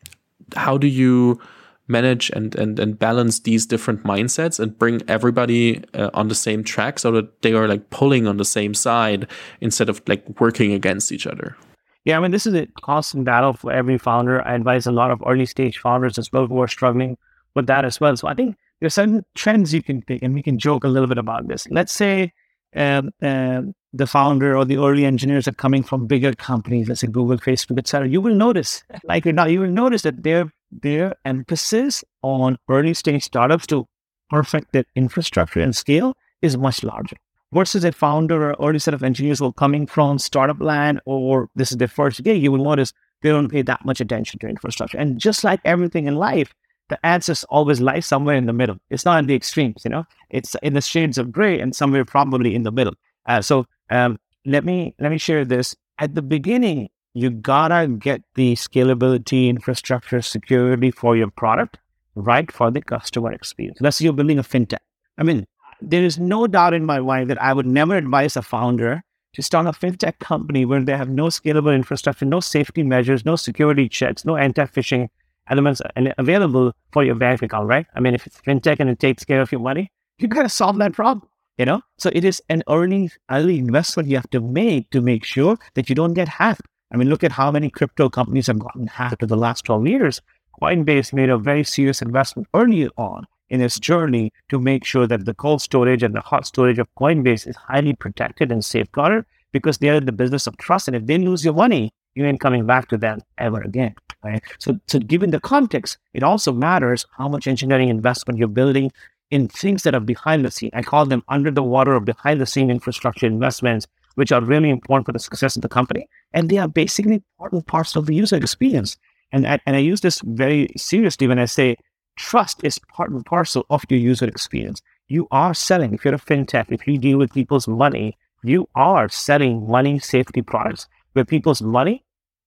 how 0.54 0.78
do 0.78 0.86
you 0.86 1.40
manage 1.88 2.30
and, 2.30 2.54
and 2.56 2.80
and 2.80 2.98
balance 2.98 3.40
these 3.40 3.64
different 3.64 4.02
mindsets 4.02 4.58
and 4.58 4.76
bring 4.76 5.00
everybody 5.06 5.84
uh, 5.94 6.10
on 6.14 6.28
the 6.28 6.34
same 6.34 6.64
track 6.64 6.98
so 6.98 7.12
that 7.12 7.42
they 7.42 7.52
are 7.52 7.68
like 7.68 7.90
pulling 7.90 8.26
on 8.26 8.38
the 8.38 8.44
same 8.44 8.74
side 8.74 9.26
instead 9.60 9.88
of 9.88 10.02
like 10.08 10.24
working 10.40 10.72
against 10.72 11.12
each 11.12 11.26
other? 11.26 11.56
Yeah, 12.04 12.18
I 12.18 12.20
mean, 12.20 12.30
this 12.30 12.46
is 12.46 12.54
a 12.54 12.66
constant 12.82 13.24
battle 13.24 13.52
for 13.52 13.72
every 13.72 13.98
founder. 13.98 14.46
I 14.46 14.54
advise 14.54 14.86
a 14.86 14.92
lot 14.92 15.10
of 15.10 15.22
early 15.26 15.46
stage 15.46 15.78
founders 15.78 16.18
as 16.18 16.32
well 16.32 16.46
who 16.46 16.60
are 16.60 16.68
struggling 16.68 17.18
with 17.54 17.66
that 17.66 17.84
as 17.84 18.00
well. 18.00 18.16
So 18.16 18.28
I 18.28 18.34
think 18.34 18.56
there 18.80 18.86
are 18.86 18.90
certain 18.90 19.24
trends 19.34 19.72
you 19.72 19.82
can 19.82 20.02
pick, 20.02 20.22
and 20.22 20.34
we 20.34 20.42
can 20.42 20.58
joke 20.58 20.84
a 20.84 20.88
little 20.88 21.08
bit 21.08 21.18
about 21.18 21.48
this. 21.48 21.66
Let's 21.70 21.92
say 21.92 22.32
um, 22.74 23.10
uh, 23.22 23.62
the 23.92 24.06
founder 24.06 24.56
or 24.56 24.64
the 24.64 24.76
early 24.76 25.04
engineers 25.04 25.48
are 25.48 25.52
coming 25.52 25.82
from 25.82 26.06
bigger 26.06 26.34
companies, 26.34 26.88
let's 26.88 27.00
say 27.00 27.06
Google, 27.06 27.38
Facebook, 27.38 27.78
etc. 27.78 28.08
You 28.08 28.20
will 28.20 28.34
notice, 28.34 28.84
like 29.04 29.24
you 29.24 29.32
now, 29.32 29.46
you 29.46 29.60
will 29.60 29.70
notice 29.70 30.02
that 30.02 30.22
their 30.22 30.52
their 30.70 31.14
emphasis 31.24 32.04
on 32.22 32.58
early 32.68 32.92
stage 32.92 33.22
startups 33.22 33.66
to 33.68 33.86
perfect 34.28 34.72
their 34.72 34.84
infrastructure 34.94 35.60
and 35.60 35.74
scale 35.74 36.14
is 36.42 36.56
much 36.56 36.82
larger. 36.82 37.16
Versus 37.52 37.84
a 37.84 37.92
founder 37.92 38.50
or 38.50 38.68
early 38.68 38.80
set 38.80 38.92
of 38.92 39.04
engineers 39.04 39.38
who 39.38 39.46
are 39.46 39.52
coming 39.52 39.86
from 39.86 40.18
startup 40.18 40.60
land 40.60 41.00
or 41.06 41.48
this 41.54 41.70
is 41.70 41.78
their 41.78 41.88
first 41.88 42.22
gig, 42.24 42.42
you 42.42 42.50
will 42.50 42.64
notice 42.64 42.92
they 43.22 43.30
don't 43.30 43.48
pay 43.48 43.62
that 43.62 43.84
much 43.84 44.00
attention 44.00 44.40
to 44.40 44.48
infrastructure. 44.48 44.98
And 44.98 45.18
just 45.18 45.44
like 45.44 45.60
everything 45.64 46.06
in 46.06 46.16
life, 46.16 46.52
the 46.88 47.04
answers 47.04 47.44
always 47.44 47.80
lie 47.80 48.00
somewhere 48.00 48.36
in 48.36 48.46
the 48.46 48.52
middle. 48.52 48.76
It's 48.90 49.04
not 49.04 49.18
in 49.18 49.26
the 49.26 49.34
extremes, 49.34 49.82
you 49.84 49.90
know. 49.90 50.04
It's 50.30 50.54
in 50.62 50.74
the 50.74 50.80
shades 50.80 51.18
of 51.18 51.32
gray 51.32 51.60
and 51.60 51.74
somewhere 51.74 52.04
probably 52.04 52.54
in 52.54 52.62
the 52.62 52.72
middle. 52.72 52.94
Uh, 53.26 53.42
so 53.42 53.66
um, 53.90 54.18
let 54.44 54.64
me 54.64 54.94
let 55.00 55.10
me 55.10 55.18
share 55.18 55.44
this. 55.44 55.74
At 55.98 56.14
the 56.14 56.22
beginning, 56.22 56.88
you 57.14 57.30
gotta 57.30 57.88
get 57.88 58.22
the 58.34 58.54
scalability, 58.54 59.48
infrastructure, 59.48 60.22
security 60.22 60.90
for 60.90 61.16
your 61.16 61.30
product 61.30 61.78
right 62.14 62.50
for 62.50 62.70
the 62.70 62.80
customer 62.80 63.32
experience. 63.32 63.78
Let's 63.80 63.96
say 63.96 64.04
you're 64.04 64.12
building 64.12 64.38
a 64.38 64.42
fintech. 64.42 64.78
I 65.18 65.22
mean, 65.22 65.46
there 65.80 66.04
is 66.04 66.18
no 66.18 66.46
doubt 66.46 66.74
in 66.74 66.84
my 66.84 67.00
mind 67.00 67.30
that 67.30 67.42
I 67.42 67.52
would 67.52 67.66
never 67.66 67.96
advise 67.96 68.36
a 68.36 68.42
founder 68.42 69.02
to 69.34 69.42
start 69.42 69.66
a 69.66 69.70
fintech 69.70 70.18
company 70.18 70.64
where 70.64 70.82
they 70.82 70.96
have 70.96 71.10
no 71.10 71.26
scalable 71.26 71.74
infrastructure, 71.74 72.24
no 72.24 72.40
safety 72.40 72.82
measures, 72.82 73.24
no 73.24 73.36
security 73.36 73.88
checks, 73.88 74.24
no 74.24 74.36
anti-phishing 74.36 75.08
elements 75.48 75.80
available 76.18 76.72
for 76.92 77.04
your 77.04 77.14
bank 77.14 77.42
account, 77.42 77.68
right? 77.68 77.86
I 77.94 78.00
mean, 78.00 78.14
if 78.14 78.26
it's 78.26 78.40
fintech 78.40 78.80
and 78.80 78.90
it 78.90 78.98
takes 78.98 79.24
care 79.24 79.40
of 79.40 79.52
your 79.52 79.60
money, 79.60 79.90
you 80.18 80.28
gotta 80.28 80.48
solve 80.48 80.78
that 80.78 80.92
problem, 80.92 81.28
you 81.58 81.64
know? 81.64 81.82
So 81.98 82.10
it 82.12 82.24
is 82.24 82.42
an 82.48 82.62
early, 82.68 83.10
early 83.30 83.58
investment 83.58 84.08
you 84.08 84.16
have 84.16 84.30
to 84.30 84.40
make 84.40 84.90
to 84.90 85.00
make 85.00 85.24
sure 85.24 85.58
that 85.74 85.88
you 85.88 85.94
don't 85.94 86.14
get 86.14 86.28
hacked. 86.28 86.62
I 86.92 86.96
mean, 86.96 87.08
look 87.08 87.24
at 87.24 87.32
how 87.32 87.50
many 87.50 87.70
crypto 87.70 88.08
companies 88.08 88.46
have 88.46 88.58
gotten 88.58 88.86
hacked 88.86 89.22
in 89.22 89.28
the 89.28 89.36
last 89.36 89.64
12 89.64 89.86
years. 89.86 90.22
Coinbase 90.62 91.12
made 91.12 91.28
a 91.28 91.36
very 91.36 91.64
serious 91.64 92.00
investment 92.00 92.48
early 92.54 92.88
on 92.96 93.26
in 93.50 93.60
its 93.60 93.78
journey 93.78 94.32
to 94.48 94.58
make 94.58 94.84
sure 94.84 95.06
that 95.06 95.24
the 95.24 95.34
cold 95.34 95.60
storage 95.60 96.02
and 96.02 96.14
the 96.14 96.20
hot 96.20 96.46
storage 96.46 96.78
of 96.78 96.88
Coinbase 96.98 97.46
is 97.46 97.56
highly 97.56 97.94
protected 97.94 98.50
and 98.50 98.64
safeguarded 98.64 99.24
because 99.52 99.78
they're 99.78 99.96
in 99.96 100.06
the 100.06 100.12
business 100.12 100.46
of 100.46 100.56
trust. 100.56 100.88
And 100.88 100.96
if 100.96 101.06
they 101.06 101.18
lose 101.18 101.44
your 101.44 101.54
money, 101.54 101.92
you 102.16 102.24
ain't 102.24 102.40
coming 102.40 102.66
back 102.66 102.88
to 102.88 102.96
them 102.96 103.20
ever 103.38 103.60
again. 103.60 103.94
Right? 104.24 104.42
So, 104.58 104.80
so 104.88 104.98
given 104.98 105.30
the 105.30 105.38
context, 105.38 105.98
it 106.14 106.22
also 106.22 106.52
matters 106.52 107.06
how 107.16 107.28
much 107.28 107.46
engineering 107.46 107.90
investment 107.90 108.38
you're 108.38 108.48
building 108.48 108.90
in 109.30 109.48
things 109.48 109.82
that 109.82 109.94
are 109.94 110.00
behind 110.00 110.44
the 110.44 110.50
scene. 110.50 110.70
I 110.72 110.82
call 110.82 111.04
them 111.06 111.22
under 111.28 111.50
the 111.50 111.62
water 111.62 111.94
or 111.94 112.00
behind 112.00 112.40
the 112.40 112.46
scene 112.46 112.70
infrastructure 112.70 113.26
investments, 113.26 113.86
which 114.14 114.32
are 114.32 114.40
really 114.40 114.70
important 114.70 115.06
for 115.06 115.12
the 115.12 115.18
success 115.18 115.56
of 115.56 115.62
the 115.62 115.68
company. 115.68 116.08
And 116.32 116.48
they 116.48 116.58
are 116.58 116.68
basically 116.68 117.22
important 117.38 117.66
parts 117.66 117.94
of 117.96 118.06
the 118.06 118.14
user 118.14 118.36
experience. 118.36 118.96
And 119.30 119.46
I, 119.46 119.60
and 119.66 119.76
I 119.76 119.80
use 119.80 120.00
this 120.00 120.20
very 120.24 120.70
seriously 120.76 121.26
when 121.26 121.38
I 121.38 121.44
say 121.44 121.76
trust 122.16 122.64
is 122.64 122.78
part 122.78 123.10
and 123.10 123.26
parcel 123.26 123.66
of 123.68 123.84
your 123.90 124.00
user 124.00 124.26
experience. 124.26 124.80
You 125.08 125.28
are 125.30 125.52
selling, 125.52 125.92
if 125.92 126.04
you're 126.04 126.14
a 126.14 126.18
fintech, 126.18 126.72
if 126.72 126.86
you 126.86 126.96
deal 126.96 127.18
with 127.18 127.34
people's 127.34 127.68
money, 127.68 128.16
you 128.42 128.68
are 128.74 129.08
selling 129.08 129.68
money 129.68 129.98
safety 129.98 130.40
products 130.40 130.88
where 131.12 131.24
people's 131.24 131.60
money 131.60 132.04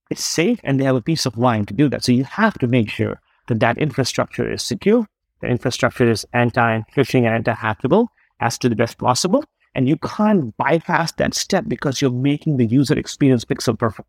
is 0.10 0.20
safe 0.20 0.60
and 0.64 0.80
they 0.80 0.86
have 0.86 0.96
a 0.96 1.02
peace 1.02 1.26
of 1.26 1.38
mind 1.38 1.68
to 1.68 1.74
do 1.74 1.90
that. 1.90 2.04
So 2.04 2.12
you 2.12 2.24
have 2.24 2.58
to 2.60 2.68
make 2.68 2.90
sure 2.90 3.22
that 3.48 3.60
that 3.60 3.78
infrastructure 3.78 4.50
is 4.52 4.64
secure, 4.64 5.08
the 5.42 5.48
infrastructure 5.48 6.10
is 6.10 6.26
anti-phishing 6.34 7.26
and 7.26 7.48
anti-hackable 7.48 8.08
as 8.40 8.58
to 8.60 8.70
the 8.70 8.76
best 8.76 8.98
possible. 8.98 9.44
And 9.76 9.88
you 9.88 9.98
can't 9.98 10.56
bypass 10.58 11.12
that 11.14 11.34
step 11.36 11.66
because 11.68 12.02
you're 12.02 12.12
making 12.12 12.58
the 12.58 12.66
user 12.66 12.98
experience 12.98 13.46
pixel 13.46 13.78
perfect. 13.78 14.08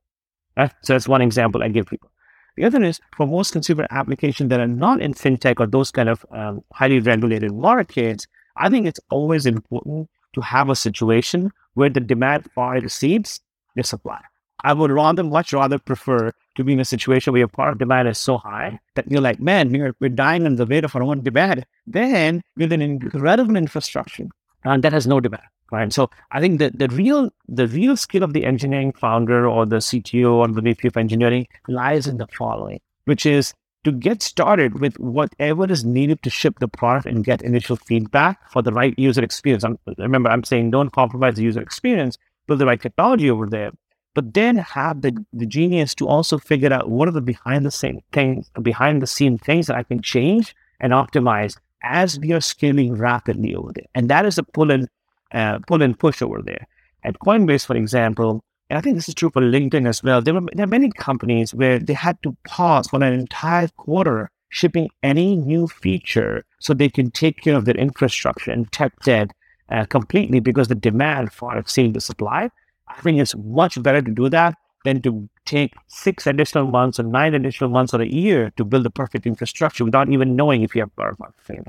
Right? 0.57 0.73
So 0.83 0.95
that's 0.95 1.09
one 1.09 1.23
example 1.23 1.63
I 1.63 1.69
give 1.69 1.87
people. 1.87 2.11
The 2.57 2.65
other 2.65 2.83
is 2.83 3.01
for 3.17 3.27
most 3.27 3.53
consumer 3.53 3.87
applications 3.91 4.51
that 4.51 4.61
are 4.61 4.67
not 4.67 5.01
in 5.01 5.15
fintech 5.15 5.61
or 5.61 5.67
those 5.67 5.91
kind 5.91 6.09
of 6.09 6.27
um, 6.31 6.65
highly 6.73 6.99
regulated 7.01 7.53
markets, 7.53 8.27
I 8.57 8.69
think 8.69 8.87
it's 8.87 9.01
always 9.11 9.47
important 9.47 10.09
to 10.35 10.41
have 10.41 10.69
a 10.69 10.77
situation 10.77 11.53
where 11.75 11.91
the 11.91 12.01
demand 12.01 12.51
far 12.55 12.77
exceeds 12.77 13.41
the 13.77 13.85
supply. 13.85 14.21
I 14.65 14.73
would 14.73 14.91
rather, 14.91 15.23
much 15.23 15.53
rather 15.53 15.79
prefer 15.79 16.33
to 16.57 16.65
be 16.65 16.73
in 16.73 16.81
a 16.81 16.85
situation 16.85 17.33
where 17.33 17.41
your 17.41 17.49
product 17.49 17.79
demand 17.79 18.09
is 18.09 18.19
so 18.19 18.39
high 18.39 18.79
that 18.95 19.11
you're 19.11 19.21
like, 19.21 19.41
man, 19.41 19.73
we're, 19.73 19.95
we're 20.01 20.11
dying 20.11 20.47
on 20.47 20.57
the 20.57 20.67
weight 20.67 20.85
of 20.85 20.95
our 20.95 21.03
own 21.03 21.23
demand. 21.23 21.65
Then 21.87 22.43
with 22.57 22.73
an 22.73 22.83
incredible 22.83 23.57
infrastructure 23.57 24.29
and 24.65 24.83
that 24.83 24.93
has 24.93 25.07
no 25.07 25.21
demand, 25.21 25.43
right? 25.71 25.93
So 25.93 26.11
I 26.31 26.41
think 26.41 26.59
that 26.59 26.79
the 26.79 26.89
real 26.89 27.31
the 27.49 27.67
real 27.69 27.97
skill 27.97 28.23
of 28.23 28.33
the 28.33 28.45
engineering 28.45 28.93
founder 28.93 29.49
or 29.49 29.67
the 29.67 29.77
CTO 29.77 30.33
or 30.33 30.49
the 30.49 30.61
VP 30.61 30.89
of 30.89 30.97
engineering 30.97 31.47
lies 31.69 32.07
in 32.07 32.19
the 32.19 32.27
following, 32.27 32.81
which 33.05 33.27
is 33.27 33.55
to 33.85 33.93
get 33.93 34.23
started 34.23 34.81
with 34.81 34.99
whatever 35.01 35.71
is 35.71 35.85
needed 35.85 36.23
to 36.23 36.29
ship 36.29 36.59
the 36.59 36.69
product 36.69 37.07
and 37.07 37.25
get 37.25 37.41
initial 37.41 37.77
feedback 37.77 38.39
for 38.51 38.61
the 38.61 38.73
right 38.73 38.95
user 38.99 39.23
experience. 39.23 39.65
I'm, 39.65 39.79
remember, 39.97 40.29
I'm 40.29 40.45
saying 40.45 40.71
don't 40.71 40.93
compromise 40.93 41.37
the 41.37 41.43
user 41.43 41.63
experience, 41.63 42.19
build 42.47 42.61
the 42.61 42.67
right 42.67 42.81
technology 42.81 43.31
over 43.31 43.47
there 43.47 43.71
but 44.15 44.35
then 44.35 44.57
have 44.57 45.03
the, 45.03 45.25
the 45.33 45.47
genius 45.47 45.95
to 45.95 46.09
also 46.09 46.39
figure 46.39 46.73
out 46.73 46.91
what 46.91 47.09
are 47.09 47.13
the 47.13 47.21
behind 47.21 47.65
the 47.65 47.71
scene 47.71 48.03
things, 48.13 48.51
behind 48.63 49.03
the 49.03 49.07
scene 49.07 49.39
things 49.39 49.67
that 49.67 49.77
I 49.77 49.83
can 49.83 50.03
change 50.03 50.55
and 50.81 50.93
optimize 50.93 51.57
as 51.83 52.19
we 52.19 52.33
are 52.33 52.41
scaling 52.41 52.95
rapidly 52.95 53.55
over 53.55 53.73
there. 53.73 53.87
And 53.95 54.09
that 54.11 54.27
is 54.27 54.39
a 54.39 54.43
pull 54.43 54.71
and 54.71 54.89
uh, 55.33 55.61
pull 55.67 55.83
and 55.83 55.99
push 55.99 56.23
over 56.23 56.43
there. 56.43 56.67
At 57.05 57.19
Coinbase, 57.21 57.65
for 57.65 57.77
example, 57.77 58.45
and 58.69 58.79
I 58.79 58.81
think 58.81 58.97
this 58.97 59.09
is 59.09 59.15
true 59.15 59.31
for 59.31 59.43
LinkedIn 59.43 59.89
as 59.89 60.03
well. 60.03 60.23
There, 60.23 60.35
were, 60.35 60.49
there 60.53 60.65
are 60.65 60.69
many 60.69 60.91
companies 60.91 61.53
where 61.53 61.79
they 61.79 61.93
had 61.93 62.23
to 62.23 62.37
pause 62.45 62.87
for 62.89 63.03
an 63.03 63.13
entire 63.13 63.69
quarter 63.77 64.31
shipping 64.49 64.91
any 65.03 65.37
new 65.37 65.67
feature 65.67 66.45
so 66.59 66.75
they 66.75 66.89
can 66.89 67.11
take 67.11 67.41
care 67.41 67.57
of 67.57 67.65
their 67.65 67.77
infrastructure 67.77 68.51
and 68.51 68.71
tech 68.71 68.93
debt 69.01 69.31
uh, 69.71 69.85
completely 69.87 70.41
because 70.41 70.69
the 70.69 70.75
demand 70.75 71.33
far 71.33 71.59
exceeds 71.59 71.95
the 71.95 72.01
supply. 72.01 72.51
I 72.97 73.01
think 73.03 73.21
it's 73.21 73.35
much 73.37 73.81
better 73.83 74.03
to 74.03 74.11
do 74.11 74.29
that 74.31 74.57
than 74.85 75.03
to 75.03 75.29
take 75.45 75.75
six 75.89 76.27
additional 76.27 76.67
months 76.67 76.99
or 76.99 77.03
nine 77.03 77.35
additional 77.35 77.71
months 77.71 77.93
or 77.93 78.01
a 78.01 78.07
year 78.07 78.53
to 78.57 78.65
build 78.65 78.85
the 78.85 78.91
perfect 78.91 79.27
infrastructure 79.27 79.85
without 79.85 80.09
even 80.09 80.37
knowing 80.37 80.63
if 80.63 80.75
you 80.75 80.83
have 80.83 80.91
market 80.97 81.35
fit. 81.43 81.67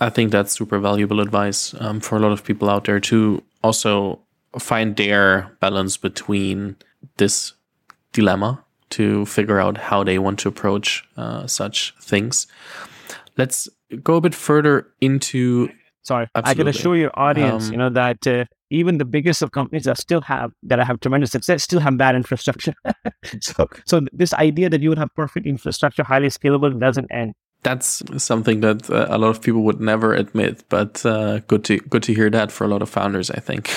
I 0.00 0.10
think 0.10 0.30
that's 0.30 0.52
super 0.52 0.78
valuable 0.78 1.20
advice 1.20 1.74
um, 1.80 2.00
for 2.00 2.16
a 2.16 2.20
lot 2.20 2.32
of 2.32 2.44
people 2.44 2.70
out 2.70 2.84
there 2.84 3.00
to 3.00 3.42
also 3.62 4.20
find 4.58 4.96
their 4.96 5.56
balance 5.60 5.96
between 5.96 6.76
this 7.16 7.52
dilemma 8.12 8.64
to 8.90 9.26
figure 9.26 9.60
out 9.60 9.76
how 9.76 10.02
they 10.02 10.18
want 10.18 10.38
to 10.40 10.48
approach 10.48 11.06
uh, 11.16 11.46
such 11.46 11.94
things. 12.00 12.46
Let's 13.36 13.68
go 14.02 14.16
a 14.16 14.20
bit 14.20 14.34
further 14.34 14.86
into. 15.00 15.68
Sorry, 16.02 16.26
Absolutely. 16.34 16.50
I 16.50 16.54
can 16.54 16.68
assure 16.68 16.96
your 16.96 17.18
audience, 17.18 17.66
um, 17.66 17.72
you 17.72 17.78
know, 17.78 17.90
that 17.90 18.26
uh, 18.26 18.44
even 18.70 18.98
the 18.98 19.04
biggest 19.04 19.42
of 19.42 19.52
companies 19.52 19.84
that 19.84 19.98
still 19.98 20.20
have 20.22 20.52
that 20.62 20.78
have 20.78 21.00
tremendous 21.00 21.30
success 21.30 21.62
still 21.62 21.80
have 21.80 21.96
bad 21.96 22.14
infrastructure. 22.14 22.74
so, 23.40 23.68
so 23.86 24.00
this 24.12 24.34
idea 24.34 24.68
that 24.68 24.80
you 24.80 24.88
would 24.88 24.98
have 24.98 25.14
perfect 25.14 25.46
infrastructure, 25.46 26.02
highly 26.02 26.28
scalable, 26.28 26.78
doesn't 26.78 27.10
end. 27.10 27.34
That's 27.64 28.02
something 28.22 28.60
that 28.60 28.88
uh, 28.88 29.06
a 29.08 29.18
lot 29.18 29.30
of 29.30 29.42
people 29.42 29.62
would 29.62 29.80
never 29.80 30.14
admit, 30.14 30.64
but 30.68 31.04
uh, 31.04 31.40
good 31.40 31.64
to 31.64 31.78
good 31.78 32.04
to 32.04 32.14
hear 32.14 32.30
that 32.30 32.52
for 32.52 32.64
a 32.64 32.68
lot 32.68 32.82
of 32.82 32.88
founders. 32.88 33.30
I 33.30 33.40
think. 33.40 33.70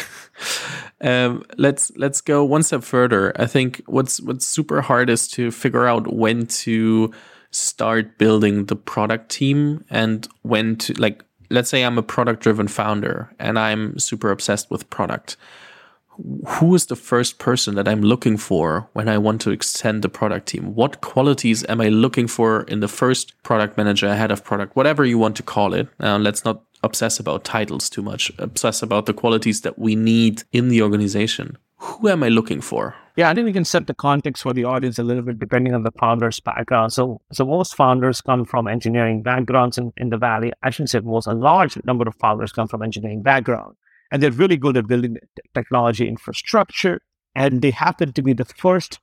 um, 1.01 1.43
let's 1.57 1.91
let's 1.95 2.21
go 2.21 2.43
one 2.43 2.61
step 2.61 2.83
further. 2.83 3.33
I 3.41 3.47
think 3.47 3.81
what's 3.87 4.21
what's 4.21 4.45
super 4.45 4.81
hard 4.81 5.09
is 5.09 5.27
to 5.29 5.49
figure 5.49 5.87
out 5.87 6.13
when 6.13 6.45
to 6.47 7.11
start 7.49 8.17
building 8.17 8.65
the 8.65 8.75
product 8.75 9.29
team 9.29 9.83
and 9.89 10.27
when 10.43 10.75
to 10.77 10.93
like 10.93 11.23
let's 11.51 11.69
say 11.69 11.83
I'm 11.83 11.97
a 11.97 12.03
product 12.03 12.41
driven 12.41 12.67
founder 12.67 13.31
and 13.37 13.59
I'm 13.59 13.99
super 13.99 14.31
obsessed 14.31 14.71
with 14.71 14.89
product. 14.89 15.37
Who 16.47 16.75
is 16.75 16.85
the 16.85 16.95
first 16.95 17.39
person 17.39 17.75
that 17.75 17.87
I'm 17.87 18.01
looking 18.01 18.37
for 18.37 18.89
when 18.93 19.09
I 19.09 19.17
want 19.17 19.41
to 19.41 19.51
extend 19.51 20.01
the 20.01 20.09
product 20.09 20.47
team? 20.47 20.75
What 20.75 21.01
qualities 21.01 21.65
am 21.69 21.81
I 21.81 21.89
looking 21.89 22.27
for 22.27 22.63
in 22.63 22.79
the 22.79 22.87
first 22.87 23.33
product 23.43 23.77
manager, 23.77 24.13
head 24.13 24.31
of 24.31 24.43
product, 24.43 24.75
whatever 24.75 25.05
you 25.05 25.17
want 25.17 25.35
to 25.37 25.43
call 25.43 25.73
it? 25.73 25.87
Let's 25.99 26.45
not 26.45 26.63
obsess 26.83 27.19
about 27.19 27.43
titles 27.43 27.89
too 27.89 28.01
much, 28.01 28.31
obsess 28.37 28.81
about 28.81 29.05
the 29.05 29.13
qualities 29.13 29.61
that 29.61 29.79
we 29.79 29.95
need 29.95 30.43
in 30.51 30.67
the 30.67 30.81
organization. 30.81 31.57
Who 31.77 32.09
am 32.09 32.23
I 32.23 32.29
looking 32.29 32.61
for? 32.61 32.95
Yeah, 33.21 33.29
I 33.29 33.35
think 33.35 33.45
we 33.45 33.53
can 33.53 33.65
set 33.65 33.85
the 33.85 33.93
context 33.93 34.41
for 34.41 34.51
the 34.51 34.63
audience 34.63 34.97
a 34.97 35.03
little 35.03 35.21
bit 35.21 35.37
depending 35.37 35.75
on 35.75 35.83
the 35.83 35.91
founder's 35.91 36.39
background. 36.39 36.91
So, 36.91 37.21
so 37.31 37.45
most 37.45 37.75
founders 37.75 38.19
come 38.19 38.45
from 38.45 38.67
engineering 38.67 39.21
backgrounds 39.21 39.77
in, 39.77 39.93
in 39.97 40.09
the 40.09 40.17
Valley. 40.17 40.51
I 40.63 40.71
shouldn't 40.71 40.89
say 40.89 41.01
most, 41.01 41.27
a 41.27 41.33
large 41.35 41.77
number 41.85 42.07
of 42.07 42.15
founders 42.15 42.51
come 42.51 42.67
from 42.67 42.81
engineering 42.81 43.21
background. 43.21 43.75
And 44.11 44.23
they're 44.23 44.31
really 44.31 44.57
good 44.57 44.75
at 44.75 44.87
building 44.87 45.17
technology 45.53 46.07
infrastructure. 46.07 47.03
And 47.35 47.61
they 47.61 47.69
happen 47.69 48.11
to 48.11 48.23
be 48.23 48.33
the 48.33 48.45
first 48.45 48.99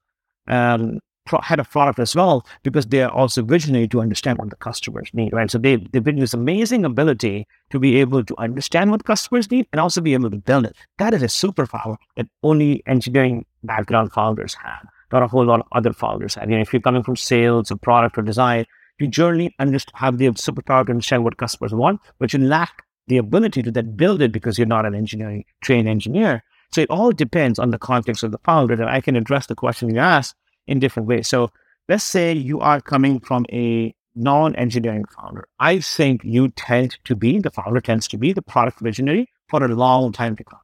um, 0.48 0.98
head 1.42 1.60
of 1.60 1.70
product 1.70 1.98
as 1.98 2.14
well 2.14 2.46
because 2.62 2.86
they 2.86 3.02
are 3.02 3.10
also 3.10 3.42
visionary 3.42 3.88
to 3.88 4.00
understand 4.00 4.38
what 4.38 4.50
the 4.50 4.56
customers 4.56 5.10
need, 5.12 5.32
right? 5.32 5.50
So 5.50 5.58
they, 5.58 5.76
they 5.76 5.98
bring 5.98 6.18
this 6.18 6.34
amazing 6.34 6.84
ability 6.84 7.46
to 7.70 7.78
be 7.78 7.96
able 8.00 8.24
to 8.24 8.34
understand 8.38 8.90
what 8.90 9.04
customers 9.04 9.50
need 9.50 9.66
and 9.72 9.80
also 9.80 10.00
be 10.00 10.14
able 10.14 10.30
to 10.30 10.36
build 10.36 10.66
it. 10.66 10.76
That 10.98 11.14
is 11.14 11.22
a 11.22 11.26
superpower 11.26 11.96
that 12.16 12.26
only 12.42 12.82
engineering 12.86 13.46
background 13.62 14.12
founders 14.12 14.54
have, 14.54 14.86
not 15.12 15.22
a 15.22 15.28
whole 15.28 15.44
lot 15.44 15.60
of 15.60 15.66
other 15.72 15.92
founders 15.92 16.34
have. 16.34 16.48
You 16.50 16.56
know, 16.56 16.62
if 16.62 16.72
you're 16.72 16.82
coming 16.82 17.02
from 17.02 17.16
sales 17.16 17.70
or 17.70 17.76
product 17.76 18.18
or 18.18 18.22
design, 18.22 18.66
you 18.98 19.06
generally 19.06 19.54
have 19.58 20.18
the 20.18 20.26
superpower 20.30 20.84
to 20.86 20.92
understand 20.92 21.24
what 21.24 21.36
customers 21.36 21.72
want, 21.72 22.00
but 22.18 22.32
you 22.32 22.38
lack 22.40 22.82
the 23.06 23.16
ability 23.16 23.62
to 23.62 23.70
then 23.70 23.96
build 23.96 24.20
it 24.20 24.32
because 24.32 24.58
you're 24.58 24.66
not 24.66 24.84
an 24.84 24.94
engineering 24.94 25.44
trained 25.62 25.88
engineer. 25.88 26.42
So 26.70 26.82
it 26.82 26.90
all 26.90 27.12
depends 27.12 27.58
on 27.58 27.70
the 27.70 27.78
context 27.78 28.22
of 28.22 28.32
the 28.32 28.38
founder. 28.38 28.74
And 28.74 28.84
I 28.84 29.00
can 29.00 29.16
address 29.16 29.46
the 29.46 29.54
question 29.54 29.94
you 29.94 30.00
asked 30.00 30.34
in 30.68 30.78
different 30.78 31.08
ways. 31.08 31.26
So 31.26 31.50
let's 31.88 32.04
say 32.04 32.32
you 32.32 32.60
are 32.60 32.80
coming 32.80 33.18
from 33.20 33.44
a 33.50 33.94
non-engineering 34.14 35.04
founder. 35.16 35.48
I 35.58 35.80
think 35.80 36.22
you 36.24 36.48
tend 36.50 36.98
to 37.04 37.16
be, 37.16 37.38
the 37.38 37.50
founder 37.50 37.80
tends 37.80 38.08
to 38.08 38.18
be 38.18 38.32
the 38.32 38.42
product 38.42 38.80
visionary 38.80 39.28
for 39.48 39.64
a 39.64 39.68
long 39.68 40.12
time 40.12 40.36
to 40.36 40.44
come. 40.44 40.60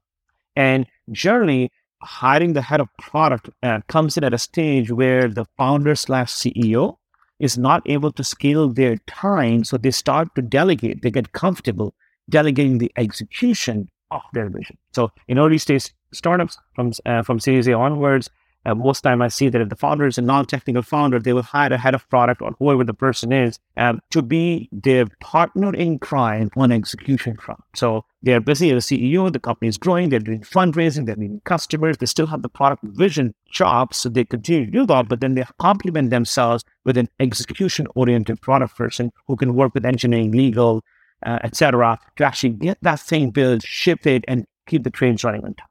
And 0.56 0.86
generally, 1.10 1.70
hiring 2.02 2.52
the 2.52 2.62
head 2.62 2.80
of 2.80 2.88
product 2.98 3.48
uh, 3.62 3.80
comes 3.88 4.16
in 4.16 4.24
at 4.24 4.34
a 4.34 4.38
stage 4.38 4.90
where 4.90 5.28
the 5.28 5.46
founder 5.56 5.94
slash 5.94 6.32
CEO 6.32 6.98
is 7.38 7.56
not 7.56 7.82
able 7.86 8.12
to 8.12 8.22
scale 8.22 8.68
their 8.68 8.96
time. 9.06 9.64
So 9.64 9.76
they 9.76 9.90
start 9.90 10.28
to 10.34 10.42
delegate, 10.42 11.02
they 11.02 11.10
get 11.10 11.32
comfortable 11.32 11.94
delegating 12.28 12.78
the 12.78 12.92
execution 12.96 13.88
of 14.10 14.22
their 14.32 14.48
vision. 14.48 14.78
So 14.92 15.10
in 15.28 15.38
early 15.38 15.58
stage 15.58 15.92
startups 16.12 16.58
from, 16.74 16.92
uh, 17.06 17.22
from 17.22 17.40
Series 17.40 17.66
A 17.68 17.74
onwards, 17.74 18.30
uh, 18.66 18.74
most 18.74 19.02
time 19.02 19.20
I 19.20 19.28
see 19.28 19.48
that 19.48 19.60
if 19.60 19.68
the 19.68 19.76
founder 19.76 20.06
is 20.06 20.18
a 20.18 20.22
non-technical 20.22 20.82
founder, 20.82 21.18
they 21.18 21.32
will 21.32 21.42
hire 21.42 21.72
a 21.72 21.78
head 21.78 21.94
of 21.94 22.08
product 22.08 22.40
or 22.40 22.54
whoever 22.58 22.84
the 22.84 22.94
person 22.94 23.32
is 23.32 23.58
um, 23.76 24.00
to 24.10 24.22
be 24.22 24.68
their 24.72 25.06
partner 25.20 25.74
in 25.74 25.98
crime 25.98 26.50
on 26.56 26.72
execution 26.72 27.36
front. 27.36 27.60
So 27.74 28.04
they're 28.22 28.40
busy 28.40 28.70
as 28.70 28.90
a 28.90 28.94
CEO, 28.94 29.30
the 29.32 29.38
company 29.38 29.68
is 29.68 29.76
growing, 29.76 30.08
they're 30.08 30.18
doing 30.18 30.40
fundraising, 30.40 31.04
they're 31.04 31.16
meeting 31.16 31.42
customers, 31.44 31.98
they 31.98 32.06
still 32.06 32.26
have 32.26 32.42
the 32.42 32.48
product 32.48 32.82
vision 32.84 33.34
job, 33.50 33.92
so 33.92 34.08
they 34.08 34.24
continue 34.24 34.64
to 34.66 34.70
do 34.70 34.86
that, 34.86 35.08
but 35.08 35.20
then 35.20 35.34
they 35.34 35.44
complement 35.58 36.10
themselves 36.10 36.64
with 36.84 36.96
an 36.96 37.08
execution-oriented 37.20 38.40
product 38.40 38.76
person 38.76 39.12
who 39.26 39.36
can 39.36 39.54
work 39.54 39.74
with 39.74 39.84
engineering, 39.84 40.32
legal, 40.32 40.82
uh, 41.24 41.38
etc., 41.42 41.98
to 42.16 42.24
actually 42.24 42.50
get 42.50 42.78
that 42.82 43.00
thing 43.00 43.30
built, 43.30 43.62
ship 43.62 44.06
it, 44.06 44.24
and 44.26 44.46
keep 44.66 44.84
the 44.84 44.90
trains 44.90 45.22
running 45.24 45.44
on 45.44 45.54
time. 45.54 45.68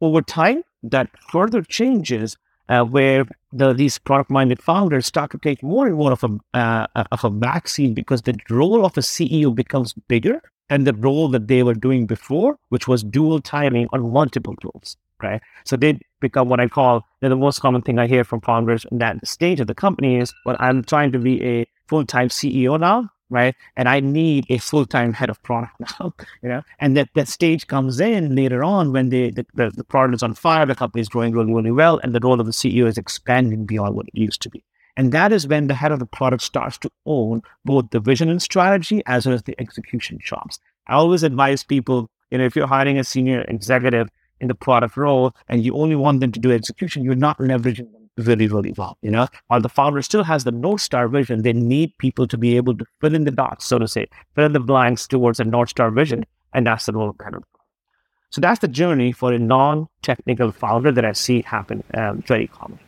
Over 0.00 0.22
time, 0.22 0.62
that 0.82 1.08
further 1.30 1.62
changes 1.62 2.36
uh, 2.68 2.84
where 2.84 3.26
the, 3.52 3.72
these 3.72 3.98
product-minded 3.98 4.62
founders 4.62 5.06
start 5.06 5.30
to 5.30 5.38
take 5.38 5.62
more 5.62 5.86
and 5.86 5.96
more 5.96 6.12
of 6.12 6.24
a 6.24 6.58
uh, 6.58 6.86
of 7.10 7.24
a 7.24 7.30
vaccine 7.30 7.94
because 7.94 8.22
the 8.22 8.36
role 8.50 8.84
of 8.84 8.96
a 8.96 9.00
CEO 9.00 9.54
becomes 9.54 9.92
bigger 10.08 10.40
than 10.68 10.84
the 10.84 10.94
role 10.94 11.28
that 11.28 11.48
they 11.48 11.62
were 11.62 11.74
doing 11.74 12.06
before, 12.06 12.58
which 12.70 12.88
was 12.88 13.02
dual 13.02 13.40
timing 13.40 13.88
on 13.92 14.12
multiple 14.12 14.54
roles. 14.64 14.96
Right, 15.22 15.40
so 15.64 15.76
they 15.76 16.00
become 16.20 16.48
what 16.48 16.58
I 16.58 16.66
call 16.66 17.06
the 17.20 17.36
most 17.36 17.60
common 17.60 17.82
thing 17.82 18.00
I 18.00 18.08
hear 18.08 18.24
from 18.24 18.40
founders 18.40 18.84
in 18.90 18.98
that 18.98 19.24
stage 19.24 19.60
of 19.60 19.68
the 19.68 19.74
company 19.74 20.16
is, 20.16 20.34
"Well, 20.44 20.56
I'm 20.58 20.82
trying 20.82 21.12
to 21.12 21.18
be 21.20 21.40
a 21.44 21.66
full-time 21.86 22.28
CEO 22.28 22.76
now, 22.80 23.08
right? 23.32 23.56
And 23.76 23.88
I 23.88 23.98
need 24.00 24.46
a 24.50 24.58
full 24.58 24.84
time 24.86 25.14
head 25.14 25.30
of 25.30 25.42
product 25.42 25.80
now, 25.80 26.14
you 26.42 26.48
know. 26.48 26.62
And 26.78 26.96
that 26.96 27.08
that 27.14 27.26
stage 27.26 27.66
comes 27.66 27.98
in 27.98 28.36
later 28.36 28.62
on 28.62 28.92
when 28.92 29.08
the, 29.08 29.30
the, 29.30 29.46
the, 29.54 29.70
the 29.70 29.84
product 29.84 30.16
is 30.16 30.22
on 30.22 30.34
fire, 30.34 30.66
the 30.66 30.74
company 30.74 31.00
is 31.00 31.08
growing 31.08 31.32
really, 31.32 31.52
really 31.52 31.72
well, 31.72 31.98
and 32.02 32.14
the 32.14 32.20
role 32.22 32.40
of 32.40 32.46
the 32.46 32.52
CEO 32.52 32.86
is 32.86 32.98
expanding 32.98 33.64
beyond 33.64 33.96
what 33.96 34.06
it 34.06 34.18
used 34.18 34.42
to 34.42 34.50
be. 34.50 34.62
And 34.96 35.10
that 35.12 35.32
is 35.32 35.48
when 35.48 35.68
the 35.68 35.74
head 35.74 35.90
of 35.90 35.98
the 35.98 36.06
product 36.06 36.42
starts 36.42 36.76
to 36.78 36.90
own 37.06 37.40
both 37.64 37.90
the 37.90 38.00
vision 38.00 38.28
and 38.28 38.42
strategy 38.42 39.02
as 39.06 39.24
well 39.24 39.34
as 39.34 39.42
the 39.42 39.58
execution 39.58 40.18
chops. 40.20 40.60
I 40.86 40.94
always 40.94 41.22
advise 41.22 41.64
people, 41.64 42.10
you 42.30 42.36
know, 42.36 42.44
if 42.44 42.54
you're 42.54 42.66
hiring 42.66 42.98
a 42.98 43.04
senior 43.04 43.42
executive 43.48 44.08
in 44.40 44.48
the 44.48 44.54
product 44.54 44.98
role 44.98 45.34
and 45.48 45.64
you 45.64 45.74
only 45.74 45.96
want 45.96 46.20
them 46.20 46.32
to 46.32 46.40
do 46.40 46.52
execution, 46.52 47.04
you're 47.04 47.14
not 47.14 47.38
leveraging 47.38 47.90
them 47.92 48.01
really, 48.16 48.48
really 48.48 48.72
well. 48.76 48.98
You 49.02 49.10
know, 49.10 49.28
while 49.48 49.60
the 49.60 49.68
founder 49.68 50.02
still 50.02 50.24
has 50.24 50.44
the 50.44 50.52
North 50.52 50.80
Star 50.80 51.08
vision, 51.08 51.42
they 51.42 51.52
need 51.52 51.96
people 51.98 52.26
to 52.28 52.38
be 52.38 52.56
able 52.56 52.76
to 52.76 52.84
fill 53.00 53.14
in 53.14 53.24
the 53.24 53.30
dots, 53.30 53.64
so 53.64 53.78
to 53.78 53.88
say, 53.88 54.06
fill 54.34 54.46
in 54.46 54.52
the 54.52 54.60
blanks 54.60 55.06
towards 55.06 55.40
a 55.40 55.44
North 55.44 55.70
Star 55.70 55.90
vision. 55.90 56.24
And 56.54 56.66
that's 56.66 56.86
the 56.86 56.92
role 56.92 57.14
kind 57.14 57.34
of. 57.34 57.44
So 58.30 58.40
that's 58.40 58.60
the 58.60 58.68
journey 58.68 59.12
for 59.12 59.32
a 59.32 59.38
non 59.38 59.88
technical 60.02 60.52
founder 60.52 60.90
that 60.92 61.04
I 61.04 61.12
see 61.12 61.42
happen 61.42 61.84
um, 61.94 62.22
very 62.22 62.46
common. 62.46 62.78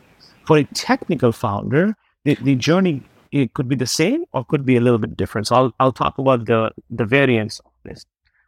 For 0.45 0.57
a 0.57 0.63
technical 0.63 1.31
founder, 1.31 1.95
the, 2.23 2.35
the 2.35 2.55
journey 2.55 3.03
it 3.31 3.53
could 3.53 3.67
be 3.67 3.75
the 3.75 3.85
same 3.85 4.23
or 4.33 4.45
could 4.45 4.65
be 4.65 4.77
a 4.77 4.81
little 4.81 4.97
bit 4.97 5.17
different. 5.17 5.47
So 5.47 5.55
I'll, 5.55 5.75
I'll 5.79 5.91
talk 5.91 6.17
about 6.17 6.45
the, 6.45 6.71
the 6.89 7.05
variance 7.05 7.59
of 7.59 7.71
this. 7.83 8.05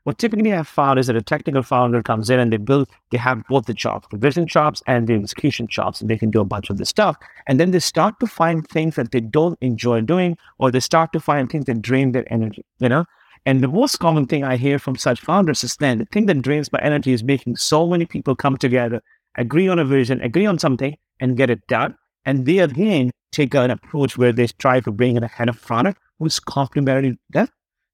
What 0.07 0.19
typically 0.19 0.53
I've 0.53 0.69
found 0.69 0.99
is 0.99 1.07
that 1.07 1.17
a 1.17 1.21
technical 1.21 1.61
founder 1.63 2.01
comes 2.01 2.29
in 2.29 2.39
and 2.39 2.49
they 2.49 2.55
build, 2.55 2.87
they 3.11 3.17
have 3.17 3.43
both 3.49 3.65
the 3.65 3.73
chops, 3.73 4.07
the 4.09 4.15
vision 4.15 4.47
chops 4.47 4.81
and 4.87 5.05
the 5.05 5.15
execution 5.15 5.67
chops, 5.67 5.99
and 5.99 6.09
they 6.09 6.17
can 6.17 6.31
do 6.31 6.39
a 6.39 6.45
bunch 6.45 6.69
of 6.69 6.77
this 6.77 6.87
stuff. 6.87 7.17
And 7.45 7.59
then 7.59 7.71
they 7.71 7.79
start 7.79 8.17
to 8.21 8.25
find 8.25 8.65
things 8.65 8.95
that 8.95 9.11
they 9.11 9.19
don't 9.19 9.57
enjoy 9.59 9.99
doing, 9.99 10.37
or 10.59 10.71
they 10.71 10.79
start 10.79 11.11
to 11.11 11.19
find 11.19 11.51
things 11.51 11.65
that 11.65 11.81
drain 11.81 12.13
their 12.13 12.23
energy, 12.31 12.63
you 12.79 12.87
know? 12.87 13.03
And 13.45 13.61
the 13.61 13.67
most 13.67 13.97
common 13.97 14.27
thing 14.27 14.45
I 14.45 14.55
hear 14.55 14.79
from 14.79 14.95
such 14.95 15.19
founders 15.19 15.61
is 15.65 15.75
then 15.75 15.97
the 15.97 16.05
thing 16.05 16.27
that 16.27 16.41
drains 16.41 16.71
my 16.71 16.79
energy 16.81 17.11
is 17.11 17.21
making 17.21 17.57
so 17.57 17.85
many 17.85 18.05
people 18.05 18.33
come 18.33 18.55
together, 18.55 19.01
agree 19.35 19.67
on 19.67 19.77
a 19.77 19.83
vision, 19.83 20.21
agree 20.21 20.45
on 20.45 20.57
something, 20.57 20.95
and 21.19 21.35
get 21.35 21.49
it 21.49 21.67
done. 21.67 21.97
And 22.23 22.45
they 22.45 22.59
again 22.59 23.11
take 23.33 23.53
an 23.55 23.71
approach 23.71 24.17
where 24.17 24.31
they 24.31 24.47
try 24.47 24.79
to 24.79 24.89
bring 24.89 25.17
in 25.17 25.23
a 25.23 25.27
head 25.27 25.49
of 25.49 25.61
product 25.61 25.99
who's 26.17 26.39
complementary 26.39 27.11
to 27.11 27.17
that 27.31 27.49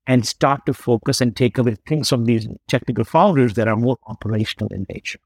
and 0.08 0.26
start 0.26 0.66
to 0.66 0.74
focus 0.74 1.22
and 1.22 1.36
take 1.36 1.58
away 1.58 1.76
things 1.88 2.10
from 2.10 2.26
these 2.26 2.48
technical 2.68 3.04
founders 3.04 3.54
that 3.54 3.68
are 3.68 3.76
more 3.76 3.98
operational 4.08 4.68
in 4.74 4.86
nature. 4.90 5.20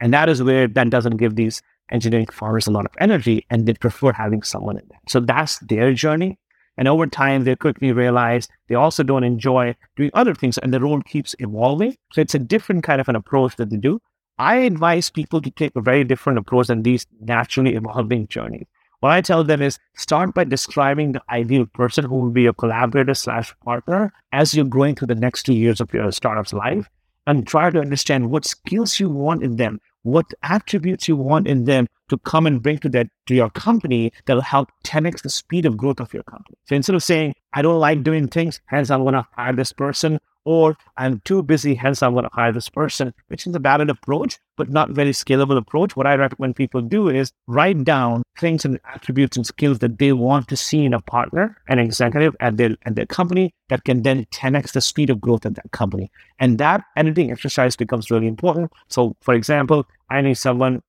And 0.00 0.12
that 0.12 0.28
is 0.28 0.42
where 0.42 0.68
that 0.68 0.90
doesn't 0.90 1.16
give 1.16 1.36
these 1.36 1.62
engineering 1.90 2.26
founders 2.26 2.66
a 2.66 2.70
lot 2.70 2.86
of 2.86 2.92
energy 2.98 3.46
and 3.50 3.66
they 3.66 3.74
prefer 3.74 4.12
having 4.12 4.42
someone 4.42 4.78
in 4.78 4.86
there. 4.88 5.00
So 5.08 5.20
that's 5.20 5.58
their 5.60 5.92
journey. 5.94 6.38
And 6.76 6.88
over 6.88 7.06
time, 7.06 7.44
they 7.44 7.54
quickly 7.54 7.92
realize 7.92 8.48
they 8.68 8.74
also 8.74 9.04
don't 9.04 9.22
enjoy 9.22 9.76
doing 9.96 10.10
other 10.12 10.34
things 10.34 10.58
and 10.58 10.74
the 10.74 10.80
role 10.80 11.00
keeps 11.02 11.34
evolving. 11.38 11.96
So 12.12 12.20
it's 12.20 12.34
a 12.34 12.38
different 12.38 12.82
kind 12.82 13.00
of 13.00 13.08
an 13.08 13.16
approach 13.16 13.56
that 13.56 13.70
they 13.70 13.76
do. 13.76 14.00
I 14.38 14.56
advise 14.56 15.10
people 15.10 15.40
to 15.42 15.50
take 15.50 15.76
a 15.76 15.80
very 15.80 16.02
different 16.02 16.38
approach 16.40 16.66
than 16.66 16.82
these 16.82 17.06
naturally 17.20 17.76
evolving 17.76 18.26
journeys. 18.26 18.66
What 19.00 19.12
I 19.12 19.20
tell 19.20 19.44
them 19.44 19.60
is 19.60 19.78
start 19.94 20.34
by 20.34 20.44
describing 20.44 21.12
the 21.12 21.22
ideal 21.28 21.66
person 21.66 22.04
who 22.04 22.16
will 22.16 22.30
be 22.30 22.46
a 22.46 22.52
collaborator 22.52 23.14
slash 23.14 23.54
partner 23.64 24.12
as 24.32 24.54
you're 24.54 24.64
going 24.64 24.94
through 24.94 25.08
the 25.08 25.14
next 25.14 25.42
two 25.42 25.54
years 25.54 25.80
of 25.80 25.92
your 25.92 26.10
startup's 26.10 26.52
life 26.52 26.88
and 27.26 27.46
try 27.46 27.70
to 27.70 27.80
understand 27.80 28.30
what 28.30 28.44
skills 28.44 29.00
you 29.00 29.08
want 29.08 29.42
in 29.42 29.56
them, 29.56 29.80
what 30.02 30.32
attributes 30.42 31.08
you 31.08 31.16
want 31.16 31.46
in 31.46 31.64
them 31.64 31.86
to 32.08 32.18
come 32.18 32.46
and 32.46 32.62
bring 32.62 32.78
to 32.78 32.88
that 32.90 33.08
to 33.26 33.34
your 33.34 33.50
company 33.50 34.12
that'll 34.26 34.42
help 34.42 34.70
10x 34.84 35.22
the 35.22 35.30
speed 35.30 35.64
of 35.64 35.76
growth 35.76 36.00
of 36.00 36.12
your 36.12 36.22
company. 36.24 36.56
So 36.66 36.76
instead 36.76 36.94
of 36.94 37.02
saying, 37.02 37.34
I 37.52 37.62
don't 37.62 37.80
like 37.80 38.02
doing 38.02 38.28
things, 38.28 38.60
hence 38.66 38.90
I'm 38.90 39.04
gonna 39.04 39.26
hire 39.32 39.54
this 39.54 39.72
person, 39.72 40.20
or 40.44 40.76
I'm 40.96 41.20
too 41.20 41.42
busy, 41.42 41.74
hence 41.74 42.02
I'm 42.02 42.12
going 42.12 42.24
to 42.24 42.30
hire 42.32 42.52
this 42.52 42.68
person, 42.68 43.14
which 43.28 43.46
is 43.46 43.54
a 43.54 43.58
valid 43.58 43.90
approach, 43.90 44.38
but 44.56 44.68
not 44.68 44.90
very 44.90 45.10
scalable 45.10 45.56
approach. 45.56 45.96
What 45.96 46.06
I 46.06 46.14
recommend 46.14 46.56
people 46.56 46.80
do 46.80 47.08
is 47.08 47.32
write 47.46 47.84
down 47.84 48.22
things 48.38 48.64
and 48.64 48.78
attributes 48.92 49.36
and 49.36 49.46
skills 49.46 49.78
that 49.80 49.98
they 49.98 50.12
want 50.12 50.48
to 50.48 50.56
see 50.56 50.84
in 50.84 50.94
a 50.94 51.00
partner, 51.00 51.56
an 51.68 51.78
executive 51.78 52.36
at 52.40 52.56
their 52.56 52.76
at 52.84 52.94
their 52.94 53.06
company 53.06 53.52
that 53.68 53.84
can 53.84 54.02
then 54.02 54.26
10x 54.26 54.72
the 54.72 54.80
speed 54.80 55.10
of 55.10 55.20
growth 55.20 55.46
at 55.46 55.54
that 55.54 55.70
company. 55.72 56.10
And 56.38 56.58
that 56.58 56.84
editing 56.96 57.30
exercise 57.30 57.76
becomes 57.76 58.10
really 58.10 58.26
important. 58.26 58.72
So, 58.88 59.16
for 59.20 59.34
example, 59.34 59.86
I 60.10 60.20
need 60.20 60.34
someone 60.34 60.82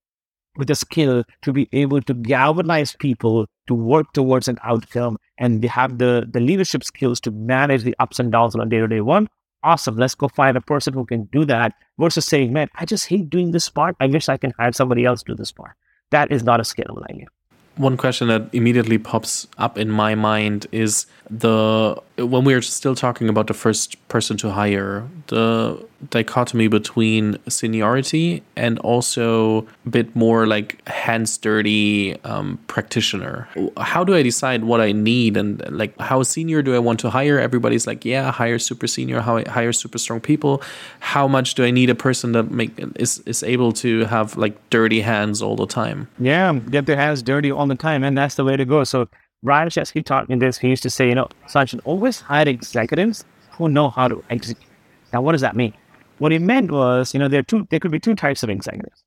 with 0.57 0.69
a 0.69 0.75
skill 0.75 1.23
to 1.41 1.53
be 1.53 1.67
able 1.73 2.01
to 2.01 2.13
galvanize 2.13 2.95
people 2.97 3.45
to 3.67 3.73
work 3.73 4.11
towards 4.13 4.47
an 4.47 4.57
outcome 4.63 5.17
and 5.37 5.61
they 5.61 5.67
have 5.67 5.97
the, 5.97 6.25
the 6.31 6.39
leadership 6.39 6.83
skills 6.83 7.19
to 7.19 7.31
manage 7.31 7.83
the 7.83 7.95
ups 7.99 8.19
and 8.19 8.31
downs 8.31 8.55
on 8.55 8.61
a 8.61 8.65
day-to-day 8.65 9.01
one 9.01 9.27
awesome. 9.65 9.97
Let's 9.97 10.15
go 10.15 10.27
find 10.27 10.55
a 10.55 10.61
person 10.61 10.93
who 10.93 11.05
can 11.05 11.25
do 11.25 11.43
that 11.45 11.73
versus 11.97 12.25
saying, 12.25 12.53
man, 12.53 12.69
I 12.75 12.85
just 12.85 13.07
hate 13.07 13.29
doing 13.29 13.51
this 13.51 13.67
part. 13.67 13.95
I 13.99 14.07
wish 14.07 14.29
I 14.29 14.37
can 14.37 14.53
hire 14.57 14.71
somebody 14.71 15.03
else 15.03 15.23
to 15.23 15.33
do 15.33 15.35
this 15.35 15.51
part. 15.51 15.71
That 16.11 16.31
is 16.31 16.43
not 16.43 16.59
a 16.59 16.63
scalable 16.63 17.03
idea. 17.09 17.27
One 17.75 17.97
question 17.97 18.29
that 18.29 18.47
immediately 18.53 18.97
pops 18.97 19.47
up 19.57 19.77
in 19.77 19.91
my 19.91 20.15
mind 20.15 20.67
is 20.71 21.07
the 21.29 22.01
when 22.17 22.45
we 22.45 22.53
are 22.53 22.61
still 22.61 22.95
talking 22.95 23.27
about 23.27 23.47
the 23.47 23.53
first 23.53 24.07
person 24.07 24.37
to 24.37 24.49
hire, 24.49 25.05
the 25.27 25.85
dichotomy 26.09 26.67
between 26.67 27.37
seniority 27.49 28.41
and 28.55 28.79
also 28.79 29.67
a 29.85 29.89
bit 29.89 30.15
more 30.15 30.47
like 30.47 30.87
hands 30.87 31.37
dirty 31.37 32.15
um, 32.23 32.57
practitioner. 32.67 33.49
How 33.77 34.03
do 34.03 34.15
I 34.15 34.21
decide 34.21 34.63
what 34.63 34.79
I 34.79 34.93
need 34.93 35.35
and 35.35 35.61
like 35.69 35.99
how 35.99 36.23
senior 36.23 36.61
do 36.61 36.73
I 36.73 36.79
want 36.79 36.99
to 37.01 37.09
hire? 37.09 37.37
Everybody's 37.37 37.85
like, 37.85 38.05
yeah, 38.05 38.31
hire 38.31 38.59
super 38.59 38.87
senior, 38.87 39.19
hire 39.19 39.73
super 39.73 39.97
strong 39.97 40.21
people. 40.21 40.61
How 40.99 41.27
much 41.27 41.55
do 41.55 41.65
I 41.65 41.71
need 41.71 41.89
a 41.89 41.95
person 41.95 42.31
that 42.31 42.49
make 42.49 42.71
is 42.95 43.19
is 43.25 43.43
able 43.43 43.73
to 43.73 44.05
have 44.05 44.37
like 44.37 44.55
dirty 44.69 45.01
hands 45.01 45.41
all 45.41 45.57
the 45.57 45.67
time? 45.67 46.07
Yeah, 46.19 46.53
get 46.53 46.85
their 46.85 46.97
hands 46.97 47.21
dirty 47.21 47.51
all 47.51 47.67
the 47.67 47.75
time, 47.75 48.03
and 48.03 48.17
that's 48.17 48.35
the 48.35 48.45
way 48.45 48.55
to 48.55 48.63
go. 48.65 48.83
So 48.85 49.09
Brian 49.43 49.69
Chesky 49.69 50.03
taught 50.03 50.29
me 50.29 50.35
this. 50.35 50.57
He 50.57 50.69
used 50.69 50.83
to 50.83 50.89
say, 50.89 51.09
you 51.09 51.15
know, 51.15 51.27
Sachin, 51.47 51.79
always 51.83 52.19
hire 52.19 52.47
executives 52.47 53.25
who 53.51 53.69
know 53.69 53.89
how 53.89 54.07
to 54.07 54.23
execute. 54.29 54.69
Now, 55.13 55.21
what 55.21 55.33
does 55.33 55.41
that 55.41 55.55
mean? 55.55 55.73
What 56.17 56.31
he 56.31 56.39
meant 56.39 56.71
was, 56.71 57.13
you 57.13 57.19
know, 57.19 57.27
there 57.27 57.41
are 57.41 57.43
two, 57.43 57.67
there 57.69 57.79
could 57.79 57.91
be 57.91 57.99
two 57.99 58.15
types 58.15 58.43
of 58.43 58.49
executives. 58.49 59.03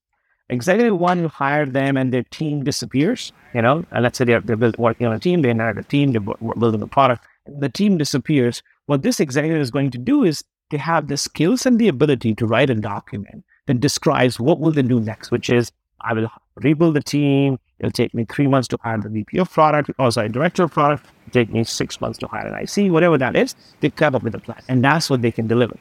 Executive 0.51 0.99
one, 0.99 1.21
you 1.21 1.29
hire 1.29 1.67
them 1.67 1.97
and 1.97 2.13
their 2.13 2.23
team 2.23 2.65
disappears, 2.65 3.33
you 3.55 3.61
know, 3.61 3.85
and 3.91 4.03
let's 4.03 4.17
say 4.17 4.25
they're, 4.25 4.41
they're 4.41 4.73
working 4.79 5.07
on 5.07 5.13
a 5.13 5.19
team, 5.19 5.43
they 5.43 5.51
inherit 5.51 5.77
a 5.77 5.83
team, 5.83 6.13
they're 6.13 6.21
building 6.59 6.81
a 6.81 6.87
product, 6.87 7.27
the 7.47 7.69
team 7.69 7.99
disappears. 7.99 8.63
What 8.87 9.03
this 9.03 9.21
executive 9.21 9.61
is 9.61 9.71
going 9.71 9.91
to 9.91 9.99
do 9.99 10.25
is 10.25 10.43
they 10.71 10.79
have 10.79 11.09
the 11.09 11.17
skills 11.17 11.67
and 11.67 11.79
the 11.79 11.89
ability 11.89 12.35
to 12.37 12.47
write 12.47 12.71
a 12.71 12.75
document 12.75 13.45
that 13.67 13.81
describes 13.81 14.41
what 14.41 14.61
will 14.61 14.73
they 14.73 14.83
do 14.83 15.01
next, 15.01 15.31
which 15.31 15.51
is 15.51 15.71
I 16.01 16.15
will 16.15 16.31
rebuild 16.57 16.95
the 16.95 17.03
team. 17.03 17.59
It'll 17.79 17.93
take 17.93 18.13
me 18.13 18.25
three 18.25 18.47
months 18.47 18.69
to 18.69 18.79
hire 18.83 18.99
the 18.99 19.09
VP 19.09 19.39
of 19.39 19.51
product, 19.51 19.91
or 19.99 20.11
sorry, 20.11 20.29
director 20.29 20.65
of 20.65 20.73
product. 20.73 21.07
It'll 21.27 21.33
take 21.33 21.53
me 21.53 21.65
six 21.65 22.01
months 22.01 22.19
to 22.19 22.27
hire 22.27 22.47
an 22.47 22.55
IC, 22.63 22.93
whatever 22.93 23.19
that 23.19 23.37
is. 23.37 23.55
They 23.81 23.91
come 23.91 24.15
up 24.15 24.23
with 24.23 24.35
a 24.35 24.41
plan, 24.41 24.61
and 24.69 24.83
that's 24.83 25.09
what 25.09 25.23
they 25.23 25.31
can 25.31 25.47
deliver. 25.47 25.77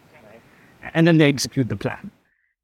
And 0.93 1.07
then 1.07 1.17
they 1.17 1.27
execute 1.27 1.69
the 1.69 1.75
plan. 1.75 2.11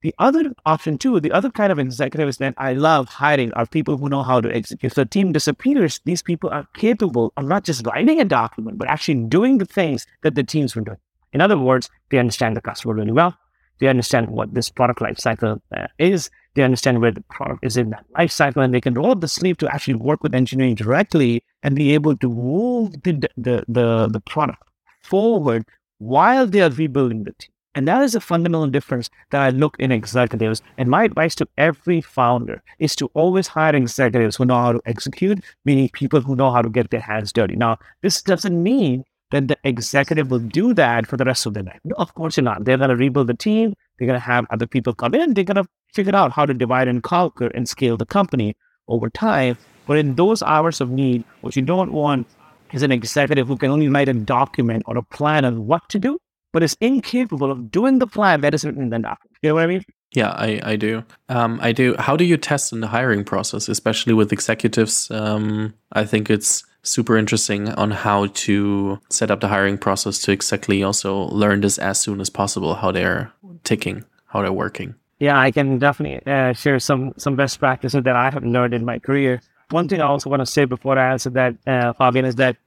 The 0.03 0.13
other 0.19 0.53
option, 0.65 0.97
too, 0.97 1.19
the 1.21 1.31
other 1.31 1.49
kind 1.49 1.71
of 1.71 1.79
executives 1.79 2.37
that 2.37 2.53
I 2.57 2.73
love 2.73 3.07
hiring 3.07 3.53
are 3.53 3.65
people 3.65 3.97
who 3.97 4.09
know 4.09 4.21
how 4.21 4.41
to 4.41 4.53
execute. 4.53 4.93
The 4.93 5.05
team 5.05 5.31
disappears, 5.31 6.01
these 6.03 6.21
people 6.21 6.49
are 6.49 6.67
capable 6.73 7.31
of 7.37 7.45
not 7.45 7.63
just 7.63 7.85
writing 7.87 8.19
a 8.19 8.25
document, 8.25 8.77
but 8.77 8.89
actually 8.89 9.23
doing 9.23 9.59
the 9.59 9.65
things 9.65 10.05
that 10.21 10.35
the 10.35 10.43
teams 10.43 10.75
were 10.75 10.81
doing. 10.81 10.97
In 11.31 11.39
other 11.39 11.57
words, 11.57 11.89
they 12.11 12.19
understand 12.19 12.57
the 12.57 12.61
customer 12.61 12.93
really 12.93 13.13
well. 13.13 13.35
They 13.79 13.87
understand 13.87 14.29
what 14.29 14.53
this 14.53 14.69
product 14.69 14.99
lifecycle 14.99 15.61
uh, 15.75 15.87
is. 15.97 16.29
They 16.55 16.63
understand 16.63 17.01
where 17.01 17.11
the 17.11 17.21
product 17.21 17.65
is 17.65 17.77
in 17.77 17.89
that 17.91 18.05
life 18.17 18.31
cycle, 18.31 18.61
and 18.61 18.73
they 18.73 18.81
can 18.81 18.93
roll 18.93 19.11
up 19.11 19.21
the 19.21 19.27
sleeve 19.27 19.57
to 19.57 19.73
actually 19.73 19.95
work 19.95 20.21
with 20.23 20.35
engineering 20.35 20.75
directly 20.75 21.43
and 21.63 21.75
be 21.75 21.93
able 21.93 22.15
to 22.17 22.29
move 22.29 23.01
the 23.03 23.27
the 23.37 23.65
the, 23.67 24.07
the 24.07 24.19
product 24.21 24.63
forward 25.01 25.65
while 25.97 26.45
they 26.45 26.61
are 26.61 26.69
rebuilding 26.69 27.23
the 27.23 27.33
team. 27.33 27.49
And 27.75 27.87
that 27.87 28.03
is 28.03 28.13
a 28.13 28.19
fundamental 28.19 28.67
difference 28.67 29.09
that 29.31 29.41
I 29.41 29.49
look 29.49 29.75
in 29.79 29.91
executives. 29.91 30.61
And 30.77 30.89
my 30.89 31.05
advice 31.05 31.33
to 31.35 31.47
every 31.57 32.01
founder 32.01 32.61
is 32.77 32.95
to 32.97 33.09
always 33.15 33.47
hire 33.47 33.75
executives 33.75 34.35
who 34.35 34.45
know 34.45 34.61
how 34.61 34.73
to 34.73 34.81
execute, 34.85 35.43
meaning 35.65 35.89
people 35.89 36.21
who 36.21 36.35
know 36.35 36.51
how 36.51 36.61
to 36.61 36.69
get 36.69 36.91
their 36.91 36.99
hands 36.99 37.33
dirty. 37.33 37.55
Now, 37.55 37.79
this 38.03 38.21
doesn't 38.21 38.61
mean 38.61 39.03
that 39.33 39.47
the 39.47 39.57
executive 39.63 40.31
will 40.31 40.39
do 40.39 40.73
that 40.75 41.07
for 41.07 41.17
the 41.17 41.25
rest 41.25 41.45
of 41.45 41.53
their 41.53 41.63
life. 41.63 41.79
No, 41.83 41.95
of 41.97 42.13
course 42.13 42.37
you're 42.37 42.43
not. 42.43 42.65
They're 42.65 42.77
going 42.77 42.89
to 42.89 42.95
rebuild 42.95 43.27
the 43.27 43.33
team. 43.33 43.73
They're 43.97 44.07
going 44.07 44.19
to 44.19 44.25
have 44.25 44.45
other 44.49 44.67
people 44.67 44.93
come 44.93 45.15
in. 45.15 45.33
They're 45.33 45.43
going 45.43 45.63
to 45.63 45.67
figure 45.93 46.15
out 46.15 46.31
how 46.31 46.45
to 46.45 46.53
divide 46.53 46.87
and 46.87 47.03
conquer 47.03 47.47
and 47.47 47.67
scale 47.67 47.97
the 47.97 48.05
company 48.05 48.55
over 48.87 49.09
time. 49.09 49.57
But 49.87 49.97
in 49.97 50.15
those 50.15 50.41
hours 50.43 50.79
of 50.81 50.89
need, 50.89 51.23
what 51.41 51.55
you 51.55 51.61
don't 51.61 51.91
want 51.91 52.27
is 52.71 52.83
an 52.83 52.91
executive 52.91 53.47
who 53.47 53.57
can 53.57 53.71
only 53.71 53.89
write 53.89 54.09
a 54.09 54.13
document 54.13 54.83
or 54.85 54.97
a 54.97 55.03
plan 55.03 55.45
on 55.45 55.67
what 55.67 55.87
to 55.89 55.99
do, 55.99 56.19
but 56.51 56.63
is 56.63 56.77
incapable 56.79 57.51
of 57.51 57.71
doing 57.71 57.99
the 57.99 58.07
plan 58.07 58.41
that 58.41 58.53
is 58.53 58.63
written 58.63 58.83
in 58.83 58.89
the 58.89 58.99
document. 58.99 59.37
You 59.41 59.49
know 59.49 59.55
what 59.55 59.63
I 59.63 59.67
mean? 59.67 59.83
Yeah, 60.13 60.29
I, 60.29 60.61
I 60.63 60.75
do. 60.75 61.03
Um, 61.29 61.59
I 61.61 61.71
do. 61.71 61.95
How 61.97 62.15
do 62.15 62.23
you 62.23 62.37
test 62.37 62.71
in 62.71 62.81
the 62.81 62.87
hiring 62.87 63.23
process, 63.23 63.67
especially 63.67 64.13
with 64.13 64.31
executives? 64.31 65.09
Um, 65.09 65.73
I 65.91 66.05
think 66.05 66.29
it's 66.29 66.63
super 66.83 67.17
interesting 67.17 67.69
on 67.69 67.91
how 67.91 68.27
to 68.27 68.99
set 69.09 69.31
up 69.31 69.39
the 69.39 69.47
hiring 69.47 69.77
process 69.77 70.19
to 70.19 70.31
exactly 70.31 70.83
also 70.83 71.23
learn 71.29 71.61
this 71.61 71.77
as 71.77 71.99
soon 71.99 72.21
as 72.21 72.29
possible, 72.29 72.75
how 72.75 72.91
they're 72.91 73.31
ticking, 73.63 74.03
how 74.27 74.41
they're 74.41 74.53
working. 74.53 74.95
Yeah, 75.19 75.39
I 75.39 75.51
can 75.51 75.79
definitely 75.79 76.21
uh, 76.31 76.53
share 76.53 76.79
some 76.79 77.13
some 77.17 77.35
best 77.35 77.59
practices 77.59 78.03
that 78.03 78.15
I 78.15 78.29
have 78.29 78.43
learned 78.43 78.73
in 78.73 78.83
my 78.83 78.99
career. 78.99 79.41
One 79.69 79.87
thing 79.87 80.01
I 80.01 80.05
also 80.05 80.29
want 80.29 80.41
to 80.41 80.45
say 80.45 80.65
before 80.65 80.99
I 80.99 81.13
answer 81.13 81.29
that, 81.31 81.55
uh, 81.65 81.93
Fabian, 81.93 82.25
is 82.25 82.35
that 82.35 82.57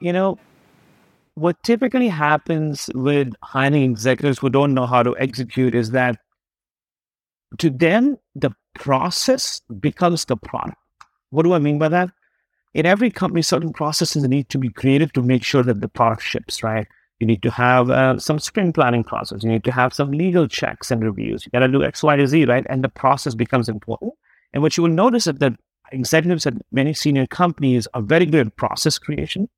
you 0.00 0.12
know 0.12 0.38
what 1.34 1.60
typically 1.62 2.08
happens 2.08 2.90
with 2.94 3.32
hiring 3.42 3.90
executives 3.90 4.38
who 4.38 4.50
don't 4.50 4.74
know 4.74 4.86
how 4.86 5.02
to 5.02 5.16
execute 5.18 5.74
is 5.74 5.90
that 5.90 6.16
to 7.58 7.70
them 7.70 8.18
the 8.34 8.50
process 8.74 9.60
becomes 9.80 10.24
the 10.26 10.36
product. 10.36 10.76
What 11.30 11.42
do 11.44 11.54
I 11.54 11.58
mean 11.58 11.78
by 11.78 11.88
that? 11.88 12.10
In 12.74 12.86
every 12.86 13.10
company, 13.10 13.40
certain 13.40 13.72
processes 13.72 14.24
need 14.24 14.48
to 14.48 14.58
be 14.58 14.68
created 14.68 15.14
to 15.14 15.22
make 15.22 15.44
sure 15.44 15.62
that 15.62 15.80
the 15.80 15.88
product 15.88 16.22
ships, 16.22 16.62
right? 16.62 16.86
You 17.20 17.26
need 17.26 17.42
to 17.44 17.50
have 17.50 17.88
uh, 17.90 18.18
some 18.18 18.40
sprint 18.40 18.74
planning 18.74 19.04
process. 19.04 19.44
You 19.44 19.50
need 19.50 19.64
to 19.64 19.72
have 19.72 19.94
some 19.94 20.10
legal 20.10 20.48
checks 20.48 20.90
and 20.90 21.02
reviews. 21.02 21.46
You 21.46 21.52
got 21.52 21.60
to 21.60 21.68
do 21.68 21.84
X, 21.84 22.02
Y, 22.02 22.26
Z, 22.26 22.44
right? 22.46 22.66
And 22.68 22.82
the 22.82 22.88
process 22.88 23.34
becomes 23.34 23.68
important. 23.68 24.12
And 24.52 24.62
what 24.62 24.76
you 24.76 24.82
will 24.82 24.90
notice 24.90 25.28
is 25.28 25.34
that 25.34 25.52
executives 25.92 26.46
at 26.46 26.54
many 26.72 26.92
senior 26.92 27.26
companies 27.28 27.86
are 27.94 28.02
very 28.02 28.26
good 28.26 28.48
at 28.48 28.56
process 28.56 28.98
creation. 28.98 29.48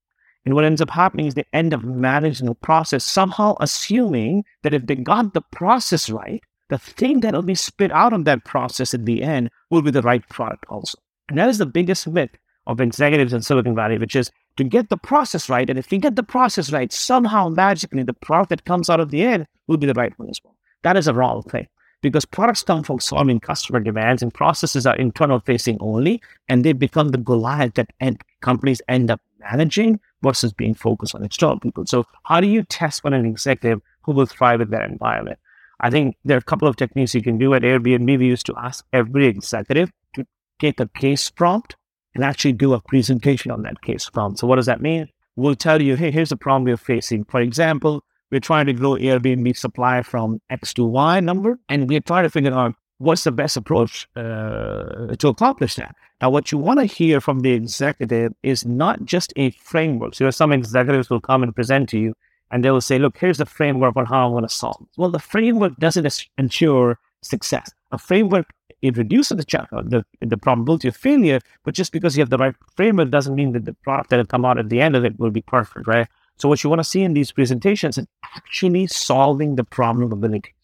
And 0.45 0.55
what 0.55 0.64
ends 0.64 0.83
up 0.83 0.91
happening 0.91 1.27
is 1.27 1.35
they 1.35 1.47
end 1.53 1.73
up 1.73 1.83
managing 1.83 2.47
the 2.47 2.55
process, 2.55 3.03
somehow 3.03 3.57
assuming 3.61 4.45
that 4.62 4.75
if 4.75 4.87
they 4.87 4.95
got 4.95 5.33
the 5.33 5.43
process 5.51 6.11
right, 6.11 6.43
the 6.69 6.79
thing 6.79 7.21
that 7.21 7.35
will 7.35 7.43
be 7.43 7.55
spit 7.55 7.91
out 7.91 8.12
of 8.12 8.27
that 8.27 8.45
process 8.45 8.93
at 8.93 9.07
the 9.07 9.23
end 9.23 9.51
will 9.71 9.83
be 9.83 9.91
the 9.91 10.03
right 10.03 10.29
product 10.29 10.67
also. 10.69 10.99
And 11.29 11.39
that 11.39 11.49
is 11.49 11.59
the 11.59 11.67
biggest 11.67 12.07
myth 12.07 12.31
of 12.67 12.81
executives 12.81 13.33
in 13.33 13.43
Silicon 13.43 13.75
Valley, 13.75 13.99
which 13.99 14.17
is 14.17 14.31
to 14.57 14.64
get 14.64 14.89
the 14.89 14.97
process 14.97 15.49
right. 15.49 15.69
And 15.69 15.79
if 15.79 15.91
we 15.91 15.99
get 15.99 16.17
the 16.17 16.23
process 16.23 16.73
right, 16.73 16.93
somehow 16.93 17.49
magically 17.49 18.03
the 18.03 18.12
product 18.12 18.51
that 18.51 18.64
comes 18.64 18.91
out 18.91 19.01
of 19.01 19.11
the 19.11 19.23
end 19.23 19.47
will 19.67 19.77
be 19.77 19.87
the 19.87 19.95
right 19.95 20.17
one 20.19 20.31
as 20.31 20.41
well. 20.43 20.57
That 20.83 20.97
is 20.97 21.09
a 21.09 21.14
wrong 21.14 21.43
thing 21.43 21.69
because 22.03 22.25
products 22.25 22.62
come 22.62 22.83
from 22.83 23.01
solving 23.01 23.41
customer 23.41 23.81
demands 23.81 24.23
and 24.23 24.33
processes 24.33 24.87
are 24.87 24.97
internal 24.97 25.41
facing 25.41 25.79
only, 25.81 26.23
and 26.49 26.64
they 26.64 26.73
become 26.73 27.09
the 27.09 27.19
Goliath 27.19 27.75
that 27.75 27.91
end, 28.01 28.23
companies 28.41 28.83
end 28.89 29.11
up 29.11 29.21
managing 29.41 29.99
versus 30.23 30.53
being 30.53 30.75
focused 30.75 31.14
on 31.14 31.25
external 31.25 31.59
people. 31.59 31.87
So, 31.87 32.05
how 32.25 32.41
do 32.41 32.47
you 32.47 32.62
test 32.62 33.03
for 33.03 33.12
an 33.12 33.27
executive 33.27 33.81
who 34.03 34.12
will 34.12 34.27
thrive 34.27 34.61
in 34.61 34.71
that 34.71 34.89
environment? 34.89 35.39
I 35.81 35.91
think 35.91 36.17
there 36.25 36.37
are 36.37 36.39
a 36.39 36.43
couple 36.43 36.69
of 36.69 36.77
techniques 36.77 37.14
you 37.14 37.23
can 37.23 37.39
do 37.39 37.55
at 37.55 37.62
Airbnb. 37.62 38.19
We 38.19 38.27
used 38.27 38.47
to 38.47 38.55
ask 38.57 38.85
every 38.93 39.27
executive 39.27 39.91
to 40.14 40.27
take 40.59 40.81
a 40.81 40.89
case 40.89 41.29
prompt 41.31 41.77
and 42.17 42.25
actually 42.25 42.55
do 42.55 42.73
a 42.73 42.81
presentation 42.81 43.51
on 43.51 43.62
that 43.62 43.83
case 43.83 44.09
problem. 44.09 44.37
So 44.37 44.47
what 44.47 44.57
does 44.57 44.67
that 44.67 44.81
mean? 44.81 45.09
We'll 45.37 45.55
tell 45.55 45.81
you, 45.83 45.97
hey, 45.97 46.11
here's 46.11 46.31
the 46.31 46.37
problem 46.37 46.64
we're 46.64 46.79
facing. 46.79 47.25
For 47.25 47.41
example, 47.41 48.03
we're 48.31 48.41
trying 48.41 48.67
to 48.67 48.73
grow 48.73 48.93
Airbnb 48.93 49.57
supply 49.57 50.03
from 50.03 50.41
X 50.49 50.73
to 50.75 50.85
Y 50.85 51.21
number, 51.21 51.59
and 51.69 51.89
we're 51.89 52.01
trying 52.01 52.25
to 52.25 52.31
figure 52.31 52.55
out 52.55 52.75
what's 52.99 53.25
the 53.25 53.33
best 53.33 53.57
approach 53.59 54.09
uh, 54.17 55.14
to 55.19 55.29
accomplish 55.29 55.75
that. 55.75 55.95
Now, 56.23 56.31
what 56.31 56.51
you 56.51 56.57
want 56.57 56.81
to 56.81 56.87
hear 56.87 57.21
from 57.21 57.41
the 57.41 57.53
executive 57.53 58.33
is 58.43 58.64
not 58.64 59.05
just 59.05 59.35
a 59.37 59.51
framework. 59.51 60.14
So, 60.14 60.31
some 60.31 60.53
executives 60.53 61.11
will 61.11 61.21
come 61.21 61.43
and 61.43 61.55
present 61.55 61.91
to 61.91 61.99
you, 61.99 62.14
and 62.51 62.64
they 62.64 62.71
will 62.71 62.81
say, 62.81 62.99
"Look, 62.99 63.19
here's 63.19 63.39
the 63.39 63.47
framework 63.47 63.95
on 63.97 64.07
how 64.07 64.27
I'm 64.27 64.33
going 64.33 64.45
to 64.45 64.49
solve." 64.49 64.87
Well, 64.97 65.11
the 65.11 65.19
framework 65.19 65.77
doesn't 65.77 66.27
ensure 66.39 66.99
success. 67.23 67.71
A 67.93 67.99
framework 67.99 68.47
it 68.87 68.97
reduces 68.97 69.37
the, 69.37 69.45
ch- 69.45 69.70
the 69.70 70.05
the 70.20 70.37
probability 70.37 70.89
of 70.89 70.97
failure, 70.97 71.41
but 71.64 71.74
just 71.74 71.93
because 71.93 72.16
you 72.16 72.22
have 72.22 72.30
the 72.30 72.39
right 72.39 72.55
framework 72.76 73.11
doesn't 73.11 73.34
mean 73.34 73.53
that 73.53 73.64
the 73.64 73.74
product 73.74 74.11
that 74.11 74.16
will 74.16 74.26
come 74.26 74.45
out 74.45 74.59
at 74.59 74.68
the 74.68 74.80
end 74.80 74.97
of 74.97 75.05
it 75.05 75.18
will 75.18 75.30
be 75.30 75.43
perfect, 75.43 75.87
right? 75.87 76.09
So, 76.39 76.49
what 76.49 76.62
you 76.62 76.70
want 76.70 76.80
to 76.80 76.84
see 76.84 77.03
in 77.03 77.14
these 77.14 77.32
presentations 77.32 77.99
is 77.99 78.07
actually 78.34 78.87
solving 78.87 79.57
the 79.57 79.64
problem 79.64 80.12
ability, 80.12 80.55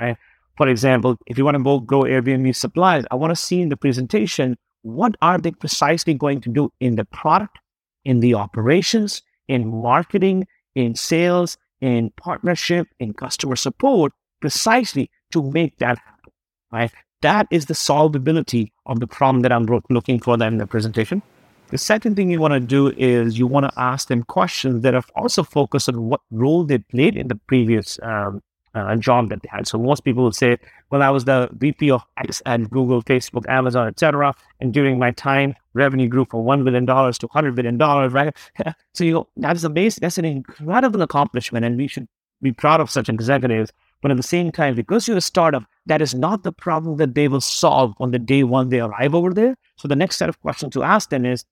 right? 0.00 0.16
For 0.56 0.68
example, 0.68 1.16
if 1.26 1.38
you 1.38 1.44
want 1.44 1.56
to 1.56 1.80
grow 1.80 2.02
Airbnb 2.02 2.54
supplies, 2.54 3.04
I 3.10 3.14
want 3.14 3.30
to 3.30 3.36
see 3.36 3.62
in 3.62 3.68
the 3.70 3.76
presentation 3.76 4.56
what 4.82 5.16
are 5.22 5.38
they 5.38 5.52
precisely 5.52 6.14
going 6.14 6.40
to 6.42 6.50
do 6.50 6.70
in 6.80 6.96
the 6.96 7.04
product, 7.06 7.58
in 8.04 8.20
the 8.20 8.34
operations, 8.34 9.22
in 9.48 9.68
marketing, 9.68 10.46
in 10.74 10.94
sales, 10.94 11.56
in 11.80 12.10
partnership, 12.16 12.88
in 12.98 13.14
customer 13.14 13.56
support, 13.56 14.12
precisely 14.40 15.10
to 15.32 15.42
make 15.42 15.78
that 15.78 15.98
happen. 15.98 16.32
Right? 16.70 16.92
That 17.22 17.46
is 17.50 17.66
the 17.66 17.74
solvability 17.74 18.72
of 18.86 19.00
the 19.00 19.06
problem 19.06 19.42
that 19.42 19.52
I'm 19.52 19.66
looking 19.88 20.20
for 20.20 20.36
them 20.36 20.54
in 20.54 20.58
the 20.58 20.66
presentation. 20.66 21.22
The 21.68 21.78
second 21.78 22.16
thing 22.16 22.30
you 22.30 22.40
want 22.40 22.52
to 22.52 22.60
do 22.60 22.88
is 22.98 23.38
you 23.38 23.46
want 23.46 23.64
to 23.64 23.72
ask 23.80 24.08
them 24.08 24.24
questions 24.24 24.82
that 24.82 24.94
are 24.94 25.04
also 25.16 25.42
focused 25.42 25.88
on 25.88 26.08
what 26.08 26.20
role 26.30 26.64
they 26.64 26.78
played 26.78 27.16
in 27.16 27.28
the 27.28 27.36
previous 27.46 27.98
um, 28.02 28.42
uh, 28.74 28.96
job 28.96 29.28
that 29.30 29.42
they 29.42 29.48
had. 29.50 29.66
So 29.66 29.78
most 29.78 30.00
people 30.00 30.24
would 30.24 30.34
say, 30.34 30.58
well, 30.90 31.02
I 31.02 31.10
was 31.10 31.24
the 31.24 31.48
VP 31.52 31.90
of 31.90 32.02
X 32.18 32.42
at 32.44 32.68
Google, 32.70 33.02
Facebook, 33.02 33.48
Amazon, 33.48 33.88
etc. 33.88 34.34
And 34.60 34.74
during 34.74 34.98
my 34.98 35.12
time, 35.12 35.54
revenue 35.74 36.08
grew 36.08 36.26
from 36.26 36.40
$1 36.40 36.64
billion 36.64 36.86
to 36.86 36.92
$100 36.94 37.54
billion, 37.54 37.78
right? 37.78 38.36
so 38.94 39.04
you 39.04 39.26
that's 39.36 39.64
amazing. 39.64 40.00
That's 40.02 40.18
an 40.18 40.24
incredible 40.24 41.02
accomplishment. 41.02 41.64
And 41.64 41.76
we 41.76 41.86
should 41.86 42.08
be 42.40 42.52
proud 42.52 42.80
of 42.80 42.90
such 42.90 43.08
executives. 43.08 43.72
But 44.00 44.10
at 44.10 44.16
the 44.16 44.22
same 44.22 44.50
time, 44.50 44.74
because 44.74 45.06
you're 45.06 45.16
a 45.16 45.22
startup, 45.22 45.64
that 45.86 46.02
is 46.02 46.14
not 46.14 46.42
the 46.42 46.52
problem 46.52 46.96
that 46.98 47.14
they 47.14 47.28
will 47.28 47.40
solve 47.40 47.94
on 47.98 48.10
the 48.10 48.18
day 48.18 48.44
one 48.44 48.68
they 48.68 48.80
arrive 48.80 49.14
over 49.14 49.32
there. 49.32 49.56
So 49.76 49.88
the 49.88 49.96
next 49.96 50.16
set 50.16 50.28
of 50.28 50.40
questions 50.40 50.72
to 50.74 50.82
ask 50.82 51.10
them 51.10 51.26
is, 51.26 51.44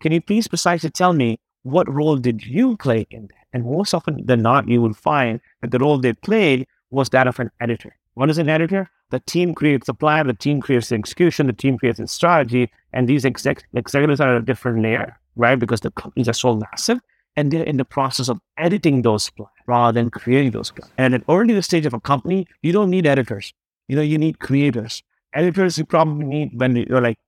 can 0.00 0.12
you 0.12 0.20
please 0.20 0.48
precisely 0.48 0.90
tell 0.90 1.12
me 1.12 1.40
what 1.62 1.92
role 1.92 2.16
did 2.16 2.44
you 2.44 2.76
play 2.76 3.06
in 3.10 3.22
that? 3.28 3.46
And 3.52 3.64
most 3.64 3.94
often 3.94 4.24
than 4.26 4.42
not, 4.42 4.68
you 4.68 4.80
will 4.80 4.94
find 4.94 5.40
that 5.60 5.70
the 5.70 5.78
role 5.78 5.98
they 5.98 6.12
played 6.12 6.66
was 6.90 7.10
that 7.10 7.26
of 7.26 7.38
an 7.40 7.50
editor. 7.60 7.96
What 8.14 8.30
is 8.30 8.38
an 8.38 8.48
editor? 8.48 8.90
The 9.10 9.20
team 9.20 9.54
creates 9.54 9.86
the 9.86 9.94
plan, 9.94 10.26
the 10.26 10.34
team 10.34 10.60
creates 10.60 10.88
the 10.88 10.94
execution, 10.94 11.46
the 11.46 11.52
team 11.52 11.78
creates 11.78 11.98
the 11.98 12.06
strategy, 12.06 12.70
and 12.92 13.08
these 13.08 13.24
exec- 13.24 13.64
executives 13.74 14.20
are 14.20 14.36
at 14.36 14.42
a 14.42 14.44
different 14.44 14.82
layer, 14.82 15.18
right? 15.36 15.56
Because 15.58 15.80
the 15.80 15.90
companies 15.90 16.28
are 16.28 16.34
so 16.34 16.56
massive, 16.56 16.98
and 17.36 17.50
they're 17.50 17.62
in 17.62 17.76
the 17.76 17.84
process 17.84 18.28
of 18.28 18.40
editing 18.56 19.02
those 19.02 19.28
plans 19.30 19.50
rather 19.66 19.92
than 19.92 20.10
creating 20.10 20.52
those 20.52 20.70
plans. 20.70 20.92
And 20.98 21.14
at 21.14 21.20
an 21.20 21.24
early 21.28 21.60
stage 21.62 21.86
of 21.86 21.94
a 21.94 22.00
company, 22.00 22.46
you 22.62 22.72
don't 22.72 22.90
need 22.90 23.06
editors. 23.06 23.52
You 23.92 23.96
know, 23.96 24.02
you 24.02 24.16
need 24.16 24.38
creators. 24.38 25.02
Editors 25.34 25.76
you 25.76 25.84
probably 25.84 26.24
need 26.24 26.58
when 26.58 26.74
you're 26.74 27.02
like 27.02 27.18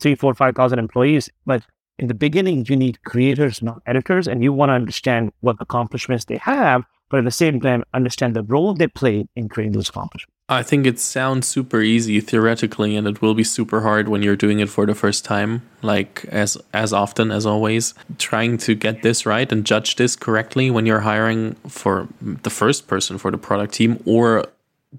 three, 0.00 0.14
four, 0.14 0.32
five 0.32 0.54
thousand 0.54 0.78
employees, 0.78 1.28
but 1.44 1.64
in 1.98 2.06
the 2.06 2.14
beginning, 2.14 2.64
you 2.68 2.76
need 2.76 3.02
creators, 3.02 3.60
not 3.62 3.82
editors, 3.84 4.28
and 4.28 4.40
you 4.40 4.52
want 4.52 4.70
to 4.70 4.74
understand 4.74 5.32
what 5.40 5.56
accomplishments 5.58 6.26
they 6.26 6.36
have, 6.36 6.84
but 7.10 7.18
at 7.18 7.24
the 7.24 7.32
same 7.32 7.60
time, 7.60 7.82
understand 7.94 8.36
the 8.36 8.44
role 8.44 8.74
they 8.74 8.86
play 8.86 9.26
in 9.34 9.48
creating 9.48 9.72
those 9.72 9.88
accomplishments. 9.88 10.30
I 10.48 10.62
think 10.62 10.86
it 10.86 11.00
sounds 11.00 11.48
super 11.48 11.80
easy 11.80 12.20
theoretically, 12.20 12.94
and 12.94 13.08
it 13.08 13.20
will 13.20 13.34
be 13.34 13.42
super 13.42 13.80
hard 13.80 14.08
when 14.08 14.22
you're 14.22 14.36
doing 14.36 14.60
it 14.60 14.68
for 14.68 14.86
the 14.86 14.94
first 14.94 15.24
time. 15.24 15.62
Like 15.82 16.24
as 16.26 16.56
as 16.72 16.92
often 16.92 17.32
as 17.32 17.44
always, 17.44 17.92
trying 18.18 18.58
to 18.58 18.76
get 18.76 19.02
this 19.02 19.26
right 19.26 19.50
and 19.50 19.66
judge 19.66 19.96
this 19.96 20.14
correctly 20.14 20.70
when 20.70 20.86
you're 20.86 21.00
hiring 21.00 21.54
for 21.66 22.06
the 22.20 22.50
first 22.50 22.86
person 22.86 23.18
for 23.18 23.32
the 23.32 23.38
product 23.38 23.74
team 23.74 24.00
or 24.06 24.44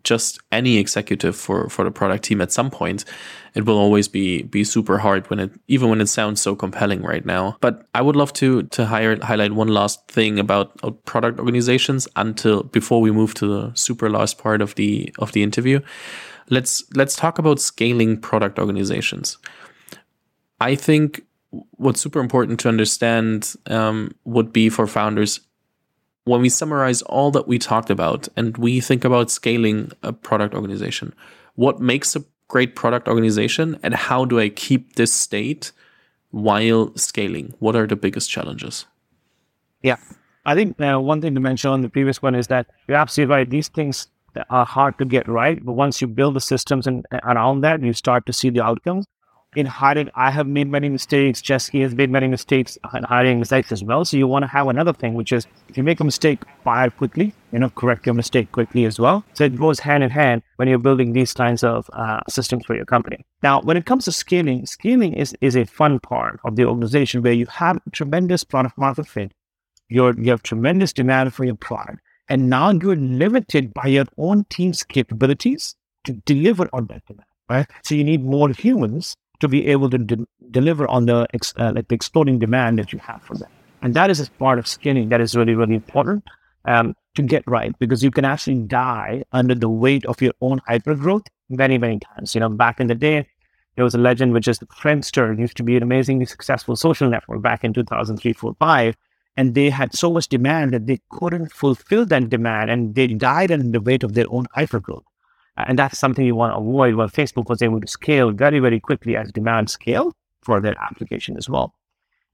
just 0.04 0.40
any 0.52 0.78
executive 0.78 1.36
for 1.36 1.70
for 1.70 1.84
the 1.84 1.92
product 1.92 2.24
team 2.24 2.42
at 2.42 2.52
some 2.52 2.70
point 2.70 3.06
it 3.56 3.66
will 3.66 3.78
always 3.78 4.08
be 4.08 4.44
be 4.44 4.64
super 4.64 4.98
hard 4.98 5.28
when 5.30 5.40
it 5.40 5.52
even 5.68 5.90
when 5.90 6.02
it 6.02 6.08
sounds 6.08 6.42
so 6.42 6.56
compelling 6.56 7.02
right 7.02 7.26
now. 7.26 7.58
But 7.62 7.88
i 7.96 8.02
would 8.02 8.16
love 8.16 8.34
to 8.34 8.64
to 8.64 8.86
hire, 8.86 9.18
highlight 9.24 9.54
one 9.54 9.70
last 9.70 10.08
thing 10.08 10.38
about 10.40 10.78
uh, 10.84 10.92
product 10.92 11.40
organizations 11.40 12.08
until 12.18 12.64
before 12.64 13.02
we 13.02 13.12
move 13.12 13.34
to 13.36 13.48
the 13.48 13.72
super 13.74 14.10
last 14.10 14.38
part 14.38 14.62
of 14.62 14.76
the 14.76 15.14
of 15.20 15.32
the 15.32 15.42
interview. 15.42 15.80
Let's 16.50 16.84
let's 16.94 17.16
talk 17.16 17.40
about 17.40 17.60
scaling 17.60 18.20
product 18.20 18.60
organizations. 18.60 19.38
I 20.60 20.76
think 20.76 21.22
what's 21.72 22.02
super 22.02 22.20
important 22.20 22.60
to 22.60 22.70
understand 22.70 23.56
um, 23.68 24.12
would 24.26 24.52
be 24.52 24.70
for 24.70 24.86
founders 24.86 25.40
when 26.26 26.42
we 26.42 26.50
summarize 26.50 27.02
all 27.04 27.32
that 27.32 27.48
we 27.48 27.58
talked 27.58 27.90
about 27.90 28.28
and 28.36 28.58
we 28.58 28.82
think 28.82 29.06
about 29.06 29.32
scaling 29.32 29.92
a 30.04 30.12
product 30.12 30.54
organization, 30.54 31.14
what 31.56 31.80
makes 31.80 32.16
a 32.16 32.24
great 32.48 32.76
product 32.76 33.08
organization 33.08 33.80
and 33.84 33.94
how 33.94 34.26
do 34.26 34.40
I 34.40 34.50
keep 34.50 34.96
this 34.96 35.14
state 35.14 35.72
while 36.32 36.96
scaling? 36.98 37.54
What 37.60 37.76
are 37.76 37.88
the 37.88 37.96
biggest 37.96 38.30
challenges? 38.30 38.86
Yeah. 39.84 39.98
I 40.46 40.56
think 40.56 40.80
uh, 40.82 41.00
one 41.00 41.22
thing 41.22 41.34
to 41.36 41.40
mention 41.40 41.72
on 41.72 41.82
the 41.82 41.90
previous 41.90 42.22
one 42.22 42.36
is 42.36 42.48
that 42.48 42.68
you're 42.88 42.98
absolutely 42.98 43.36
right. 43.36 43.50
These 43.50 43.70
things 43.70 44.08
are 44.50 44.66
hard 44.66 44.98
to 45.00 45.06
get 45.06 45.28
right, 45.28 45.64
but 45.64 45.74
once 45.74 46.02
you 46.02 46.08
build 46.08 46.36
the 46.36 46.42
systems 46.42 46.88
and 46.88 47.06
around 47.24 47.62
that, 47.62 47.82
you 47.82 47.94
start 47.94 48.26
to 48.26 48.34
see 48.34 48.50
the 48.50 48.64
outcomes 48.64 49.06
in 49.56 49.66
hiring, 49.66 50.10
I 50.16 50.32
have 50.32 50.48
made 50.48 50.70
many 50.70 50.90
mistakes. 50.90 51.42
Chesky 51.42 51.82
has 51.82 51.96
made 51.96 52.10
many 52.10 52.28
mistakes 52.28 52.78
in 52.94 53.04
hiring 53.04 53.40
mistakes 53.40 53.72
as 53.72 53.84
well. 53.84 54.06
So 54.06 54.18
you 54.18 54.28
want 54.28 54.44
to 54.44 54.48
have 54.48 54.68
another 54.68 54.94
thing, 54.94 55.14
which 55.14 55.32
is 55.32 55.48
if 55.70 55.78
you 55.78 55.84
make 55.84 56.00
a 56.00 56.04
mistake, 56.04 56.42
fire 56.64 56.90
quickly, 56.90 57.34
you 57.52 57.60
know, 57.60 57.70
correct 57.70 58.06
your 58.06 58.16
mistake 58.16 58.52
quickly 58.52 58.86
as 58.86 59.00
well. 59.00 59.24
So 59.34 59.46
it 59.46 59.56
goes 59.58 59.80
hand 59.80 60.04
in 60.04 60.10
hand 60.10 60.42
when 60.58 60.68
you're 60.68 60.78
building 60.80 61.14
these 61.14 61.34
kinds 61.34 61.64
of 61.64 61.90
uh, 61.94 62.20
systems 62.30 62.66
for 62.66 62.76
your 62.76 62.86
company. 62.86 63.26
Now, 63.44 63.62
when 63.62 63.78
it 63.78 63.86
comes 63.86 64.06
to 64.06 64.12
scaling, 64.12 64.66
scaling 64.66 65.14
is, 65.14 65.36
is 65.42 65.56
a 65.56 65.66
fun 65.66 66.00
part 66.00 66.40
of 66.44 66.56
the 66.56 66.66
organization 66.66 67.22
where 67.22 67.34
you 67.34 67.46
have 67.48 67.80
tremendous 67.92 68.44
product 68.44 68.78
market 68.78 69.08
fit. 69.08 69.32
You're, 69.88 70.20
you 70.20 70.32
have 70.32 70.44
tremendous 70.44 70.92
demand 70.94 71.34
for 71.34 71.46
your 71.46 71.56
product. 71.56 72.00
And 72.28 72.50
now 72.50 72.72
you're 72.72 72.96
limited 72.96 73.74
by 73.74 73.86
your 73.86 74.06
own 74.18 74.46
team's 74.50 74.84
capabilities 74.84 75.76
to 76.06 76.14
deliver 76.14 76.68
on 76.74 76.88
that 76.88 77.06
demand, 77.06 77.28
right? 77.50 77.68
So 77.84 77.94
you 77.94 78.04
need 78.04 78.24
more 78.24 78.50
humans 78.50 79.16
to 79.40 79.48
be 79.48 79.68
able 79.68 79.90
to 79.90 79.98
de- 79.98 80.28
deliver 80.52 80.88
on 80.88 81.06
the 81.06 81.28
ex- 81.34 81.54
uh, 81.58 81.72
like 81.76 81.88
the 81.88 81.96
exploding 81.96 82.40
demand 82.40 82.80
that 82.80 82.94
you 82.94 83.00
have 83.00 83.22
for 83.24 83.36
them. 83.36 83.50
And 83.82 83.94
that 83.94 84.10
is 84.10 84.20
a 84.20 84.30
part 84.32 84.60
of 84.60 84.68
scaling 84.68 85.10
that 85.10 85.22
is 85.22 85.36
really, 85.36 85.54
really 85.54 85.76
important 85.76 86.24
um, 86.66 86.96
to 87.16 87.22
get 87.22 87.44
right 87.48 87.78
because 87.80 88.04
you 88.04 88.12
can 88.12 88.26
actually 88.26 88.60
die 88.62 89.24
under 89.32 89.56
the 89.56 89.70
weight 89.70 90.06
of 90.06 90.22
your 90.22 90.34
own 90.42 90.60
hyper 90.68 90.96
growth 90.96 91.24
many, 91.50 91.78
many 91.78 92.00
times. 92.00 92.34
You 92.34 92.42
know, 92.42 92.50
back 92.50 92.80
in 92.80 92.88
the 92.88 92.96
day, 92.96 93.28
there 93.76 93.84
was 93.84 93.94
a 93.94 94.00
legend 94.00 94.34
which 94.34 94.48
is 94.48 94.60
Friendster 94.60 95.38
used 95.38 95.58
to 95.58 95.64
be 95.64 95.76
an 95.76 95.84
amazingly 95.84 96.26
successful 96.26 96.76
social 96.76 97.10
network 97.10 97.42
back 97.42 97.64
in 97.64 97.74
2003, 97.74 98.34
4, 98.34 98.56
5. 98.58 98.98
And 99.38 99.54
they 99.54 99.70
had 99.70 99.94
so 99.94 100.12
much 100.12 100.30
demand 100.30 100.72
that 100.74 100.88
they 100.88 101.02
couldn't 101.10 101.52
fulfill 101.52 102.06
that 102.06 102.30
demand 102.30 102.70
and 102.70 102.96
they 102.96 103.08
died 103.08 103.52
under 103.52 103.70
the 103.70 103.82
weight 103.82 104.04
of 104.04 104.14
their 104.14 104.28
own 104.30 104.48
hyper 104.54 104.80
growth. 104.80 105.04
And 105.58 105.80
that's 105.80 105.98
something 105.98 106.26
you 106.26 106.36
want 106.36 106.54
to 106.54 106.58
avoid. 106.58 106.96
Well, 106.96 107.08
Facebook 107.08 107.50
was 107.50 107.62
able 107.62 107.80
to 107.80 107.88
scale 107.88 108.32
very, 108.32 108.60
very 108.60 108.80
quickly 108.80 109.16
as 109.16 109.32
demand 109.32 109.70
scaled 109.70 110.14
for 110.42 110.60
their 110.60 110.76
application 110.82 111.38
as 111.38 111.50
well. 111.50 111.74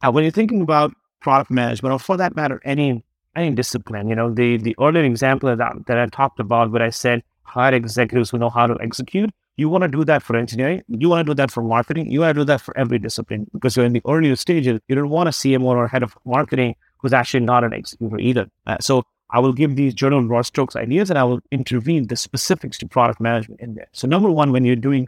Now, 0.01 0.11
when 0.11 0.24
you're 0.24 0.32
thinking 0.32 0.61
about 0.61 0.93
product 1.22 1.51
management, 1.51 1.93
or 1.93 1.99
for 1.99 2.17
that 2.17 2.36
matter, 2.36 2.59
any 2.65 3.03
any 3.36 3.51
discipline, 3.51 4.09
you 4.09 4.15
know, 4.15 4.34
the 4.34 4.57
the 4.57 4.76
earlier 4.82 5.03
example 5.03 5.55
that, 5.55 5.74
that 5.86 5.97
I 5.97 6.05
talked 6.07 6.39
about, 6.39 6.72
where 6.72 6.82
I 6.82 6.89
said 6.89 7.24
hire 7.43 7.74
executives 7.74 8.30
who 8.30 8.38
know 8.38 8.49
how 8.49 8.67
to 8.67 8.78
execute. 8.82 9.30
You 9.57 9.69
want 9.69 9.84
to 9.84 9.88
do 9.88 10.03
that 10.05 10.24
for 10.24 10.36
engineering. 10.36 10.82
You 10.88 11.09
want 11.09 11.28
to 11.28 11.32
do 11.32 11.36
that 11.36 11.51
for 11.51 11.61
marketing. 11.61 12.09
You 12.09 12.22
want 12.22 12.36
to 12.36 12.41
do 12.41 12.45
that 12.45 12.61
for 12.61 12.76
every 12.78 12.97
discipline 12.97 13.47
because 13.53 13.76
you're 13.76 13.86
in 13.86 13.93
the 13.93 14.01
earlier 14.07 14.36
stages. 14.36 14.80
You 14.88 14.95
don't 14.95 15.09
want 15.09 15.30
a 15.30 15.32
CMO 15.32 15.65
or 15.65 15.88
head 15.88 16.03
of 16.03 16.17
marketing 16.26 16.76
who's 16.97 17.13
actually 17.13 17.41
not 17.41 17.63
an 17.63 17.74
executor 17.74 18.17
either. 18.17 18.49
Uh, 18.65 18.78
so 18.80 19.03
I 19.32 19.40
will 19.40 19.54
give 19.54 19.76
these 19.76 19.94
general 19.94 20.22
broad 20.24 20.44
strokes 20.44 20.76
ideas 20.76 21.10
and 21.10 21.18
I 21.18 21.24
will 21.24 21.40
intervene 21.52 22.08
the 22.08 22.16
specifics 22.16 22.78
to 22.80 22.88
product 22.88 23.20
management 23.20 23.62
in 23.62 23.76
there. 23.76 23.88
So, 23.94 24.08
number 24.08 24.30
one, 24.30 24.52
when 24.52 24.66
you're 24.66 24.76
doing 24.76 25.08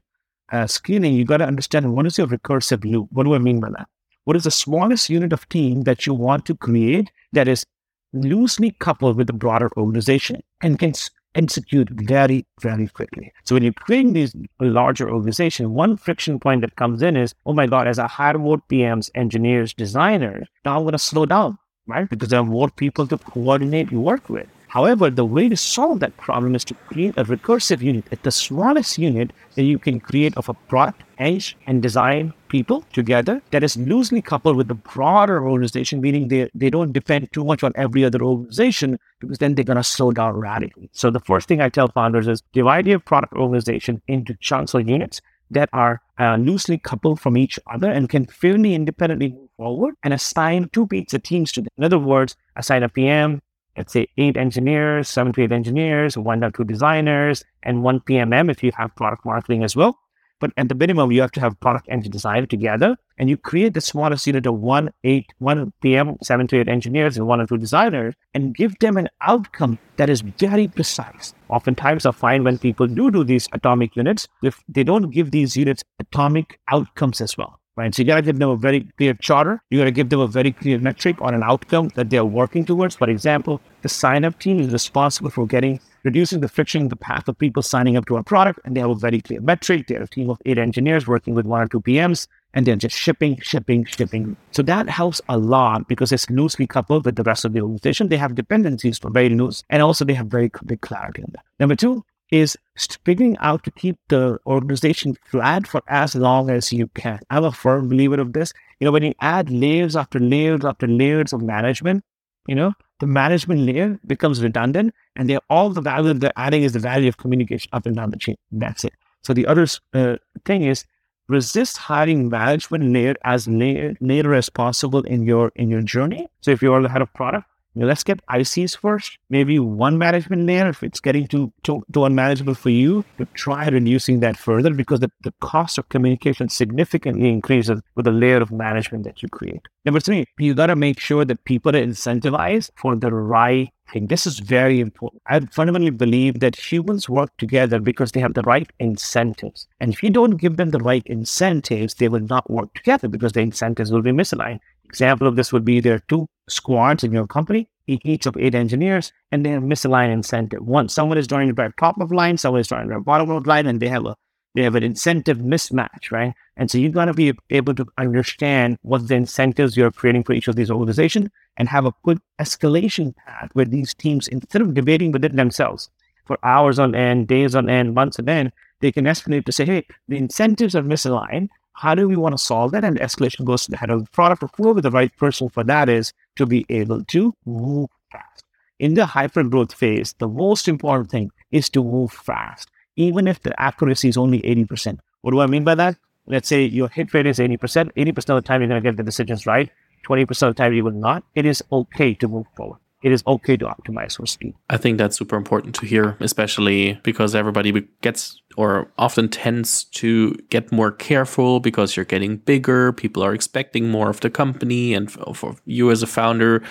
uh, 0.52 0.68
screening, 0.68 1.14
you 1.14 1.26
got 1.26 1.38
to 1.38 1.46
understand 1.46 1.94
what 1.94 2.06
is 2.06 2.18
your 2.18 2.28
recursive 2.28 2.86
loop? 2.86 3.08
What 3.12 3.24
do 3.24 3.36
I 3.36 3.40
mean 3.40 3.60
by 3.60 3.70
that? 3.72 3.88
What 4.26 4.38
is 4.38 4.46
the 4.46 4.52
smallest 4.52 5.10
unit 5.10 5.34
of 5.34 5.48
team 5.50 5.82
that 5.82 6.06
you 6.06 6.14
want 6.14 6.46
to 6.46 6.56
create 6.56 7.12
that 7.34 7.48
is 7.48 7.66
loosely 8.14 8.72
coupled 8.80 9.18
with 9.18 9.28
the 9.28 9.34
broader 9.34 9.70
organization 9.76 10.42
and 10.62 10.80
can 10.80 10.94
execute 11.36 11.90
very, 11.90 12.46
very 12.62 12.88
quickly. 12.88 13.34
So 13.44 13.56
when 13.56 13.64
you're 13.64 13.74
creating 13.74 14.14
these 14.14 14.36
larger 14.60 15.10
organizations, 15.10 15.70
one 15.70 15.98
friction 15.98 16.40
point 16.40 16.62
that 16.62 16.76
comes 16.76 17.02
in 17.02 17.18
is, 17.18 17.34
oh 17.46 17.54
my 17.54 17.68
God, 17.68 17.88
as 17.88 18.00
I 18.00 18.08
hire 18.08 18.38
more 18.38 18.60
PMs, 18.70 19.10
engineers, 19.16 19.74
designers, 19.74 20.48
now 20.64 20.78
I'm 20.78 20.84
going 20.84 20.94
to 20.94 21.00
slow 21.00 21.26
down, 21.26 21.58
right? 21.88 22.10
Because 22.10 22.30
there 22.30 22.40
are 22.40 22.46
more 22.46 22.70
people 22.70 23.08
to 23.08 23.18
coordinate 23.18 23.92
and 23.92 24.04
work 24.04 24.30
with. 24.30 24.48
However, 24.74 25.12
the 25.12 25.24
way 25.24 25.50
to 25.50 25.56
solve 25.56 26.00
that 26.00 26.18
problem 26.18 26.56
is 26.56 26.66
to 26.66 26.74
create 26.74 27.14
a 27.16 27.24
recursive 27.24 27.82
unit 27.82 28.06
at 28.12 28.24
the 28.24 28.32
smallest 28.32 28.98
unit 28.98 29.32
that 29.54 29.62
you 29.62 29.78
can 29.78 30.00
create 30.00 30.36
of 30.36 30.50
a 30.50 30.56
product, 30.56 31.04
edge, 31.20 31.56
and 31.68 31.80
design 31.80 32.34
people 32.48 32.84
together 32.92 33.40
that 33.52 33.64
is 33.64 33.78
loosely 33.78 34.20
coupled 34.20 34.58
with 34.58 34.68
the 34.68 34.74
broader 34.74 35.48
organization, 35.48 36.02
meaning 36.02 36.28
they, 36.28 36.50
they 36.56 36.72
don't 36.72 36.92
depend 36.92 37.32
too 37.32 37.46
much 37.46 37.64
on 37.64 37.72
every 37.76 38.04
other 38.04 38.24
organization 38.24 38.98
because 39.20 39.38
then 39.38 39.54
they're 39.54 39.64
going 39.64 39.78
to 39.78 39.84
slow 39.84 40.12
down 40.12 40.34
radically. 40.38 40.90
So 40.92 41.12
the 41.12 41.20
first 41.20 41.48
thing 41.48 41.62
I 41.62 41.70
tell 41.70 41.90
founders 41.90 42.28
is 42.28 42.42
divide 42.52 42.88
your 42.88 42.98
product 42.98 43.34
organization 43.34 44.02
into 44.08 44.34
chunks 44.40 44.74
or 44.74 44.80
units 44.80 45.22
that 45.54 45.70
are 45.74 46.01
uh, 46.20 46.36
loosely 46.36 46.78
coupled 46.78 47.20
from 47.20 47.38
each 47.38 47.60
other 47.72 47.89
and 47.89 48.10
can 48.10 48.26
fairly 48.26 48.76
independently 48.76 49.30
move 49.30 49.49
forward 49.58 49.95
and 50.04 50.14
assign 50.14 50.70
two 50.74 50.88
pizza 50.88 51.20
teams 51.20 51.51
to 51.54 51.62
them. 51.62 51.70
In 51.78 51.84
other 51.84 51.99
words, 51.99 52.36
assign 52.56 52.84
a 52.84 52.89
PM, 52.89 53.41
let's 53.78 53.93
say 53.93 54.08
eight 54.18 54.38
engineers, 54.38 55.10
seven 55.10 55.34
to 55.34 55.43
eight 55.43 55.51
engineers, 55.51 56.18
one 56.18 56.43
or 56.43 56.51
two 56.51 56.64
designers, 56.64 57.43
and 57.64 57.84
one 57.84 57.99
PMM 58.01 58.51
if 58.51 58.64
you 58.64 58.72
have 58.78 58.95
product 58.95 59.26
marketing 59.26 59.64
as 59.64 59.76
well. 59.76 59.97
But 60.44 60.52
at 60.58 60.68
the 60.68 60.76
minimum, 60.76 61.10
you 61.14 61.22
have 61.22 61.32
to 61.32 61.39
have 61.39 61.58
product 61.62 61.88
and 61.89 62.04
design 62.12 62.46
together, 62.48 62.98
and 63.18 63.30
you 63.30 63.38
create 63.38 63.74
the 63.76 63.80
smallest 63.80 64.28
unit 64.28 64.46
of 64.46 64.56
one, 64.60 64.89
eight, 65.06 65.28
one 65.38 65.72
PM, 65.82 66.18
seven 66.22 66.48
to 66.48 66.60
eight 66.60 66.68
engineers, 66.68 67.16
and 67.16 67.26
one 67.26 67.39
or 67.39 67.48
two 67.48 67.58
designers, 67.58 68.14
and 68.34 68.54
give 68.54 68.78
them 68.80 68.98
an 68.98 69.08
outcome 69.22 69.80
that 69.96 70.10
is 70.10 70.20
very 70.20 70.68
precise. 70.68 71.34
Oftentimes, 71.48 72.06
I 72.06 72.12
find 72.12 72.44
when 72.44 72.58
people 72.58 72.88
do 72.88 73.10
do 73.10 73.24
these 73.24 73.48
atomic 73.54 73.96
units, 73.96 74.28
if 74.44 74.62
they 74.68 74.84
don't 74.84 75.12
give 75.12 75.32
these 75.32 75.56
units 75.56 75.82
atomic 76.02 76.60
outcomes 76.68 77.22
as 77.22 77.38
well 77.38 77.58
right? 77.76 77.96
So 77.96 78.04
you 78.04 78.08
got 78.08 78.18
to 78.18 78.22
give 78.22 78.38
them 78.38 78.50
a 78.50 78.56
very 78.56 78.82
clear 78.98 79.16
charter. 79.16 79.60
You 79.72 79.80
got 79.80 79.86
to 79.86 79.91
give 79.91 80.10
them 80.10 80.20
a 80.20 80.28
very 80.28 80.52
clear 80.52 80.78
metric 80.78 81.20
on 81.22 81.34
an 81.34 81.41
outcome 81.41 81.89
that 81.96 82.12
they're 82.12 82.24
working 82.24 82.66
towards. 82.66 82.96
For 82.96 83.10
example, 83.10 83.62
the 83.82 83.89
sign 83.89 84.26
up 84.26 84.38
team 84.38 84.60
is 84.60 84.72
responsible 84.72 85.32
for 85.32 85.48
getting 85.48 85.80
reducing 86.04 86.41
the 86.41 86.47
friction, 86.47 86.84
in 86.84 86.88
the 86.89 86.95
path 86.95 87.28
of 87.28 87.38
people 87.38 87.64
signing 87.64 87.97
up 87.97 88.06
to 88.08 88.16
our 88.16 88.24
product, 88.24 88.60
and 88.66 88.76
they 88.76 88.82
have 88.82 88.89
a 88.89 88.95
very 88.95 89.22
clear 89.22 89.41
metric. 89.41 89.88
They're 89.88 90.04
a 90.04 90.08
team 90.08 90.30
of 90.30 90.41
eight 90.45 90.58
engineers 90.58 91.08
working 91.08 91.34
with 91.34 91.45
one 91.45 91.62
or 91.62 91.68
two 91.68 91.82
PMs, 91.82 92.28
and 92.54 92.66
they're 92.66 92.76
just 92.76 92.97
shipping, 92.97 93.39
shipping, 93.41 93.86
shipping. 93.86 94.36
So 94.51 94.62
that 94.64 94.89
helps 94.89 95.22
a 95.30 95.38
lot 95.38 95.88
because 95.88 96.12
it's 96.12 96.30
loosely 96.30 96.68
coupled 96.68 97.06
with 97.06 97.16
the 97.16 97.24
rest 97.24 97.45
of 97.45 97.54
the 97.54 97.62
organization. 97.62 98.10
They 98.10 98.18
have 98.18 98.36
dependencies 98.36 98.99
for 98.99 99.10
very 99.10 99.30
loose, 99.30 99.64
and 99.70 99.82
also 99.82 100.06
they 100.06 100.14
have 100.14 100.28
very 100.28 100.51
big 100.66 100.82
clarity 100.82 101.24
on 101.24 101.30
that. 101.34 101.45
Number 101.60 101.76
two, 101.76 102.04
is 102.32 102.58
figuring 103.06 103.38
out 103.41 103.64
to 103.64 103.70
keep 103.70 103.95
the 104.08 104.39
organization 104.47 105.16
flat 105.26 105.68
for 105.68 105.84
as 105.88 106.16
long 106.16 106.49
as 106.49 106.74
you 106.74 106.88
can. 106.95 107.20
I'm 107.30 107.43
a 107.43 107.51
firm 107.51 107.89
believer 107.89 108.20
of 108.20 108.34
this. 108.34 108.54
You 108.80 108.86
know, 108.86 108.91
when 108.91 109.04
you 109.04 109.14
add 109.22 109.51
layers 109.51 109.95
after 109.95 110.20
layers 110.20 110.66
after 110.66 110.88
layers 110.88 111.32
of 111.32 111.43
management, 111.43 112.04
you 112.47 112.56
know, 112.56 112.74
the 112.99 113.06
management 113.08 113.62
layer 113.62 113.99
becomes 114.08 114.41
redundant 114.41 114.95
and 115.16 115.30
they're 115.30 115.41
all 115.49 115.70
the 115.70 115.82
value 115.82 116.14
they're 116.14 116.32
adding 116.36 116.64
is 116.64 116.74
the 116.74 116.80
value 116.80 117.07
of 117.07 117.18
communication 117.18 117.70
up 117.74 117.86
and 117.86 117.95
down 117.95 118.09
the 118.09 118.18
chain. 118.18 118.36
That's 118.51 118.84
it. 118.84 118.93
So 119.24 119.34
the 119.34 119.47
other 119.47 119.68
uh, 119.93 120.18
thing 120.45 120.64
is 120.64 120.86
resist 121.28 121.78
hiring 121.78 122.30
management 122.30 122.91
layer 122.91 123.16
as 123.24 123.47
later 123.47 124.34
as 124.34 124.49
possible 124.49 125.01
in 125.03 125.24
your 125.24 125.51
in 125.55 125.70
your 125.70 125.82
journey. 125.82 126.28
So 126.41 126.51
if 126.51 126.61
you're 126.61 126.82
the 126.82 126.89
head 126.89 127.01
of 127.01 127.14
product, 127.14 127.47
let's 127.76 128.04
get 128.04 128.26
ICs 128.28 128.78
first. 128.78 129.18
Maybe 129.30 129.60
one 129.60 129.98
management 129.98 130.46
layer 130.46 130.70
if 130.70 130.84
it's 130.84 131.00
getting 131.00 131.28
too, 131.28 131.52
too, 131.64 131.84
too 131.92 132.06
unmanageable 132.06 132.56
for 132.56 132.70
you, 132.70 133.04
to 133.18 133.26
try 133.34 133.68
reducing 133.68 134.20
that 134.22 134.38
further 134.38 134.74
because 134.74 135.00
the, 135.00 135.12
the 135.24 135.34
cost 135.40 135.78
of 135.78 135.90
communication 135.90 136.50
significantly 136.50 137.30
increases 137.30 137.82
with 137.96 138.06
the 138.06 138.12
layer 138.12 138.42
of 138.42 138.52
management 138.52 139.04
that 139.06 139.22
you 139.22 139.30
create. 139.30 139.62
Number 139.86 140.00
three, 140.00 140.26
you 140.38 140.54
got 140.54 140.68
to 140.68 140.76
make 140.76 141.00
sure 141.00 141.26
that 141.26 141.44
people 141.46 141.76
are 141.76 141.86
incentivized 141.86 142.72
for 142.76 142.96
the 142.96 143.12
right 143.14 143.70
thing. 143.92 144.08
This 144.08 144.26
is 144.26 144.40
very 144.40 144.80
important. 144.80 145.22
I 145.28 145.40
fundamentally 145.42 145.92
believe 145.92 146.40
that 146.40 146.56
humans 146.56 147.10
work 147.10 147.36
together 147.38 147.80
because 147.80 148.12
they 148.12 148.20
have 148.20 148.34
the 148.34 148.42
right 148.44 148.70
incentives. 148.80 149.68
And 149.80 149.94
if 149.94 150.04
you 150.04 150.10
don't 150.10 150.38
give 150.38 150.58
them 150.58 150.72
the 150.72 150.80
right 150.80 151.04
incentives, 151.06 151.96
they 151.96 152.08
will 152.08 152.22
not 152.22 152.50
work 152.50 152.74
together 152.74 153.08
because 153.08 153.34
the 153.34 153.42
incentives 153.42 153.92
will 153.92 154.02
be 154.02 154.12
misaligned. 154.12 154.60
Example 154.94 155.28
of 155.28 155.36
this 155.36 155.52
would 155.52 155.66
be 155.66 155.80
there 155.80 155.96
are 155.96 156.04
two 156.08 156.28
squads 156.48 157.04
in 157.04 157.12
your 157.12 157.26
company, 157.26 157.68
each 157.88 158.28
of 158.28 158.38
eight 158.38 158.54
engineers, 158.54 159.12
and 159.32 159.44
they 159.44 159.50
have 159.50 159.64
misaligned 159.64 160.14
incentive. 160.14 160.64
One, 160.64 160.88
someone 160.88 161.18
is 161.18 161.26
joining 161.26 161.56
the 161.56 161.74
top 161.80 162.00
of 162.00 162.12
line, 162.12 162.38
someone 162.38 162.62
is 162.62 162.68
joining 162.68 162.89
the 162.89 163.00
bottom 163.00 163.32
of 163.32 163.48
line, 163.48 163.66
and 163.66 163.80
they 163.80 163.88
have 163.88 164.06
a 164.06 164.16
they 164.54 164.62
have 164.62 164.76
an 164.76 164.84
incentive 164.84 165.39
mismatch, 165.39 166.12
right? 166.12 166.36
And 166.58 166.70
so 166.70 166.78
you've 166.78 166.94
got 166.94 167.06
to 167.06 167.14
be 167.16 167.34
able 167.50 167.74
to 167.74 167.88
understand 167.98 168.78
what 168.84 169.08
the 169.08 169.16
incentives 169.16 169.76
you're 169.76 169.91
creating 169.91 170.26
for 170.26 170.34
each 170.34 170.48
of 170.48 170.56
these 170.56 170.70
organizations 170.70 171.30
and 171.58 171.68
have 171.70 171.88
a 171.88 171.94
good 172.04 172.20
escalation 172.39 173.16
path 173.16 173.50
where 173.54 173.66
these 173.66 173.96
teams, 173.96 174.28
instead 174.28 174.62
of 174.62 174.76
debating 174.76 175.12
within 175.12 175.38
themselves 175.38 175.89
for 176.26 176.38
hours 176.44 176.78
on 176.78 176.94
end, 176.94 177.28
days 177.28 177.56
on 177.56 177.68
end, 177.68 177.96
months 177.96 178.20
on 178.20 178.30
end, 178.30 178.52
they 178.80 178.91
can 178.91 179.06
escalate 179.06 179.46
to 179.46 179.52
say, 179.52 179.66
hey, 179.66 179.88
the 180.08 180.18
incentives 180.18 180.76
are 180.76 180.84
misaligned. 180.84 181.50
How 181.74 181.96
do 181.96 182.08
we 182.08 182.16
want 182.16 182.34
to 182.34 182.44
solve 182.44 182.72
that? 182.72 182.84
And 182.84 183.00
escalation 183.00 183.46
goes 183.46 183.66
to 183.66 183.72
the 183.72 183.78
head 183.78 183.90
of 183.90 184.06
the 184.06 184.12
product 184.12 184.44
or 184.44 184.50
whoever 184.56 184.82
the 184.82 184.92
right 184.92 185.16
person 185.18 185.50
for 185.50 185.64
that 185.64 185.90
is 185.90 186.14
to 186.36 186.46
be 186.46 186.66
able 186.70 187.04
to 187.06 187.34
move 187.46 187.90
fast. 188.12 188.44
In 188.80 188.94
the 188.94 189.06
hyper 189.06 189.44
growth 189.44 189.74
phase, 189.74 190.14
the 190.20 190.28
most 190.28 190.68
important 190.68 191.10
thing 191.10 191.32
is 191.52 191.70
to 191.72 191.84
move 191.84 192.12
fast, 192.12 192.70
even 192.96 193.28
if 193.28 193.42
the 193.42 193.60
accuracy 193.60 194.10
is 194.10 194.18
only 194.18 194.42
80%. 194.42 195.00
What 195.22 195.32
do 195.32 195.40
I 195.40 195.48
mean 195.48 195.64
by 195.64 195.76
that? 195.76 195.98
Let's 196.26 196.48
say 196.48 196.64
your 196.64 196.90
hit 196.90 197.14
rate 197.14 197.26
is 197.26 197.40
80%. 197.40 197.92
80% 197.94 198.18
of 198.18 198.26
the 198.26 198.42
time 198.42 198.62
you're 198.62 198.70
going 198.70 198.82
to 198.82 198.90
get 198.90 198.98
the 198.98 199.04
decisions 199.04 199.46
right. 199.46 199.70
20% 200.06 200.30
of 200.30 200.38
the 200.38 200.54
time 200.54 200.74
you 200.74 200.84
will 200.84 200.92
not. 200.92 201.24
It 201.34 201.46
is 201.46 201.64
okay 201.72 202.14
to 202.16 202.28
move 202.28 202.46
forward 202.56 202.80
it 203.04 203.12
is 203.12 203.24
okay 203.28 203.58
to 203.58 203.66
optimize 203.66 204.18
for 204.18 204.26
speed. 204.26 204.56
I 204.70 204.78
think 204.78 204.97
that's 204.97 205.18
super 205.18 205.36
important 205.36 205.76
to 205.76 205.86
hear, 205.86 206.18
especially 206.20 206.99
because 207.04 207.36
everybody 207.36 207.88
gets 208.01 208.39
or 208.56 208.91
often 208.97 209.30
tends 209.30 209.84
to 209.86 210.34
get 210.49 210.72
more 210.72 210.91
careful 210.91 211.60
because 211.60 211.95
you're 211.95 212.06
getting 212.06 212.38
bigger. 212.38 212.93
People 212.93 213.24
are 213.24 213.34
expecting 213.34 213.89
more 213.89 214.10
of 214.10 214.20
the 214.22 214.30
company, 214.30 214.93
and 214.93 215.12
for 215.12 215.56
you 215.66 215.91
as 215.91 216.04
a 216.04 216.08
founder, 216.08 216.64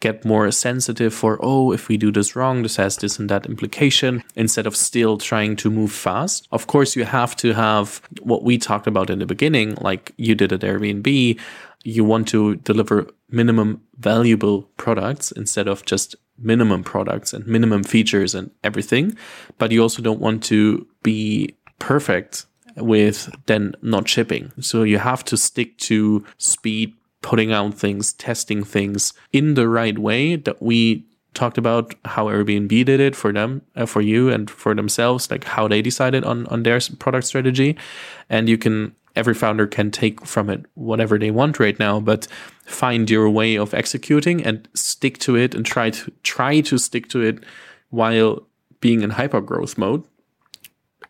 get 0.00 0.24
more 0.24 0.48
sensitive 0.50 1.12
for, 1.12 1.38
oh, 1.42 1.72
if 1.72 1.88
we 1.88 1.96
do 1.96 2.12
this 2.12 2.36
wrong, 2.36 2.62
this 2.62 2.76
has 2.76 2.96
this 2.98 3.18
and 3.18 3.28
that 3.28 3.46
implication, 3.46 4.22
instead 4.36 4.66
of 4.66 4.76
still 4.76 5.18
trying 5.18 5.56
to 5.56 5.70
move 5.70 5.90
fast. 5.90 6.46
Of 6.52 6.66
course, 6.68 6.94
you 6.94 7.04
have 7.04 7.34
to 7.36 7.52
have 7.52 8.00
what 8.20 8.44
we 8.44 8.58
talked 8.58 8.86
about 8.86 9.10
in 9.10 9.18
the 9.18 9.26
beginning, 9.26 9.76
like 9.80 10.12
you 10.16 10.34
did 10.34 10.52
at 10.52 10.60
Airbnb. 10.60 11.40
You 11.96 12.04
want 12.04 12.28
to 12.28 12.56
deliver 12.56 12.96
minimum 13.30 13.80
valuable 13.98 14.62
products 14.76 15.32
instead 15.32 15.68
of 15.68 15.84
just 15.84 16.16
minimum 16.38 16.84
products 16.84 17.32
and 17.32 17.46
minimum 17.46 17.82
features 17.82 18.34
and 18.34 18.50
everything. 18.62 19.16
But 19.58 19.72
you 19.72 19.82
also 19.82 20.02
don't 20.02 20.20
want 20.20 20.42
to 20.44 20.86
be 21.02 21.56
perfect 21.78 22.46
with 22.76 23.30
then 23.46 23.74
not 23.82 24.08
shipping. 24.08 24.52
So 24.60 24.82
you 24.82 24.98
have 24.98 25.24
to 25.24 25.36
stick 25.36 25.78
to 25.88 26.24
speed, 26.36 26.94
putting 27.22 27.52
out 27.52 27.74
things, 27.74 28.12
testing 28.12 28.62
things 28.64 29.12
in 29.32 29.54
the 29.54 29.68
right 29.68 29.98
way 29.98 30.36
that 30.36 30.62
we 30.62 31.04
talked 31.34 31.58
about 31.58 31.94
how 32.04 32.26
Airbnb 32.26 32.84
did 32.84 33.00
it 33.00 33.14
for 33.14 33.32
them, 33.32 33.62
uh, 33.76 33.86
for 33.86 34.00
you, 34.00 34.28
and 34.28 34.50
for 34.50 34.74
themselves, 34.74 35.30
like 35.30 35.44
how 35.44 35.68
they 35.68 35.82
decided 35.82 36.24
on 36.24 36.46
on 36.46 36.62
their 36.62 36.80
product 36.98 37.26
strategy, 37.26 37.76
and 38.28 38.48
you 38.48 38.58
can 38.58 38.94
every 39.18 39.34
founder 39.34 39.66
can 39.66 39.90
take 39.90 40.24
from 40.24 40.48
it 40.48 40.64
whatever 40.74 41.18
they 41.18 41.30
want 41.30 41.58
right 41.58 41.78
now, 41.78 42.00
but 42.00 42.28
find 42.64 43.10
your 43.10 43.28
way 43.28 43.56
of 43.56 43.74
executing 43.74 44.42
and 44.44 44.68
stick 44.74 45.18
to 45.18 45.36
it 45.36 45.54
and 45.54 45.66
try 45.66 45.90
to 45.90 46.12
try 46.22 46.60
to 46.60 46.78
stick 46.78 47.08
to 47.08 47.20
it 47.20 47.44
while 47.90 48.46
being 48.80 49.02
in 49.02 49.10
hyper 49.10 49.40
growth 49.40 49.76
mode. 49.76 50.04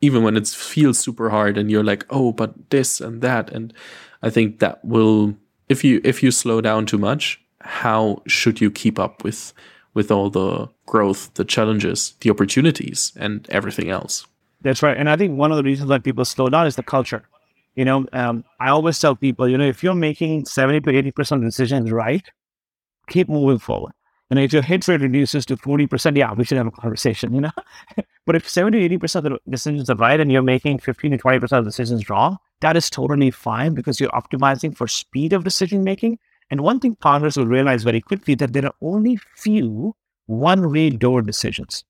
Even 0.01 0.23
when 0.23 0.37
it 0.37 0.49
feels 0.49 0.99
super 0.99 1.29
hard 1.29 1.59
and 1.59 1.71
you're 1.71 1.85
like, 1.85 2.07
oh, 2.11 2.33
but 2.33 2.71
this 2.71 3.01
and 3.01 3.21
that. 3.21 3.51
And 3.53 3.75
I 4.23 4.31
think 4.31 4.61
that 4.61 4.85
will 4.85 5.37
if 5.69 5.85
you 5.85 6.01
if 6.03 6.23
you 6.23 6.31
slow 6.31 6.61
down 6.61 6.87
too 6.87 6.99
much, 6.99 7.41
how 7.61 8.23
should 8.27 8.61
you 8.61 8.71
keep 8.71 8.99
up 8.99 9.23
with 9.23 9.53
with 9.95 10.11
all 10.11 10.31
the 10.31 10.69
growth, 10.87 11.35
the 11.35 11.45
challenges, 11.45 12.15
the 12.21 12.31
opportunities, 12.31 13.13
and 13.17 13.47
everything 13.51 13.91
else? 13.91 14.27
That's 14.63 14.83
right. 14.83 14.97
And 14.97 15.09
I 15.11 15.17
think 15.17 15.39
one 15.39 15.53
of 15.53 15.57
the 15.57 15.63
reasons 15.63 15.91
why 15.91 15.99
people 15.99 16.25
slow 16.25 16.49
down 16.49 16.67
is 16.67 16.77
the 16.77 16.83
culture. 16.83 17.23
You 17.79 17.85
know, 17.85 18.07
um, 18.13 18.45
I 18.59 18.71
always 18.71 18.99
tell 18.99 19.15
people, 19.15 19.49
you 19.49 19.57
know, 19.57 19.69
if 19.69 19.85
you're 19.85 19.95
making 19.95 20.47
70 20.47 20.81
to 20.81 21.13
80% 21.13 21.45
decisions 21.45 21.93
right, 21.93 22.29
keep 23.09 23.29
moving 23.29 23.61
forward. 23.61 23.93
And 24.31 24.41
if 24.41 24.53
your 24.53 24.63
hit 24.63 24.89
rate 24.89 25.01
reduces 25.01 25.47
to 25.47 25.57
40%, 25.57 26.17
yeah, 26.17 26.33
we 26.33 26.45
should 26.45 26.59
have 26.59 26.67
a 26.67 26.73
conversation, 26.73 27.33
you 27.33 27.41
know? 27.41 27.53
but 28.27 28.35
if 28.35 28.49
70 28.49 28.89
to 28.89 28.99
80% 28.99 29.15
of 29.15 29.23
the 29.23 29.39
decisions 29.49 29.89
are 29.89 29.95
right 29.95 30.19
and 30.19 30.33
you're 30.33 30.43
making 30.43 30.81
15 30.81 31.13
to 31.13 31.19
20% 31.19 31.53
of 31.57 31.65
decisions 31.65 32.11
wrong, 32.11 32.39
that 32.63 32.77
is 32.77 32.91
totally 32.91 33.31
fine 33.31 33.75
because 33.75 34.01
you're 34.01 34.11
optimizing 34.11 34.77
for 34.77 34.89
speed 34.89 35.33
of 35.33 35.45
decision 35.45 35.85
making. 35.85 36.19
And 36.51 36.63
one 36.63 36.81
thing 36.81 36.97
founders 37.01 37.37
will 37.37 37.47
realize 37.47 37.85
very 37.85 38.01
quickly 38.01 38.35
that 38.35 38.55
there 38.55 38.67
are 38.67 38.75
only 38.83 39.21
few 39.37 39.95
one 40.27 40.73
way 40.73 40.91
door 40.91 41.23
decisions. 41.23 41.85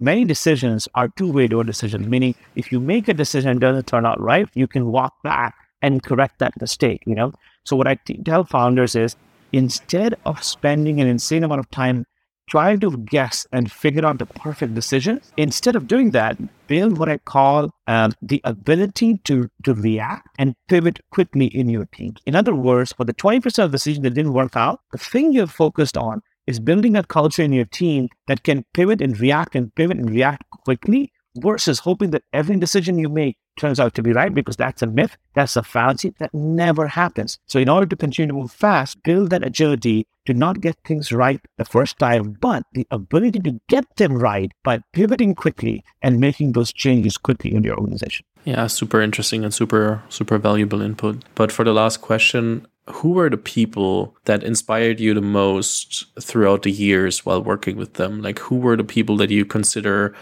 Many 0.00 0.24
decisions 0.24 0.88
are 0.94 1.08
two-way 1.08 1.46
door 1.46 1.64
decisions, 1.64 2.06
meaning 2.06 2.34
if 2.56 2.72
you 2.72 2.80
make 2.80 3.08
a 3.08 3.14
decision 3.14 3.50
and 3.50 3.60
doesn't 3.60 3.86
turn 3.86 4.06
out 4.06 4.20
right, 4.20 4.48
you 4.54 4.66
can 4.66 4.90
walk 4.90 5.14
back 5.22 5.54
and 5.82 6.02
correct 6.02 6.38
that 6.38 6.60
mistake, 6.60 7.02
you 7.06 7.14
know? 7.14 7.32
So 7.64 7.76
what 7.76 7.86
I 7.86 7.96
tell 8.24 8.44
founders 8.44 8.96
is 8.96 9.16
instead 9.52 10.14
of 10.24 10.42
spending 10.42 11.00
an 11.00 11.06
insane 11.06 11.44
amount 11.44 11.60
of 11.60 11.70
time 11.70 12.06
trying 12.50 12.80
to 12.80 12.96
guess 12.98 13.46
and 13.52 13.70
figure 13.70 14.04
out 14.04 14.18
the 14.18 14.26
perfect 14.26 14.74
decision, 14.74 15.20
instead 15.36 15.76
of 15.76 15.86
doing 15.86 16.10
that, 16.10 16.36
build 16.66 16.98
what 16.98 17.08
I 17.08 17.18
call 17.18 17.70
um, 17.86 18.12
the 18.20 18.40
ability 18.42 19.20
to, 19.24 19.48
to 19.62 19.74
react 19.74 20.28
and 20.36 20.56
pivot 20.68 20.98
quickly 21.12 21.46
in 21.46 21.68
your 21.68 21.84
team. 21.86 22.16
In 22.26 22.34
other 22.34 22.54
words, 22.54 22.92
for 22.92 23.04
the 23.04 23.14
20% 23.14 23.46
of 23.64 23.70
the 23.70 23.76
decision 23.76 24.02
that 24.02 24.14
didn't 24.14 24.32
work 24.32 24.56
out, 24.56 24.80
the 24.90 24.98
thing 24.98 25.32
you're 25.32 25.46
focused 25.46 25.96
on 25.96 26.22
is 26.46 26.60
building 26.60 26.96
a 26.96 27.04
culture 27.04 27.42
in 27.42 27.52
your 27.52 27.64
team 27.64 28.08
that 28.26 28.42
can 28.42 28.64
pivot 28.74 29.00
and 29.00 29.18
react 29.20 29.54
and 29.54 29.74
pivot 29.74 29.98
and 29.98 30.10
react 30.10 30.44
quickly 30.64 31.12
versus 31.36 31.80
hoping 31.80 32.10
that 32.10 32.24
every 32.32 32.56
decision 32.56 32.98
you 32.98 33.08
make 33.08 33.36
turns 33.58 33.78
out 33.78 33.94
to 33.94 34.02
be 34.02 34.12
right 34.12 34.34
because 34.34 34.56
that's 34.56 34.82
a 34.82 34.86
myth, 34.86 35.16
that's 35.34 35.56
a 35.56 35.62
fallacy 35.62 36.14
that 36.18 36.32
never 36.32 36.88
happens. 36.88 37.38
So, 37.46 37.58
in 37.58 37.68
order 37.68 37.86
to 37.86 37.96
continue 37.96 38.28
to 38.28 38.34
move 38.34 38.50
fast, 38.50 39.02
build 39.02 39.30
that 39.30 39.44
agility 39.44 40.06
to 40.26 40.34
not 40.34 40.60
get 40.60 40.76
things 40.84 41.12
right 41.12 41.40
the 41.58 41.64
first 41.64 41.98
time, 41.98 42.36
but 42.40 42.64
the 42.72 42.86
ability 42.90 43.40
to 43.40 43.60
get 43.68 43.84
them 43.96 44.16
right 44.16 44.50
by 44.64 44.80
pivoting 44.92 45.34
quickly 45.34 45.84
and 46.02 46.20
making 46.20 46.52
those 46.52 46.72
changes 46.72 47.16
quickly 47.18 47.54
in 47.54 47.62
your 47.62 47.76
organization. 47.76 48.24
Yeah, 48.44 48.66
super 48.68 49.02
interesting 49.02 49.44
and 49.44 49.52
super, 49.52 50.02
super 50.08 50.38
valuable 50.38 50.80
input. 50.80 51.24
But 51.34 51.52
for 51.52 51.64
the 51.64 51.74
last 51.74 52.00
question, 52.00 52.66
who 52.88 53.10
were 53.10 53.30
the 53.30 53.36
people 53.36 54.16
that 54.24 54.42
inspired 54.42 55.00
you 55.00 55.14
the 55.14 55.20
most 55.20 56.06
throughout 56.20 56.62
the 56.62 56.70
years 56.70 57.24
while 57.24 57.42
working 57.42 57.76
with 57.76 57.94
them? 57.94 58.20
Like, 58.22 58.38
who 58.38 58.56
were 58.56 58.76
the 58.76 58.84
people 58.84 59.16
that 59.18 59.30
you 59.30 59.44
consider 59.44 60.14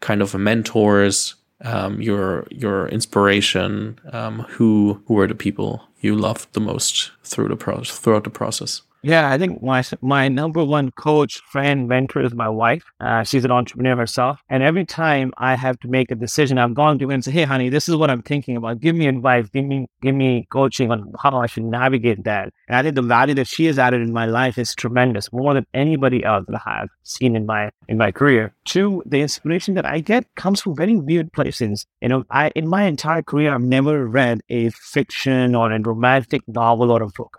kind 0.00 0.22
of 0.22 0.34
mentors, 0.34 1.34
um, 1.62 2.00
your 2.00 2.46
your 2.50 2.88
inspiration? 2.88 3.98
Um, 4.12 4.40
who 4.50 5.02
who 5.06 5.14
were 5.14 5.26
the 5.26 5.34
people 5.34 5.82
you 6.00 6.14
loved 6.14 6.52
the 6.52 6.60
most 6.60 7.10
through 7.24 7.48
the 7.48 7.56
pro- 7.56 7.82
throughout 7.84 8.24
the 8.24 8.30
process? 8.30 8.82
Yeah, 9.04 9.28
I 9.32 9.36
think 9.36 9.60
my 9.60 9.82
my 10.00 10.28
number 10.28 10.64
one 10.64 10.92
coach, 10.92 11.40
friend, 11.50 11.88
mentor 11.88 12.22
is 12.22 12.34
my 12.34 12.48
wife. 12.48 12.84
Uh, 13.00 13.24
she's 13.24 13.44
an 13.44 13.50
entrepreneur 13.50 13.96
herself, 13.96 14.40
and 14.48 14.62
every 14.62 14.84
time 14.84 15.32
I 15.38 15.56
have 15.56 15.80
to 15.80 15.88
make 15.88 16.12
a 16.12 16.14
decision, 16.14 16.56
I've 16.56 16.74
gone 16.74 17.00
to 17.00 17.08
her 17.08 17.12
and 17.12 17.24
say, 17.24 17.32
"Hey, 17.32 17.42
honey, 17.42 17.68
this 17.68 17.88
is 17.88 17.96
what 17.96 18.10
I'm 18.10 18.22
thinking 18.22 18.56
about. 18.56 18.78
Give 18.78 18.94
me 18.94 19.08
advice. 19.08 19.48
Give 19.48 19.64
me 19.64 19.88
give 20.02 20.14
me 20.14 20.46
coaching 20.50 20.92
on 20.92 21.12
how 21.20 21.36
I 21.36 21.46
should 21.46 21.64
navigate 21.64 22.22
that." 22.24 22.52
And 22.68 22.76
I 22.76 22.82
think 22.84 22.94
the 22.94 23.02
value 23.02 23.34
that 23.34 23.48
she 23.48 23.64
has 23.64 23.76
added 23.76 24.02
in 24.02 24.12
my 24.12 24.26
life 24.26 24.56
is 24.56 24.72
tremendous, 24.72 25.32
more 25.32 25.52
than 25.52 25.66
anybody 25.74 26.22
else 26.22 26.44
that 26.46 26.62
I 26.64 26.78
have 26.78 26.88
seen 27.02 27.34
in 27.34 27.44
my 27.44 27.70
in 27.88 27.98
my 27.98 28.12
career. 28.12 28.54
Two, 28.64 29.02
the 29.04 29.20
inspiration 29.20 29.74
that 29.74 29.84
I 29.84 29.98
get 29.98 30.32
comes 30.36 30.60
from 30.60 30.76
very 30.76 30.94
weird 30.94 31.32
places. 31.32 31.86
You 32.00 32.08
know, 32.08 32.24
I 32.30 32.52
in 32.54 32.68
my 32.68 32.84
entire 32.84 33.22
career, 33.22 33.52
I've 33.52 33.62
never 33.62 34.06
read 34.06 34.42
a 34.48 34.70
fiction 34.70 35.56
or 35.56 35.72
a 35.72 35.80
romantic 35.80 36.42
novel 36.46 36.92
or 36.92 37.02
a 37.02 37.08
book. 37.08 37.36